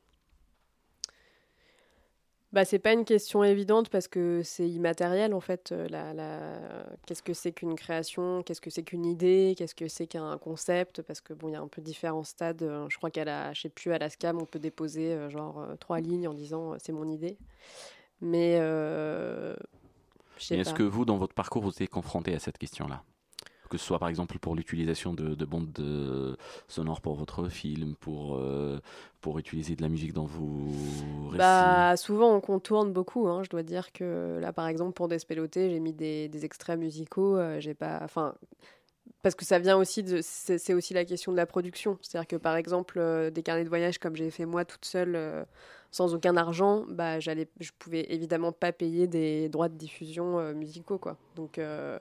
Bah, 2.53 2.65
c'est 2.65 2.81
pas 2.81 2.93
une 2.93 3.05
question 3.05 3.45
évidente 3.45 3.91
parce 3.91 4.09
que 4.09 4.43
c'est 4.43 4.69
immatériel 4.69 5.35
en 5.35 5.41
fait. 5.41 5.71
euh, 5.71 5.87
La, 5.89 6.13
la- 6.13 6.85
Qu'est-ce 7.07 7.23
que 7.23 7.33
c'est 7.33 7.53
qu'une 7.53 7.77
création 7.77 8.43
Qu'est-ce 8.43 8.61
que 8.61 8.71
c'est 8.71 8.83
qu'une 8.83 9.07
idée 9.07 9.55
Qu'est-ce 9.57 9.75
que 9.77 9.87
c'est 9.87 10.09
qu'un 10.09 10.37
concept 10.37 11.03
Parce 11.03 11.21
que 11.21 11.33
bon, 11.33 11.49
il 11.49 11.53
y 11.53 11.55
a 11.55 11.61
un 11.61 11.69
peu 11.69 11.81
différents 11.81 12.25
stades. 12.25 12.63
euh, 12.63 12.87
Je 12.89 12.97
crois 12.97 13.11
qu'à 13.11 13.25
la, 13.25 13.53
je 13.53 13.63
sais 13.63 13.69
plus, 13.69 13.93
à 13.93 13.99
la 13.99 14.11
SCAM, 14.11 14.39
on 14.43 14.47
peut 14.47 14.59
déposer 14.59 15.13
euh, 15.13 15.31
genre 15.31 15.65
trois 15.79 16.01
lignes 16.01 16.27
en 16.27 16.35
disant 16.35 16.75
c'est 16.83 16.93
mon 16.93 17.09
idée. 17.09 17.39
Mais 18.21 18.57
euh, 18.61 19.55
est-ce 20.51 20.75
que 20.75 20.83
vous, 20.83 21.05
dans 21.05 21.17
votre 21.19 21.35
parcours, 21.35 21.63
vous 21.63 21.83
êtes 21.83 21.89
confronté 21.91 22.35
à 22.35 22.39
cette 22.41 22.59
question-là? 22.59 23.05
Que 23.71 23.79
ce 23.79 23.85
soit 23.85 24.01
par 24.01 24.09
exemple 24.09 24.37
pour 24.41 24.57
l'utilisation 24.57 25.15
de, 25.15 25.35
de 25.37 25.45
bandes 25.45 25.73
de- 25.73 26.37
sonores 26.67 27.01
pour 27.01 27.15
votre 27.15 27.49
film, 27.49 27.95
pour, 28.01 28.37
euh, 28.37 28.81
pour 29.21 29.39
utiliser 29.39 29.77
de 29.77 29.83
la 29.83 29.89
musique 29.89 30.13
dans 30.13 30.25
vos 30.25 31.29
récits 31.29 31.39
Bah, 31.39 31.97
souvent 31.97 32.35
on 32.35 32.41
contourne 32.41 32.93
beaucoup. 32.93 33.29
hein. 33.29 33.45
Je 33.45 33.49
dois 33.49 33.63
dire 33.63 33.93
que 33.93 34.39
là, 34.41 34.53
par 34.53 34.67
exemple, 34.67 34.93
pour 34.93 35.07
Despeloté, 35.07 35.71
j'ai 35.71 35.79
mis 35.79 35.93
des, 35.93 36.29
extraits 36.45 36.79
musicaux. 36.79 37.37
euh, 37.37 37.61
j'ai 37.61 37.75
pas, 37.75 38.01
enfin, 38.03 38.35
parce 39.23 39.35
que 39.35 39.45
ça 39.45 39.59
vient 39.59 39.77
aussi 39.77 40.03
de, 40.03 40.21
c'est 40.23 40.75
aussi 40.75 40.95
la 40.95 41.05
question 41.05 41.31
de 41.31 41.37
la 41.37 41.47
production. 41.47 41.99
C'est-à-dire 42.03 42.27
que 42.27 42.37
par 42.37 42.57
exemple, 42.57 42.99
euh, 42.99 43.31
des 43.31 43.43
carnets 43.43 43.65
de 43.65 43.69
voyage 43.69 43.99
comme 43.99 44.17
j'ai 44.17 44.31
fait 44.31 44.47
moi 44.47 44.65
toute 44.65 44.85
seule, 44.85 45.15
euh, 45.15 45.45
sans 45.93 46.15
aucun 46.15 46.37
argent, 46.37 46.85
bah, 46.89 47.21
j'allais, 47.21 47.49
je 47.61 47.71
pouvais 47.79 48.07
évidemment 48.13 48.53
pas 48.53 48.73
payer 48.73 49.07
des 49.07 49.49
droits 49.49 49.69
de 49.69 49.77
diffusion 49.77 50.39
euh, 50.39 50.55
musicaux, 50.55 50.99
quoi. 50.99 51.17
Donc, 51.37 51.59
euh, 51.59 51.99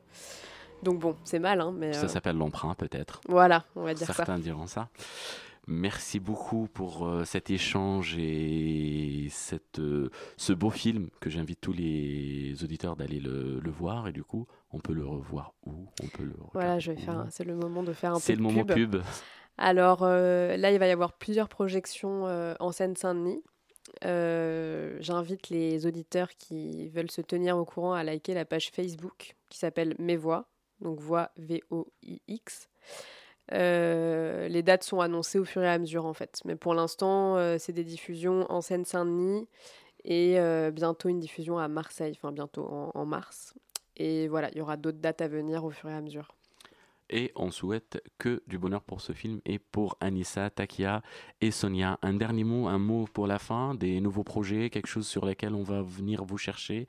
donc 0.83 0.99
bon, 0.99 1.15
c'est 1.23 1.39
mal, 1.39 1.61
hein, 1.61 1.73
mais 1.75 1.93
Ça 1.93 2.05
euh, 2.05 2.07
s'appelle 2.07 2.37
l'emprunt 2.37 2.73
peut-être. 2.75 3.21
voilà, 3.27 3.65
on 3.75 3.83
va 3.83 3.93
dire 3.93 4.07
ça. 4.07 4.13
Certains 4.13 4.39
diront 4.39 4.67
ça. 4.67 4.89
Merci 5.71 6.19
beaucoup 6.19 6.67
pour 6.73 7.05
euh, 7.05 7.25
cet 7.25 7.51
échange 7.51 8.15
et 8.17 9.27
cette, 9.29 9.77
euh, 9.77 10.09
ce 10.35 10.51
beau 10.51 10.71
film 10.71 11.09
que 11.19 11.29
j'invite 11.29 11.61
tous 11.61 11.73
les 11.73 12.55
auditeurs 12.63 12.95
d'aller 12.95 13.19
le, 13.19 13.59
le 13.59 13.69
voir. 13.71 14.07
Et 14.07 14.11
du 14.11 14.23
coup, 14.23 14.47
on 14.71 14.79
peut 14.79 14.93
le 14.93 15.05
revoir 15.05 15.53
où? 15.67 15.87
On 16.01 16.07
peut 16.07 16.23
le 16.23 16.33
Voilà, 16.53 16.79
je 16.79 16.91
vais 16.91 16.97
faire, 16.97 17.27
c'est 17.29 17.43
le 17.43 17.55
moment 17.55 17.83
de 17.83 17.93
faire 17.93 18.11
un 18.11 18.15
peu 18.15 18.21
C'est 18.21 18.35
le 18.35 18.41
moment 18.41 18.65
pub. 18.65 18.93
pub. 18.93 19.03
Alors 19.59 19.99
euh, 20.01 20.57
là, 20.57 20.71
il 20.71 20.79
va 20.79 20.87
y 20.87 20.91
avoir 20.91 21.13
plusieurs 21.13 21.49
projections 21.49 22.23
en 22.59 22.71
Seine-Saint-Denis. 22.71 23.43
J'invite 25.01 25.49
les 25.49 25.85
auditeurs 25.85 26.29
qui 26.35 26.89
veulent 26.89 27.11
se 27.11 27.21
tenir 27.21 27.57
au 27.57 27.65
courant 27.65 27.93
à 27.93 28.03
liker 28.03 28.33
la 28.33 28.45
page 28.45 28.71
Facebook 28.71 29.35
qui 29.49 29.57
s'appelle 29.59 29.95
Mes 29.99 30.15
Voix, 30.17 30.47
donc 30.81 30.99
Voix 30.99 31.31
V-O-I-X. 31.37 32.69
Euh, 33.51 34.47
les 34.47 34.61
dates 34.61 34.83
sont 34.83 34.99
annoncées 34.99 35.39
au 35.39 35.45
fur 35.45 35.63
et 35.63 35.69
à 35.69 35.79
mesure 35.79 36.05
en 36.05 36.13
fait, 36.13 36.39
mais 36.45 36.55
pour 36.55 36.73
l'instant, 36.73 37.35
euh, 37.37 37.57
c'est 37.57 37.73
des 37.73 37.83
diffusions 37.83 38.45
en 38.51 38.61
Seine-Saint-Denis 38.61 39.47
et 40.03 40.39
euh, 40.39 40.69
bientôt 40.71 41.09
une 41.09 41.19
diffusion 41.19 41.57
à 41.57 41.67
Marseille, 41.67 42.13
enfin 42.15 42.31
bientôt 42.31 42.65
en, 42.65 42.91
en 42.93 43.05
mars. 43.05 43.55
Et 43.97 44.27
voilà, 44.27 44.49
il 44.51 44.57
y 44.57 44.61
aura 44.61 44.77
d'autres 44.77 44.99
dates 44.99 45.21
à 45.21 45.27
venir 45.27 45.65
au 45.65 45.71
fur 45.71 45.89
et 45.89 45.93
à 45.93 46.01
mesure. 46.01 46.35
Et 47.09 47.31
on 47.35 47.51
souhaite 47.51 48.01
que 48.17 48.41
du 48.47 48.57
bonheur 48.57 48.81
pour 48.81 49.01
ce 49.01 49.13
film 49.13 49.41
et 49.45 49.59
pour 49.59 49.97
Anissa, 49.99 50.49
Takia 50.49 51.01
et 51.41 51.51
Sonia. 51.51 51.97
Un 52.01 52.13
dernier 52.13 52.43
mot, 52.43 52.67
un 52.67 52.77
mot 52.77 53.07
pour 53.11 53.27
la 53.27 53.39
fin, 53.39 53.73
des 53.73 53.99
nouveaux 53.99 54.23
projets, 54.23 54.69
quelque 54.69 54.87
chose 54.87 55.07
sur 55.07 55.25
lequel 55.25 55.55
on 55.55 55.63
va 55.63 55.81
venir 55.81 56.23
vous 56.23 56.37
chercher, 56.37 56.87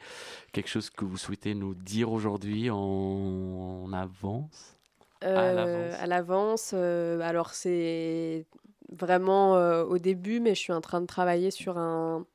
quelque 0.52 0.68
chose 0.68 0.90
que 0.90 1.04
vous 1.04 1.16
souhaitez 1.16 1.54
nous 1.54 1.74
dire 1.74 2.12
aujourd'hui 2.12 2.68
en, 2.70 3.90
avance? 3.92 4.76
Euh, 5.24 5.54
l'avance. 5.54 6.00
à 6.00 6.06
l'avance. 6.06 6.70
euh, 6.74 7.20
alors 7.20 7.50
c'est 7.50 8.46
vraiment 8.90 9.56
euh, 9.56 9.84
au 9.84 9.98
début, 9.98 10.40
mais 10.40 10.54
je 10.54 10.60
suis 10.60 10.72
en 10.72 10.80
train 10.80 11.00
de 11.00 11.06
travailler 11.06 11.50
sur 11.50 11.78
un, 11.78 12.26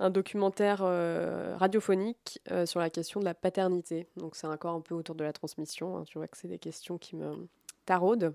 un 0.00 0.10
documentaire 0.10 0.80
euh, 0.82 1.54
radiophonique 1.58 2.40
euh, 2.50 2.64
sur 2.66 2.80
la 2.80 2.88
question 2.90 3.20
de 3.20 3.24
la 3.26 3.34
paternité. 3.34 4.08
Donc 4.16 4.34
c'est 4.34 4.46
encore 4.46 4.74
un 4.74 4.80
peu 4.80 4.94
autour 4.94 5.14
de 5.14 5.22
la 5.22 5.32
transmission. 5.32 5.98
hein. 5.98 6.04
Tu 6.06 6.18
vois 6.18 6.26
que 6.26 6.36
c'est 6.38 6.48
des 6.48 6.58
questions 6.58 6.96
qui 6.98 7.16
me 7.16 7.46
taraudent. 7.84 8.34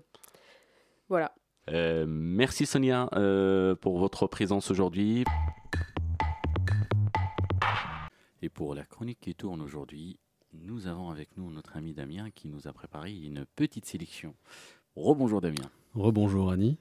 Voilà. 1.08 1.34
Euh, 1.70 2.06
merci 2.08 2.64
Sonia 2.66 3.08
euh, 3.14 3.74
pour 3.74 3.98
votre 3.98 4.28
présence 4.28 4.70
aujourd'hui. 4.70 5.24
Et 8.42 8.48
pour 8.48 8.74
la 8.76 8.84
chronique 8.84 9.18
qui 9.20 9.34
tourne 9.34 9.60
aujourd'hui, 9.60 10.20
nous 10.52 10.86
avons 10.86 11.10
avec 11.10 11.36
nous 11.36 11.50
notre 11.50 11.76
ami 11.76 11.92
Damien 11.92 12.30
qui 12.30 12.46
nous 12.46 12.68
a 12.68 12.72
préparé 12.72 13.12
une 13.12 13.44
petite 13.56 13.86
sélection. 13.86 14.34
Rebonjour 14.94 15.40
Damien. 15.40 15.68
Rebonjour 15.94 16.52
Annie, 16.52 16.78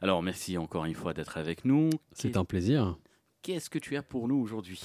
Alors 0.00 0.22
merci 0.22 0.56
encore 0.56 0.84
une 0.84 0.94
fois 0.94 1.14
d'être 1.14 1.36
avec 1.36 1.64
nous. 1.64 1.90
c'est 2.12 2.36
un 2.36 2.44
plaisir. 2.44 2.96
Qu'est-ce 3.44 3.68
que 3.68 3.78
tu 3.78 3.94
as 3.98 4.02
pour 4.02 4.26
nous 4.26 4.36
aujourd'hui 4.36 4.80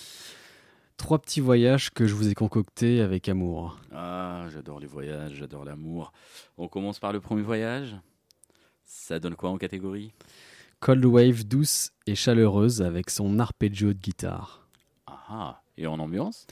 Trois 0.97 1.18
petits 1.18 1.39
voyages 1.39 1.91
que 1.91 2.05
je 2.05 2.14
vous 2.14 2.28
ai 2.28 2.34
concoctés 2.34 2.99
avec 2.99 3.30
amour. 3.30 3.80
Ah, 3.93 4.47
j'adore 4.51 4.82
les 4.82 4.86
voyages, 4.86 5.36
j'adore 5.36 5.64
l'amour. 5.64 6.12
On 6.57 6.68
commence 6.68 6.99
par 6.99 7.14
le 7.14 7.22
premier 7.22 7.41
voyage. 7.41 7.95
Ça 8.84 9.18
donne 9.18 9.38
quoi 9.38 9.49
en 9.49 9.57
catégorie 9.57 10.12
Cold 10.82 11.05
Wave 11.05 11.45
douce 11.45 11.91
et 12.05 12.16
chaleureuse 12.16 12.82
avec 12.82 13.12
son 13.12 13.39
arpeggio 13.39 13.93
de 13.93 13.99
guitare. 13.99 14.68
Ah 15.07 15.62
et 15.78 15.88
en 15.88 15.97
ambiance 15.97 16.45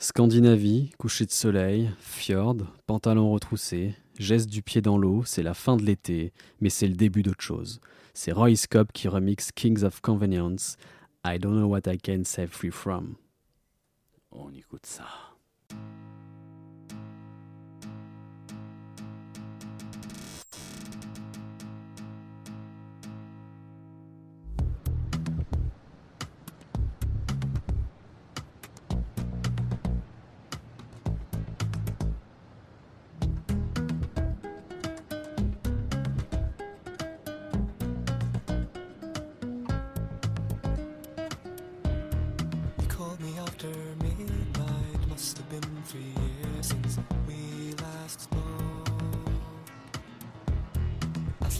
Scandinavie, 0.00 0.90
coucher 0.98 1.26
de 1.26 1.30
soleil, 1.30 1.92
fjord, 2.00 2.56
pantalon 2.88 3.30
retroussé, 3.30 3.94
geste 4.18 4.50
du 4.50 4.62
pied 4.62 4.80
dans 4.80 4.98
l'eau, 4.98 5.22
c'est 5.24 5.44
la 5.44 5.54
fin 5.54 5.76
de 5.76 5.84
l'été, 5.84 6.32
mais 6.60 6.70
c'est 6.70 6.88
le 6.88 6.96
début 6.96 7.22
d'autre 7.22 7.40
chose. 7.40 7.80
C'est 8.14 8.32
Roy 8.32 8.56
Scobb 8.56 8.88
qui 8.92 9.06
remixe 9.06 9.52
Kings 9.52 9.84
of 9.84 10.00
Convenience, 10.00 10.76
I 11.24 11.38
don't 11.38 11.60
know 11.60 11.68
what 11.68 11.86
I 11.86 11.98
can 11.98 12.24
save 12.24 12.50
free 12.52 12.70
from. 12.70 13.16
On 14.32 14.52
écoute 14.54 14.86
ça. 14.86 15.31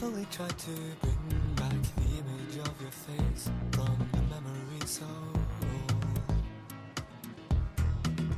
I 0.04 0.24
tried 0.32 0.58
to 0.58 0.70
bring 1.00 1.54
back 1.54 1.80
the 1.94 2.02
image 2.02 2.58
of 2.58 2.74
your 2.80 2.90
face 2.90 3.48
from 3.70 3.96
the 4.10 4.22
memory 4.34 4.84
so 4.84 5.04
old. 5.62 5.94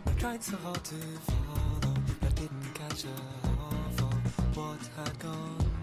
I 0.06 0.10
tried 0.18 0.42
so 0.44 0.58
hard 0.58 0.84
to 0.84 0.94
follow, 0.94 1.94
but 2.20 2.34
didn't 2.34 2.74
catch 2.74 3.04
a 3.04 3.46
half 3.48 4.02
of 4.02 4.56
what 4.56 4.90
had 4.94 5.18
gone 5.18 5.73